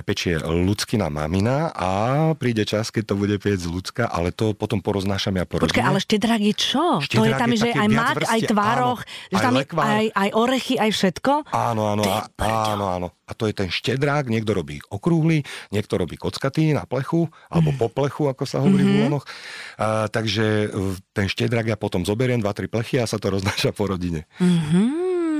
pečie 0.05 0.37
ľudskina 0.37 1.09
mamina 1.09 1.73
a 1.73 1.89
príde 2.33 2.61
čas, 2.63 2.93
keď 2.93 3.03
to 3.09 3.15
bude 3.17 3.35
piec 3.41 3.57
ľudská, 3.59 4.05
ale 4.05 4.29
to 4.29 4.53
potom 4.53 4.79
poroznášam 4.79 5.33
ja 5.33 5.43
po 5.43 5.57
Počkaj, 5.57 5.81
ale 5.81 5.99
štedrak 5.99 6.41
je 6.45 6.53
čo? 6.53 7.01
to 7.03 7.25
je 7.25 7.33
tam, 7.33 7.49
je 7.49 7.57
že 7.57 7.69
aj 7.73 7.87
mak, 7.89 8.17
aj 8.21 8.41
tvároch, 8.47 9.01
áno, 9.01 9.27
že 9.27 9.35
aj 9.35 9.41
tam 9.41 9.53
lekvár. 9.57 9.85
aj, 9.89 10.05
aj 10.13 10.29
orechy, 10.37 10.73
aj 10.77 10.89
všetko? 10.93 11.31
Áno, 11.51 11.83
áno, 11.89 12.03
Ty 12.05 12.11
áno, 12.45 12.85
áno. 12.87 13.07
A 13.27 13.35
to 13.35 13.43
je 13.43 13.53
ten 13.53 13.67
štedrák, 13.67 14.31
niekto 14.31 14.55
robí 14.55 14.79
okrúhly, 14.87 15.43
niekto 15.69 15.99
robí 15.99 16.15
kockatý 16.15 16.71
na 16.71 16.87
plechu, 16.87 17.27
alebo 17.51 17.75
Mhm. 17.75 17.79
po 17.79 17.87
plechu, 17.91 18.23
ako 18.25 18.43
sa 18.47 18.63
hovorí 18.63 18.87
v 18.87 18.93
Úlonoch. 19.03 19.27
A, 19.75 20.07
takže 20.07 20.45
e, 20.65 20.95
ten 21.11 21.27
štedrák 21.27 21.67
ja 21.67 21.75
potom 21.75 22.07
zoberiem, 22.07 22.39
dva, 22.39 22.55
tri 22.55 22.71
plechy 22.71 22.97
a 22.97 23.05
sa 23.05 23.19
to 23.19 23.27
roznáša 23.29 23.75
po 23.75 23.83
rodine. 23.85 24.23
Mhm. 24.39 24.81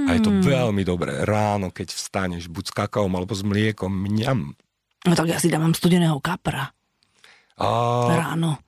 A 0.08 0.16
je 0.16 0.22
to 0.22 0.32
veľmi 0.32 0.84
dobré. 0.84 1.24
Ráno, 1.24 1.68
keď 1.68 1.92
vstaneš, 1.92 2.48
buď 2.48 2.64
s 2.70 2.74
kakaom 2.74 3.12
alebo 3.12 3.32
s 3.32 3.44
mliekom, 3.44 3.92
mňam. 3.92 4.56
No 5.04 5.14
tak 5.16 5.28
ja 5.28 5.40
si 5.40 5.48
dávam 5.48 5.72
studeného 5.72 6.20
kapra 6.20 6.72
A, 7.56 7.68
ráno. 8.12 8.60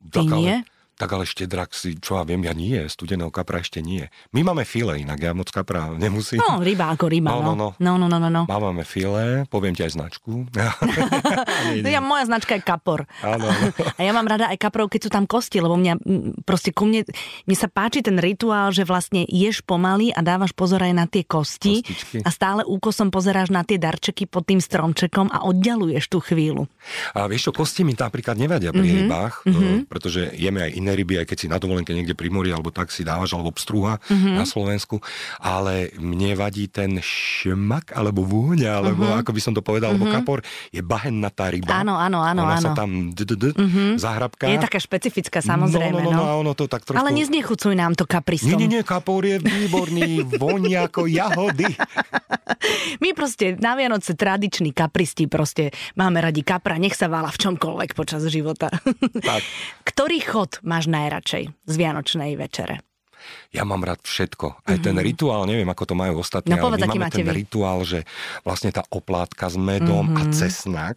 Ty 0.00 0.22
tak 0.22 0.30
nie? 0.32 0.56
Ale, 0.56 0.79
tak 1.00 1.10
ale 1.10 1.24
štedrak 1.24 1.72
si, 1.72 1.96
čo 1.96 2.14
ja 2.14 2.22
viem, 2.22 2.44
ja 2.44 2.52
nie, 2.52 2.76
studeného 2.84 3.30
kapra 3.30 3.58
ešte 3.58 3.80
nie. 3.80 4.04
My 4.30 4.44
máme 4.44 4.62
file, 4.62 5.00
inak 5.00 5.16
ja 5.18 5.32
moc 5.32 5.48
kapra 5.48 5.88
nemusím. 5.90 6.36
No, 6.38 6.60
ryba 6.60 6.92
ako 6.92 7.08
ryba, 7.08 7.32
No, 7.32 7.40
no. 7.40 7.54
no, 7.54 7.68
No, 7.80 7.92
no, 7.96 8.06
no, 8.06 8.20
no. 8.20 8.28
no. 8.28 8.42
Máme 8.44 8.84
file, 8.84 9.48
poviem 9.48 9.72
ti 9.72 9.80
aj 9.80 9.96
značku. 9.96 10.44
No, 11.80 11.88
ja, 11.88 12.00
moja 12.00 12.26
značka 12.26 12.52
je 12.52 12.62
kapor. 12.62 13.06
Áno, 13.20 13.46
áno. 13.46 13.68
A 13.98 14.02
ja 14.02 14.10
mám 14.10 14.26
rada 14.26 14.48
aj 14.48 14.58
kaprov, 14.58 14.88
keď 14.88 15.00
sú 15.00 15.10
tam 15.10 15.24
kosti, 15.24 15.58
lebo 15.58 15.74
mňa 15.74 15.94
proste 16.42 16.70
ku 16.70 16.84
mne, 16.84 17.06
mne 17.44 17.56
sa 17.56 17.66
páči 17.66 18.00
ten 18.00 18.16
rituál, 18.16 18.68
že 18.70 18.82
vlastne 18.82 19.22
ješ 19.24 19.62
pomaly 19.62 20.10
a 20.10 20.20
dávaš 20.20 20.52
pozor 20.52 20.82
aj 20.82 20.92
na 20.92 21.06
tie 21.06 21.22
kosti 21.22 21.80
Kostičky. 21.80 22.18
a 22.20 22.28
stále 22.28 22.62
úkosom 22.62 23.08
pozeráš 23.08 23.48
na 23.48 23.62
tie 23.62 23.76
darčeky 23.76 24.26
pod 24.26 24.44
tým 24.44 24.58
stromčekom 24.58 25.30
a 25.30 25.44
oddialuješ 25.44 26.04
tú 26.06 26.18
chvíľu. 26.18 26.66
A 27.12 27.24
vieš 27.24 27.48
čo, 27.48 27.52
kosti 27.54 27.82
mi 27.82 27.94
napríklad 27.94 28.34
nevadia 28.34 28.70
pri 28.70 28.82
Mhm, 28.82 28.96
rybách, 28.98 29.34
mm-hmm. 29.46 29.76
pretože 29.86 30.34
jeme 30.34 30.60
aj 30.60 30.72
iné 30.74 30.89
ryby, 30.92 31.18
aj 31.18 31.26
keď 31.26 31.36
si 31.36 31.46
na 31.46 31.56
dovolenke 31.56 31.90
niekde 31.90 32.12
pri 32.12 32.28
mori, 32.28 32.50
alebo 32.50 32.70
tak 32.70 32.90
si 32.90 33.02
dávaš, 33.02 33.32
alebo 33.32 33.50
pstruha 33.50 33.98
Mhm. 34.00 34.12
mm-hmm. 34.12 34.34
na 34.36 34.44
Slovensku, 34.44 34.96
ale 35.38 35.90
mne 35.96 36.34
vadí 36.34 36.66
ten 36.66 36.98
šmak, 36.98 37.92
alebo 37.92 38.22
vôňa, 38.22 38.78
alebo 38.78 39.02
mm-hmm. 39.04 39.20
ako 39.20 39.30
by 39.30 39.40
som 39.40 39.52
to 39.52 39.60
povedal, 39.60 39.92
alebo 39.92 40.06
kapor, 40.06 40.40
je 40.68 40.80
bahennatá 40.80 41.48
ryba. 41.48 41.70
Mhm. 41.70 41.80
Áno, 41.80 41.94
áno, 41.96 42.18
áno, 42.20 42.40
Ona 42.44 42.58
sa 42.58 42.72
áno. 42.72 42.78
tam 42.78 42.90
d- 43.10 43.26
d- 43.26 43.38
d- 43.38 43.54
zahrabká. 43.96 44.46
Je 44.46 44.58
taká 44.58 44.78
špecifická, 44.78 45.38
samozrejme. 45.40 46.00
No, 46.00 46.06
no, 46.06 46.12
no, 46.12 46.16
no. 46.16 46.24
no, 46.26 46.40
ono 46.40 46.52
to 46.54 46.66
tak 46.66 46.82
trošku... 46.82 46.98
Ale 46.98 47.10
neznechucuj 47.10 47.74
nám 47.74 47.94
to 47.94 48.04
kapristom. 48.04 48.52
Nie, 48.52 48.66
nie, 48.66 48.70
nie, 48.70 48.82
kapor 48.82 49.22
je 49.22 49.38
výborný, 49.38 50.24
voní 50.42 50.74
ako 50.74 51.06
jahody. 51.06 51.66
My 53.00 53.14
proste 53.14 53.56
na 53.56 53.74
Vianoce 53.74 54.12
tradiční 54.12 54.72
kapristi 54.72 55.24
proste 55.26 55.70
máme 55.94 56.20
radi 56.20 56.42
kapra, 56.42 56.76
nech 56.76 56.94
sa 56.94 57.06
vála 57.06 57.30
v 57.30 57.38
čomkoľvek 57.40 57.90
počas 57.94 58.26
života. 58.26 58.68
Tak. 59.22 59.40
Ktorý 59.86 60.18
chod 60.20 60.58
máš 60.80 60.88
najradšej 60.88 61.44
z 61.68 61.74
Vianočnej 61.76 62.40
večere? 62.40 62.80
Ja 63.50 63.62
mám 63.62 63.82
rád 63.82 63.98
všetko. 64.00 64.62
Aj 64.62 64.78
ten 64.78 64.94
rituál, 64.96 65.42
neviem, 65.42 65.66
ako 65.66 65.82
to 65.84 65.94
majú 65.94 66.22
ostatní, 66.22 66.50
Mhm. 66.50 66.54
No 66.54 66.64
povedz, 66.64 66.80
ale 66.80 66.86
my 66.86 66.98
máme 67.00 67.10
ten 67.10 67.26
vy. 67.26 67.34
rituál, 67.36 67.78
že 67.82 68.06
vlastne 68.40 68.70
tá 68.70 68.86
oplátka 68.86 69.44
s 69.44 69.56
medom 69.56 70.06
Mhm. 70.06 70.14
a 70.14 70.22
cesnak 70.30 70.94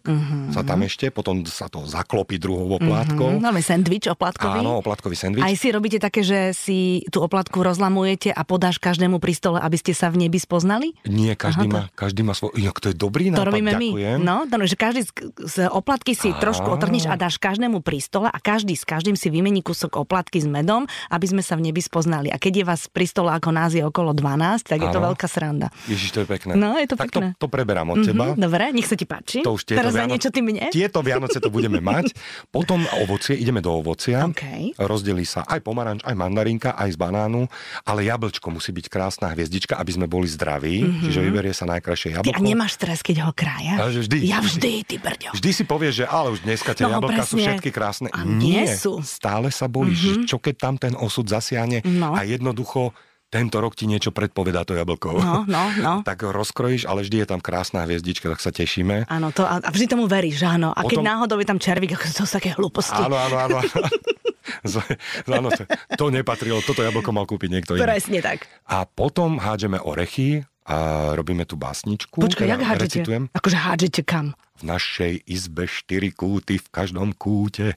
sa 0.48 0.62
tam 0.62 0.80
ešte, 0.80 1.10
potom 1.10 1.42
sa 1.42 1.66
to 1.66 1.82
zaklopí 1.82 2.38
druhou 2.38 2.70
oplátkou. 2.72 3.42
Máme 3.42 3.58
sendvič 3.58 4.06
oplatkový. 4.06 4.62
Áno, 4.62 4.78
oplátkový 4.78 5.14
sendvič. 5.14 5.42
Aj 5.42 5.50
si 5.52 5.68
robíte 5.68 5.98
také, 5.98 6.22
že 6.22 6.52
si 6.52 6.78
tú 7.08 7.20
oplatku 7.20 7.58
rozlamujete 7.58 8.30
a 8.30 8.40
podáš 8.40 8.78
každému 8.78 9.18
pri 9.18 9.32
stole, 9.32 9.58
aby 9.58 9.74
ste 9.74 9.90
sa 9.90 10.06
v 10.08 10.22
nebi 10.22 10.38
spoznali? 10.38 10.94
Nie, 11.04 11.34
každý, 11.34 11.66
Aha, 11.66 11.74
má, 11.76 11.82
každý 11.92 12.22
má 12.22 12.32
svoj... 12.32 12.54
Inak 12.54 12.78
to 12.78 12.86
je 12.86 12.96
dobrý 12.96 13.28
To 13.28 13.34
nápad, 13.34 13.46
robíme 13.46 13.72
ďakujem. 13.72 14.16
my. 14.16 14.22
No, 14.22 14.46
to, 14.46 14.62
že 14.62 14.76
každý 14.76 15.00
z, 15.02 15.10
z 15.42 15.56
oplatky 15.68 16.14
si 16.14 16.30
Á. 16.30 16.38
trošku 16.38 16.70
otrhneš 16.70 17.10
a 17.10 17.18
dáš 17.18 17.34
každému 17.36 17.82
pri 17.82 17.98
stole 17.98 18.28
a 18.28 18.38
každý 18.38 18.72
s 18.72 18.86
každým 18.86 19.14
si 19.14 19.26
vymení 19.26 19.58
kúsok 19.58 19.98
oplatky 19.98 20.38
s 20.38 20.46
medom, 20.46 20.84
aby 21.08 21.26
sme 21.26 21.42
sa 21.42 21.58
v 21.58 21.66
nebi 21.66 21.80
spoznali. 21.80 22.30
A 22.30 22.38
keď 22.44 22.54
je 22.54 22.64
vás 22.66 22.82
pri 22.86 23.06
stole 23.06 23.30
ako 23.30 23.48
nás 23.48 23.72
je 23.72 23.80
okolo 23.80 24.12
12, 24.12 24.28
tak 24.66 24.76
je 24.76 24.88
to 24.88 25.00
veľká 25.00 25.24
sranda. 25.24 25.72
Ježiš, 25.86 26.10
to 26.10 26.20
je 26.20 26.28
pekné. 26.28 26.52
No, 26.54 26.76
je 26.76 26.84
to 26.84 26.94
tak 26.94 27.08
pekné. 27.08 27.32
To, 27.34 27.40
to 27.40 27.48
preberám 27.48 27.88
od 27.88 28.02
teba. 28.02 28.24
Mhm, 28.26 28.36
dobre, 28.36 28.68
nech 28.70 28.84
sa 28.84 28.92
ti 28.92 29.04
páči. 29.04 29.40
To 29.40 29.54
už 29.54 29.64
tieto 29.64 29.80
Teraz 29.80 29.92
Vianoce- 29.94 30.12
niečo 30.12 30.28
ty 30.28 30.40
mne. 30.40 30.68
Tieto 30.68 31.00
Vianoce 31.00 31.38
to 31.38 31.48
budeme 31.48 31.80
mať. 31.80 32.12
Potom 32.54 32.84
ovocie, 32.98 33.32
ideme 33.34 33.58
do 33.58 33.72
ovocia. 33.72 34.20
OK. 34.22 34.76
Rozdelí 34.76 35.24
sa 35.24 35.42
aj 35.42 35.60
pomaranč, 35.60 36.02
aj 36.02 36.12
mandarinka, 36.12 36.74
aj 36.74 36.90
z 36.90 36.98
banánu, 36.98 37.48
ale 37.82 38.04
jablčko 38.04 38.50
musí 38.50 38.70
byť 38.70 38.86
krásna 38.86 39.30
hviezdička, 39.30 39.74
aby 39.74 39.90
sme 39.90 40.04
boli 40.04 40.26
zdraví. 40.26 40.82
Mm-hmm. 40.82 41.02
Čiže 41.02 41.20
vyberie 41.22 41.50
sa 41.50 41.64
najkrajšie 41.66 42.08
Mhm. 42.10 42.14
Ty 42.14 42.28
jablko. 42.28 42.36
a 42.36 42.44
nemáš 42.44 42.72
stres, 42.74 42.98
keď 43.00 43.16
ho 43.22 43.32
krája? 43.32 43.74
Že 43.86 44.00
vždy, 44.02 44.16
Ja 44.24 44.38
vždy. 44.38 44.72
ty 44.82 44.96
brďo. 44.96 45.30
Vždy 45.32 45.50
si 45.50 45.64
povieš, 45.64 45.94
že 45.94 46.06
ale 46.06 46.28
už 46.30 46.42
dneska 46.42 46.70
tie 46.70 46.84
No, 46.84 46.98
jablka 46.98 47.22
sú 47.22 47.34
presne. 47.34 47.44
všetky 47.54 47.70
krásne. 47.70 48.08
A 48.10 48.20
nie 48.22 48.66
sú. 48.68 49.00
Stále 49.00 49.48
sa 49.48 49.64
bojíš, 49.64 50.00
mm-hmm. 50.02 50.26
čo 50.26 50.36
keď 50.36 50.54
tam 50.58 50.74
ten 50.76 50.92
osud 50.94 51.24
zasiahne 51.24 51.80
No. 51.84 52.12
a 52.12 52.26
jednoducho 52.36 52.94
tento 53.34 53.58
rok 53.58 53.74
ti 53.74 53.90
niečo 53.90 54.14
predpovedá 54.14 54.62
to 54.62 54.78
jablko. 54.78 55.18
No, 55.18 55.42
no, 55.50 55.62
no. 55.82 55.94
tak 56.08 56.22
rozkrojíš, 56.22 56.86
ale 56.86 57.02
vždy 57.02 57.26
je 57.26 57.28
tam 57.34 57.42
krásna 57.42 57.82
hviezdička, 57.82 58.30
tak 58.30 58.38
sa 58.38 58.54
tešíme. 58.54 59.10
Áno, 59.10 59.34
to, 59.34 59.42
a 59.42 59.58
a 59.58 59.68
vždy 59.74 59.90
tomu 59.90 60.06
veríš, 60.06 60.46
áno. 60.46 60.70
A 60.70 60.86
keď 60.86 61.02
Potom- 61.02 61.10
náhodou 61.10 61.36
je 61.42 61.48
tam 61.50 61.58
červík, 61.58 61.98
to 61.98 62.22
sú 62.22 62.30
také 62.30 62.54
hlúposti. 62.54 62.94
Áno, 62.94 63.18
áno, 63.18 63.36
áno. 63.50 63.58
áno. 65.34 65.48
To, 65.50 65.62
to 65.98 66.04
nepatrilo, 66.14 66.62
toto 66.62 66.86
jablko 66.86 67.10
mal 67.10 67.26
kúpiť 67.26 67.50
niekto 67.50 67.74
iný. 67.74 67.82
Presne 67.82 68.22
tak. 68.22 68.46
A 68.70 68.86
potom 68.86 69.42
hádžeme 69.42 69.82
orechy 69.82 70.46
a 70.64 71.10
robíme 71.12 71.42
tú 71.44 71.58
básničku. 71.58 72.22
Počkaj, 72.22 72.46
teda 72.46 72.54
jak 72.54 72.62
hádžete? 72.62 72.84
recitujem. 73.02 73.22
Akože 73.34 73.58
hádžete 73.58 74.00
kam? 74.06 74.32
V 74.56 74.62
našej 74.62 75.26
izbe 75.26 75.66
štyri 75.66 76.14
kúty, 76.14 76.56
v 76.56 76.68
každom 76.70 77.12
kúte. 77.12 77.76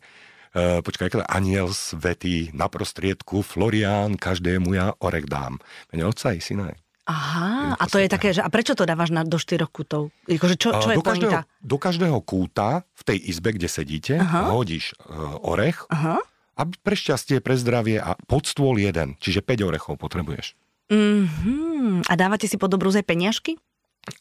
Uh, 0.56 0.80
počkaj, 0.86 1.12
ako 1.12 1.18
aniel 1.28 1.72
svetý, 1.76 2.52
na 2.56 2.72
prostriedku 2.72 3.44
Florián, 3.44 4.16
každému 4.16 4.76
ja 4.76 4.94
orech 5.02 5.28
dám. 5.28 5.60
Mene 5.92 6.08
otca 6.08 6.32
i 6.32 6.40
syna. 6.40 6.72
Aha, 7.08 7.80
a 7.80 7.84
to 7.88 8.04
je 8.04 8.12
také, 8.12 8.36
že 8.36 8.44
a 8.44 8.52
prečo 8.52 8.76
to 8.76 8.84
dávaš 8.84 9.16
na, 9.16 9.24
do 9.24 9.40
štyroch 9.40 9.72
kútov? 9.72 10.12
Akože 10.28 10.60
čo, 10.60 10.76
čo 10.76 10.92
A 10.92 10.94
je 10.94 10.98
do, 11.00 11.04
každého, 11.08 11.32
pointa? 11.32 11.48
do 11.64 11.78
každého 11.80 12.20
kúta 12.20 12.70
v 13.00 13.04
tej 13.08 13.18
izbe, 13.32 13.56
kde 13.56 13.72
sedíte, 13.72 14.20
Aha. 14.20 14.52
hodíš 14.52 14.92
uh, 15.08 15.40
orech 15.40 15.88
Aha. 15.88 16.20
a 16.60 16.62
pre 16.84 16.96
šťastie, 17.00 17.40
pre 17.40 17.56
zdravie 17.56 17.96
a 17.96 18.20
pod 18.28 18.44
stôl 18.44 18.76
jeden, 18.76 19.16
čiže 19.24 19.40
5 19.40 19.68
orechov 19.72 19.96
potrebuješ. 19.96 20.60
Mhm. 20.92 22.08
A 22.12 22.14
dávate 22.20 22.48
si 22.48 22.60
pod 22.60 22.76
dobrú 22.76 22.92
peniažky? 23.04 23.56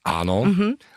Áno, 0.02 0.46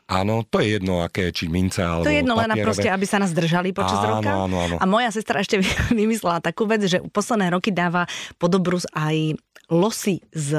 áno, 0.06 0.42
to 0.44 0.58
je 0.60 0.78
jedno, 0.78 1.02
aké, 1.02 1.30
či 1.30 1.46
mince 1.46 1.82
alebo. 1.82 2.06
To 2.06 2.14
je 2.14 2.22
jedno 2.22 2.34
len 2.34 2.50
proste, 2.60 2.90
aby 2.90 3.06
sa 3.06 3.22
nás 3.22 3.30
držali 3.32 3.70
počas 3.70 4.02
Áno, 4.02 4.10
roka. 4.18 4.32
áno, 4.46 4.56
áno. 4.60 4.76
A 4.78 4.86
moja 4.86 5.10
sestra 5.10 5.40
ešte 5.40 5.62
vymyslela 5.94 6.42
takú 6.42 6.66
vec, 6.66 6.82
že 6.84 7.02
posledné 7.10 7.54
roky 7.54 7.70
dáva 7.70 8.10
podobrus 8.38 8.90
aj 8.92 9.38
losy 9.70 10.18
z 10.34 10.58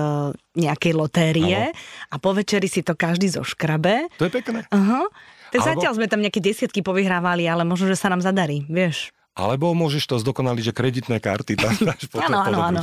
nejakej 0.54 0.92
lotérie 0.94 1.74
a 2.06 2.16
po 2.22 2.30
večeri 2.30 2.70
si 2.70 2.86
to 2.86 2.94
každý 2.94 3.26
zoškrabe. 3.26 4.06
To 4.22 4.26
je 4.26 4.32
pekné. 4.32 4.62
Aha. 4.70 5.02
Tak 5.50 5.58
Alebo- 5.58 5.70
zatiaľ 5.74 5.92
sme 5.98 6.06
tam 6.06 6.22
nejaké 6.22 6.38
desiatky 6.38 6.78
povyhrávali, 6.78 7.50
ale 7.50 7.66
možno, 7.66 7.90
že 7.90 7.98
sa 7.98 8.06
nám 8.06 8.22
zadarí, 8.22 8.62
vieš. 8.70 9.10
Alebo 9.30 9.70
môžeš 9.72 10.10
to 10.10 10.16
zdokonaliť, 10.18 10.64
že 10.68 10.74
kreditné 10.74 11.16
karty 11.22 11.54
tam 11.54 11.72
dáš 11.88 12.10
potom. 12.10 12.28
Áno, 12.28 12.38
áno, 12.42 12.58
áno. 12.74 12.80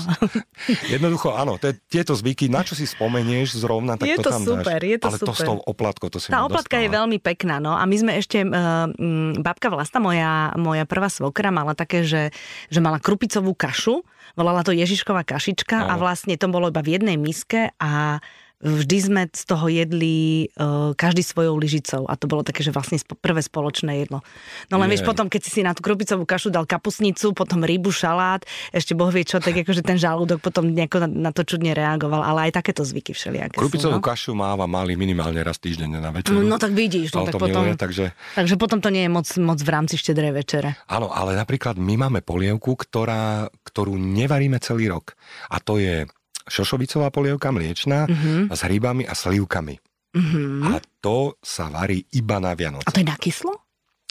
Jednoducho, 0.95 1.36
áno, 1.36 1.60
te, 1.60 1.75
tieto 1.91 2.15
zvyky, 2.15 2.47
na 2.47 2.63
čo 2.63 2.73
si 2.73 2.88
spomenieš 2.88 3.60
zrovna, 3.60 3.99
tak 3.99 4.07
je 4.07 4.17
to, 4.17 4.25
to 4.25 4.31
tam 4.31 4.41
super, 4.47 4.79
dáš. 4.79 4.89
Je 4.89 4.97
to 4.97 5.07
Ale 5.12 5.17
super. 5.19 5.27
to 5.27 5.33
s 5.36 5.41
tou 5.43 5.57
oplatkou, 5.60 6.07
to 6.07 6.17
si 6.23 6.31
Tá 6.31 6.47
oplatka 6.47 6.79
je 6.79 6.88
dostala. 6.88 6.97
veľmi 7.03 7.17
pekná, 7.19 7.60
no 7.60 7.75
a 7.75 7.83
my 7.83 7.95
sme 7.99 8.12
ešte, 8.15 8.47
uh, 8.47 8.88
m, 8.95 9.38
babka 9.43 9.67
Vlasta, 9.67 9.99
moja, 9.99 10.55
moja 10.55 10.88
prvá 10.88 11.12
svokra, 11.12 11.51
mala 11.51 11.75
také, 11.75 12.07
že, 12.07 12.31
že 12.71 12.79
mala 12.79 13.03
krupicovú 13.03 13.51
kašu, 13.51 14.07
volala 14.33 14.63
to 14.63 14.71
Ježišková 14.71 15.27
kašička 15.27 15.83
a 15.83 15.93
Áno. 15.93 16.01
vlastne 16.01 16.39
to 16.39 16.47
bolo 16.47 16.71
iba 16.71 16.79
v 16.79 16.95
jednej 16.95 17.19
miske 17.19 17.75
a 17.77 18.23
vždy 18.57 18.97
sme 18.97 19.21
z 19.29 19.43
toho 19.45 19.69
jedli 19.69 20.49
uh, 20.57 20.97
každý 20.97 21.21
svojou 21.21 21.61
lyžicou 21.61 22.09
a 22.09 22.17
to 22.17 22.25
bolo 22.25 22.41
také, 22.41 22.65
že 22.65 22.73
vlastne 22.73 22.97
spo- 22.97 23.13
prvé 23.13 23.45
spoločné 23.45 24.01
jedlo. 24.01 24.25
No 24.73 24.81
len 24.81 24.89
vieš, 24.89 25.05
potom 25.05 25.29
keď 25.29 25.41
si 25.45 25.51
si 25.53 25.61
na 25.61 25.77
tú 25.77 25.85
krupicovú 25.85 26.25
kašu 26.25 26.49
dal 26.49 26.65
kapusnicu, 26.65 27.37
potom 27.37 27.61
rybu, 27.61 27.93
šalát, 27.93 28.41
ešte 28.73 28.97
boh 28.97 29.13
vie 29.13 29.21
čo, 29.21 29.37
tak 29.37 29.53
akože 29.53 29.85
ten 29.85 30.01
žalúdok 30.01 30.41
potom 30.41 30.73
nejako 30.73 31.05
na, 31.05 31.29
na 31.29 31.31
to 31.31 31.45
čudne 31.45 31.77
reagoval, 31.77 32.25
ale 32.25 32.49
aj 32.49 32.57
takéto 32.57 32.81
zvyky 32.81 33.13
všelijaké 33.13 33.61
Krupicovú 33.61 33.97
sú. 33.97 34.01
No? 34.01 34.05
kašu 34.05 34.33
máva 34.33 34.65
mali 34.65 34.97
minimálne 34.97 35.37
raz 35.45 35.61
týždenne 35.61 36.01
na 36.01 36.09
večeru. 36.09 36.41
No 36.41 36.57
tak 36.57 36.73
vidíš, 36.73 37.13
no 37.13 37.29
tak 37.29 37.37
to 37.37 37.41
potom... 37.45 37.61
miluje, 37.61 37.77
takže... 37.77 38.05
Takže 38.33 38.55
potom 38.57 38.81
to 38.81 38.89
nie 38.89 39.05
je 39.05 39.11
moc, 39.13 39.27
moc 39.37 39.59
v 39.61 39.69
rámci 39.69 40.01
štedrej 40.01 40.33
večere. 40.33 40.69
Áno, 40.89 41.13
ale 41.13 41.37
napríklad 41.37 41.77
my 41.77 42.09
máme 42.09 42.25
polievku, 42.25 42.73
ktorá, 42.73 43.53
ktorú 43.61 44.01
nevaríme 44.01 44.57
celý 44.57 44.89
rok. 44.89 45.13
A 45.53 45.61
to 45.61 45.77
je 45.77 46.09
šošovicová 46.47 47.07
polievka 47.07 47.49
mliečná 47.49 48.05
Mhm. 48.05 48.49
s 48.49 48.62
rybami 48.62 49.03
a 49.03 49.13
slivkami. 49.13 49.75
Mhm. 50.12 50.63
A 50.65 50.71
to 50.97 51.36
sa 51.39 51.67
varí 51.67 52.01
iba 52.12 52.38
na 52.38 52.51
Vianoce. 52.51 52.83
A 52.83 52.91
to 52.91 52.99
je 52.99 53.05
na 53.05 53.15
kyslo? 53.15 53.53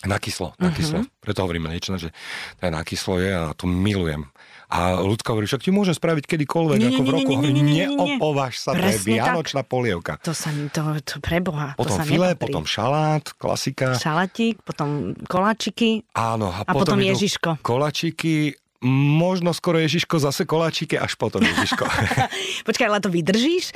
Na 0.04 0.20
kyslo, 0.20 0.52
na 0.60 0.70
kyslo. 0.70 1.02
Preto 1.18 1.40
hovorím 1.40 1.66
mliečna, 1.66 1.96
že 1.96 2.12
to 2.54 2.62
je 2.62 2.70
na 2.70 2.84
kyslo 2.84 3.16
je 3.16 3.32
a 3.32 3.50
to 3.52 3.64
milujem. 3.64 4.28
A 4.68 5.00
ľudská 5.00 5.32
hovorí, 5.32 5.48
však 5.48 5.62
ti 5.62 5.70
môže 5.70 5.94
spraviť 5.94 6.26
kedykoľvek, 6.26 6.76
Nie, 6.76 6.84
nie, 6.84 6.90
ako 6.90 7.00
v 7.00 7.06
nie, 7.06 7.14
roku. 7.16 7.30
nie, 7.32 7.50
nie, 7.50 7.64
nie. 7.64 7.84
Neopováž 7.86 8.60
sa, 8.60 8.70
to 8.70 8.78
je 8.78 8.92
Presne 8.92 8.98
tak. 8.98 9.08
vianočná 9.08 9.62
polievka. 9.62 10.12
To 10.20 10.30
sa, 10.30 10.50
to, 10.68 10.82
to 11.00 11.16
preboha, 11.18 11.72
Potom 11.74 11.88
to 11.88 11.96
sa 11.96 12.04
filé, 12.04 12.28
nepatrí. 12.28 12.42
potom 12.44 12.62
šalát, 12.62 13.24
klasika. 13.32 13.96
Šalatík, 13.96 14.60
potom 14.60 14.88
koláčiky 15.24 16.04
Áno, 16.12 16.50
a, 16.50 16.60
a 16.60 16.70
potom, 16.70 16.98
idú 16.98 17.16
Ježiško. 17.16 17.62
Kolačiky, 17.62 18.52
možno 18.84 19.54
skoro 19.54 19.78
Ježiško, 19.78 20.18
zase 20.18 20.44
koláčiky, 20.44 20.98
až 20.98 21.14
potom 21.14 21.42
Ježiško. 21.42 21.84
Počkaj, 22.68 22.86
ale 22.86 23.00
to 23.00 23.08
vydržíš? 23.08 23.72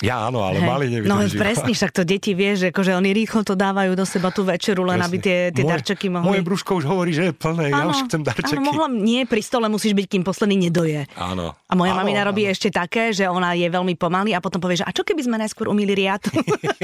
Ja 0.00 0.24
áno, 0.24 0.40
ale 0.40 0.56
Hej. 0.56 0.68
mali 0.68 0.84
No 1.00 1.18
nevydrží. 1.18 1.36
presne, 1.36 1.70
však 1.70 1.90
to 1.90 2.02
deti 2.02 2.30
vie, 2.30 2.54
že 2.54 2.70
akože 2.70 2.92
oni 2.92 3.10
rýchlo 3.12 3.42
to 3.42 3.52
dávajú 3.52 3.92
do 3.92 4.02
seba 4.02 4.30
tú 4.30 4.42
večeru, 4.42 4.82
len 4.82 4.96
aby 4.96 5.16
tie, 5.16 5.38
tie 5.48 5.60
Moje- 5.60 5.72
darčeky 5.74 6.06
Moje 6.06 6.22
mohli... 6.22 6.38
brúško 6.40 6.70
už 6.76 6.84
hovorí, 6.84 7.10
že 7.10 7.24
je 7.24 7.32
plné, 7.32 7.68
ja 7.68 7.82
už 7.84 8.06
chcem 8.06 8.22
darčeky. 8.22 8.54
Áno, 8.54 8.62
mohla, 8.64 8.86
nie, 8.88 9.22
pri 9.22 9.40
stole 9.40 9.66
musíš 9.66 9.92
byť, 9.92 10.06
kým 10.08 10.22
posledný 10.22 10.56
nedoje. 10.60 11.02
Áno. 11.12 11.58
A 11.60 11.72
moja 11.74 11.92
Áno, 11.92 12.00
mamina 12.00 12.22
robí 12.22 12.42
áno. 12.42 12.52
ešte 12.52 12.70
také, 12.70 13.10
že 13.10 13.26
ona 13.26 13.52
je 13.52 13.66
veľmi 13.66 13.94
pomalý 13.94 14.32
a 14.32 14.40
potom 14.40 14.58
povie, 14.58 14.78
že 14.78 14.84
a 14.84 14.92
čo 14.92 15.02
keby 15.02 15.18
sme 15.20 15.36
najskôr 15.36 15.66
umýli 15.66 15.98
riad? 15.98 16.22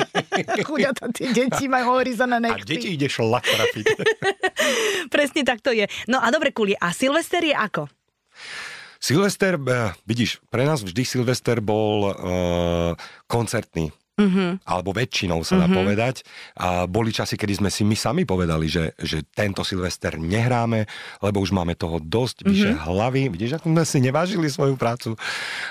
Chuďata 0.67 1.07
tie 1.09 1.31
deti 1.31 1.65
majú 1.67 1.95
horizoné 1.95 2.37
A 2.37 2.43
nechty. 2.43 2.67
deti 2.69 2.89
ide 2.93 3.07
šlak 3.07 3.43
trafiť. 3.43 3.85
Presne 5.15 5.41
tak 5.43 5.61
to 5.61 5.71
je. 5.71 5.87
No 6.05 6.19
a 6.19 6.29
dobre, 6.29 6.51
Kuli, 6.51 6.75
a 6.75 6.91
Silvester 6.91 7.41
je 7.41 7.55
ako? 7.55 7.87
Silvester, 9.05 9.61
eh, 9.61 9.93
vidíš, 10.09 10.41
pre 10.49 10.65
nás 10.65 10.81
vždy 10.81 11.05
Silvester 11.05 11.61
bol 11.61 12.09
uh, 12.09 12.15
koncertný. 13.29 13.93
Mhm. 14.15 14.63
alebo 14.63 14.95
väčšinou 14.95 15.43
sa 15.43 15.59
dá 15.59 15.67
povedať. 15.67 16.23
A 16.55 16.87
boli 16.87 17.11
časy, 17.11 17.35
kedy 17.35 17.59
sme 17.59 17.67
si 17.67 17.83
my 17.83 17.99
sami 17.99 18.23
povedali, 18.23 18.71
že, 18.71 18.95
že 18.95 19.27
tento 19.27 19.67
Silvester 19.67 20.23
nehráme, 20.23 20.87
lebo 21.19 21.43
už 21.43 21.51
máme 21.51 21.75
toho 21.75 21.99
dosť, 21.99 22.47
vyše 22.47 22.79
hlavy. 22.79 23.27
Vidíš, 23.27 23.59
ako 23.59 23.75
sme 23.75 23.83
si 23.83 23.99
nevážili 23.99 24.47
svoju 24.47 24.79
prácu. 24.79 25.19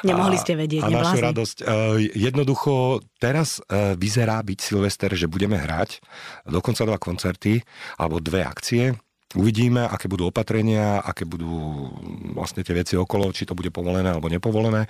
Nemohli 0.04 0.36
A- 0.36 0.44
ste 0.44 0.60
vedieť, 0.60 0.84
A 0.84 0.92
našu 0.92 1.24
radosť. 1.24 1.58
Uh, 1.64 2.04
jednoducho, 2.12 3.00
teraz 3.16 3.64
vyzerá 3.96 4.44
byť 4.44 4.60
Silvester, 4.60 5.16
že 5.16 5.32
budeme 5.32 5.56
hrať 5.56 6.04
dokonca 6.44 6.84
dva 6.84 7.00
koncerty, 7.00 7.64
alebo 7.96 8.20
dve 8.20 8.44
akcie. 8.44 8.92
Uvidíme, 9.34 9.86
aké 9.86 10.06
budú 10.06 10.30
opatrenia, 10.30 11.02
aké 11.02 11.26
budú 11.26 11.90
vlastne 12.34 12.62
tie 12.62 12.78
veci 12.78 12.94
okolo, 12.94 13.34
či 13.34 13.50
to 13.50 13.58
bude 13.58 13.74
povolené 13.74 14.14
alebo 14.14 14.30
nepovolené. 14.30 14.86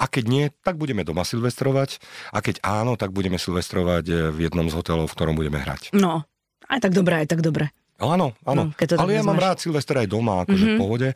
A 0.00 0.04
keď 0.08 0.24
nie, 0.26 0.44
tak 0.64 0.80
budeme 0.80 1.04
doma 1.04 1.28
silvestrovať. 1.28 2.00
A 2.32 2.40
keď 2.40 2.64
áno, 2.64 2.96
tak 2.96 3.12
budeme 3.12 3.36
silvestrovať 3.36 4.04
eh, 4.08 4.16
v 4.32 4.48
jednom 4.48 4.64
z 4.68 4.74
hotelov, 4.76 5.12
v 5.12 5.16
ktorom 5.16 5.34
budeme 5.36 5.60
hrať. 5.60 5.92
No, 5.92 6.24
aj 6.72 6.80
tak 6.80 6.96
dobre, 6.96 7.20
aj 7.20 7.28
tak 7.28 7.44
dobre. 7.44 7.68
Áno, 8.02 8.34
áno. 8.42 8.72
No, 8.72 8.74
to 8.74 8.98
Ale 8.98 9.14
ja 9.14 9.22
mám 9.22 9.38
rád 9.38 9.62
Silvester 9.62 9.94
aj 9.94 10.10
doma, 10.10 10.42
akože 10.42 10.64
Mhm. 10.66 10.74
v 10.74 10.80
pohode. 10.80 11.08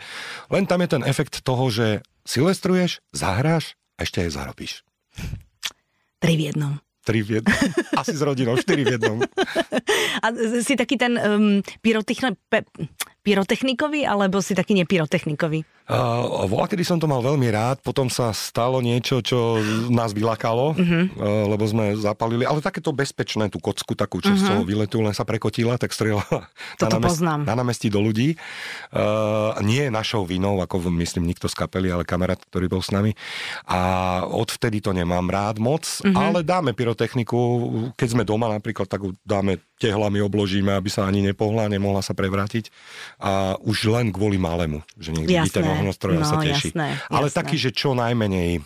Len 0.55 0.65
tam 0.71 0.79
je 0.85 0.89
ten 0.93 1.03
efekt 1.03 1.43
toho, 1.43 1.67
že 1.67 1.99
silvestruješ, 2.23 3.03
zahráš 3.11 3.75
a 3.99 4.07
ešte 4.07 4.23
aj 4.23 4.31
zarobíš. 4.31 4.73
Tri 6.23 6.39
v 6.39 6.53
jednom. 6.53 6.79
Tri 7.07 7.23
v 7.23 7.39
jednom. 7.39 7.55
Asi 8.03 8.19
s 8.19 8.23
rodinou, 8.23 8.59
štyri 8.59 8.83
v 8.83 8.99
jednom. 8.99 9.23
A 10.19 10.27
si 10.59 10.75
taký 10.75 10.99
ten 10.99 11.15
um, 11.15 11.63
pyrotechni- 11.79 12.35
pe- 12.51 12.67
pyrotechnikový, 13.27 14.07
alebo 14.07 14.39
si 14.39 14.55
taký 14.55 14.79
nepyrotechnikový? 14.79 15.67
Uh, 15.87 16.47
voľa, 16.47 16.67
kedy 16.69 16.83
som 16.83 16.99
to 16.99 17.07
mal 17.07 17.19
veľmi 17.21 17.47
rád, 17.49 17.79
potom 17.79 18.07
sa 18.09 18.31
stalo 18.31 18.79
niečo, 18.81 19.19
čo 19.21 19.59
nás 19.89 20.11
vylakalo, 20.11 20.75
Mhm. 20.75 21.01
uh, 21.13 21.47
lebo 21.47 21.63
sme 21.63 21.95
zapalili, 21.95 22.43
ale 22.43 22.59
takéto 22.59 22.91
bezpečné, 22.91 23.47
tú 23.47 23.59
kocku 23.61 23.95
takú, 23.95 24.19
čo 24.19 24.35
z 24.35 24.43
toho 24.45 24.63
vyletu, 24.63 24.99
len 24.99 25.11
sa 25.13 25.23
prekotila, 25.23 25.75
tak 25.77 25.91
strieľala 25.91 26.27
Mhm. 26.83 26.91
Na, 26.91 26.99
poznám. 27.01 27.41
na 27.45 27.55
námestí 27.55 27.87
do 27.87 27.99
ľudí. 27.99 28.35
Uh, 28.91 29.55
nie 29.63 29.79
je 29.81 29.91
našou 29.93 30.23
vinou, 30.23 30.59
ako 30.59 30.91
myslím 30.93 31.23
nikto 31.25 31.47
z 31.47 31.55
kapely, 31.55 31.87
ale 31.89 32.03
kamarát, 32.03 32.43
ktorý 32.45 32.67
bol 32.69 32.83
s 32.83 32.91
nami. 32.91 33.15
A 33.65 33.79
odvtedy 34.25 34.79
to 34.81 34.91
nemám 34.91 35.27
rád 35.27 35.59
moc, 35.59 35.87
Mhm. 36.03 36.15
ale 36.15 36.39
dáme 36.43 36.75
pyrotechniku, 36.75 37.39
keď 37.95 38.09
sme 38.11 38.23
doma 38.23 38.47
napríklad, 38.49 38.87
tak 38.87 39.07
dáme 39.23 39.63
tehlami 39.77 40.19
obložíme, 40.21 40.73
aby 40.73 40.89
sa 40.89 41.05
ani 41.05 41.21
nepohla, 41.23 41.69
nemohla 41.69 42.01
sa 42.01 42.11
prevrátiť. 42.11 42.73
A 43.19 43.57
už 43.59 43.89
len 43.89 44.13
kvôli 44.13 44.37
malému, 44.37 44.85
že 44.95 45.09
niekde 45.09 45.33
Jasné. 45.35 45.49
vidíte 45.57 45.73
ohňostroja 45.73 46.21
No, 46.21 46.27
sa 46.27 46.37
teší. 46.39 46.69
jasné, 46.71 46.89
Ale 47.09 47.27
jasné. 47.27 47.39
taký, 47.39 47.57
že 47.57 47.71
čo 47.71 47.93
najmenej 47.93 48.61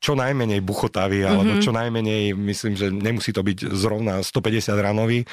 čo 0.00 0.16
najmenej 0.16 0.58
buchotavý, 0.60 1.22
alebo 1.22 1.60
čo 1.60 1.70
najmenej, 1.70 2.32
myslím, 2.32 2.72
že 2.72 2.88
nemusí 2.88 3.30
to 3.30 3.40
byť 3.40 3.68
zrovna 3.70 4.18
150 4.18 4.72
ranový, 4.74 5.28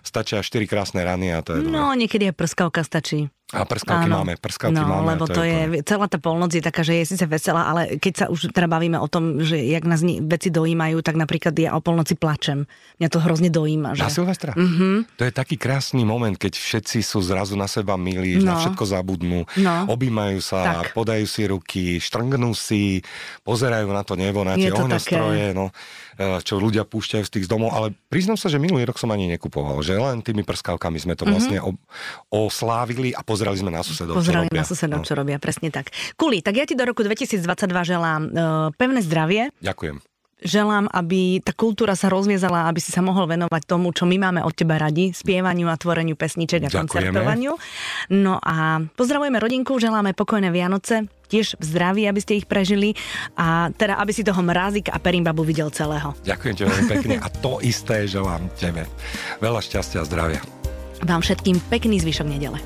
stačia 0.00 0.38
4 0.38 0.60
krásne 0.64 1.00
rany 1.00 1.32
a 1.32 1.40
to 1.40 1.56
je 1.56 1.64
No, 1.64 1.88
dobré. 1.88 2.04
niekedy 2.04 2.28
aj 2.28 2.36
prskavka 2.36 2.80
stačí. 2.80 3.32
A 3.50 3.66
prskavky 3.66 4.06
Áno. 4.06 4.22
máme, 4.22 4.38
prskavky 4.38 4.78
no, 4.78 4.86
máme. 4.86 5.10
lebo 5.10 5.26
to 5.26 5.42
je, 5.42 5.58
úplne- 5.66 5.82
celá 5.82 6.06
tá 6.06 6.22
polnoc 6.22 6.54
je 6.54 6.62
taká, 6.62 6.86
že 6.86 7.02
je 7.02 7.08
síce 7.08 7.26
veselá, 7.26 7.66
ale 7.66 7.98
keď 7.98 8.12
sa 8.14 8.26
už 8.30 8.54
teda 8.54 8.70
bavíme 8.70 8.94
o 8.94 9.10
tom, 9.10 9.42
že 9.42 9.58
jak 9.58 9.82
nás 9.82 9.98
veci 10.04 10.48
dojímajú, 10.48 11.02
tak 11.02 11.18
napríklad 11.18 11.50
ja 11.58 11.74
o 11.74 11.82
polnoci 11.82 12.14
plačem. 12.14 12.70
Mňa 13.02 13.08
to 13.10 13.18
hrozne 13.18 13.50
dojíma. 13.50 13.98
Že... 13.98 14.00
Na 14.00 14.12
Silvestra? 14.12 14.52
Mhm. 14.54 15.18
To 15.18 15.22
je 15.24 15.32
taký 15.34 15.58
krásny 15.58 16.06
moment, 16.06 16.30
keď 16.32 16.54
všetci 16.54 17.02
sú 17.02 17.18
zrazu 17.20 17.58
na 17.58 17.66
seba 17.66 17.98
milí, 17.98 18.38
No. 18.38 18.54
na 18.54 18.62
všetko 18.62 18.84
zabudnú, 18.86 19.42
No. 19.58 19.74
objímajú 19.90 20.38
sa, 20.38 20.86
Tak. 20.86 20.94
podajú 20.94 21.26
si 21.26 21.42
ruky, 21.44 21.82
štrngnú 21.98 22.54
si, 22.54 23.02
pozerajú 23.42 23.90
na 23.90 24.06
to 24.10 24.18
nebo, 24.18 24.42
na 24.42 24.58
tie 24.58 24.74
ohňostroje, 24.74 25.54
no, 25.54 25.70
e, 26.18 26.42
čo 26.42 26.58
ľudia 26.58 26.82
púšťajú 26.82 27.22
z 27.22 27.30
tých 27.30 27.46
domov, 27.46 27.70
ale 27.70 27.94
priznám 28.10 28.34
sa, 28.34 28.50
že 28.50 28.58
minulý 28.58 28.82
rok 28.82 28.98
som 28.98 29.06
ani 29.08 29.30
nekupoval, 29.30 29.78
že 29.80 29.94
len 29.94 30.18
tými 30.18 30.42
prskavkami 30.42 30.98
sme 30.98 31.14
to 31.14 31.22
vlastne 31.24 31.62
ob- 31.62 31.78
oslávili 32.28 33.14
a 33.14 33.22
pozerali 33.22 33.54
sme 33.56 33.70
na 33.70 33.80
susedov, 33.80 34.18
čo 34.18 34.20
Pozerali 34.20 34.50
robia. 34.50 34.58
na 34.58 34.66
susedov, 34.66 34.98
No, 34.98 35.06
čo 35.06 35.14
robia, 35.14 35.38
presne 35.38 35.70
tak. 35.70 35.88
Kuli, 36.14 36.42
tak 36.42 36.58
ja 36.58 36.66
ti 36.66 36.74
do 36.74 36.82
roku 36.82 37.00
2022 37.00 37.46
želám 37.86 38.20
uh, 38.26 38.32
pevné 38.74 39.00
zdravie, 39.00 39.54
Ďakujem. 39.60 40.09
Želám, 40.44 40.88
aby 40.90 41.40
tá 41.44 41.52
kultúra 41.52 41.92
sa 41.96 42.08
rozviezala, 42.08 42.68
aby 42.68 42.80
si 42.80 42.90
sa 42.92 43.04
mohol 43.04 43.28
venovať 43.28 43.62
tomu, 43.68 43.92
čo 43.92 44.08
my 44.08 44.16
máme 44.16 44.40
od 44.44 44.52
teba 44.56 44.80
radi, 44.80 45.12
spievaniu 45.12 45.68
a 45.68 45.76
tvoreniu 45.76 46.16
pesniček 46.16 46.66
a 46.66 46.68
Ďakujeme. 46.68 46.84
koncertovaniu. 46.84 47.52
No 48.12 48.40
a 48.40 48.84
pozdravujeme 48.96 49.38
rodinku, 49.38 49.76
želáme 49.76 50.16
pokojné 50.16 50.48
Vianoce, 50.50 51.06
tiež 51.30 51.54
v 51.60 51.64
zdraví, 51.64 52.02
aby 52.10 52.20
ste 52.20 52.42
ich 52.42 52.46
prežili 52.50 52.98
a 53.38 53.70
teda, 53.70 54.02
aby 54.02 54.10
si 54.10 54.26
toho 54.26 54.42
mrázik 54.42 54.90
a 54.90 54.98
perimbabu 54.98 55.46
videl 55.46 55.70
celého. 55.70 56.10
Ďakujem 56.26 56.54
ti 56.58 56.62
veľmi 56.66 56.86
pekne 56.90 57.16
a 57.22 57.28
to 57.30 57.62
isté 57.62 58.10
želám 58.10 58.50
tebe. 58.58 58.82
Veľa 59.38 59.62
šťastia 59.62 60.02
a 60.02 60.08
zdravia. 60.08 60.40
Vám 61.06 61.22
všetkým 61.22 61.62
pekný 61.70 62.02
zvyšok 62.02 62.26
nedele. 62.28 62.58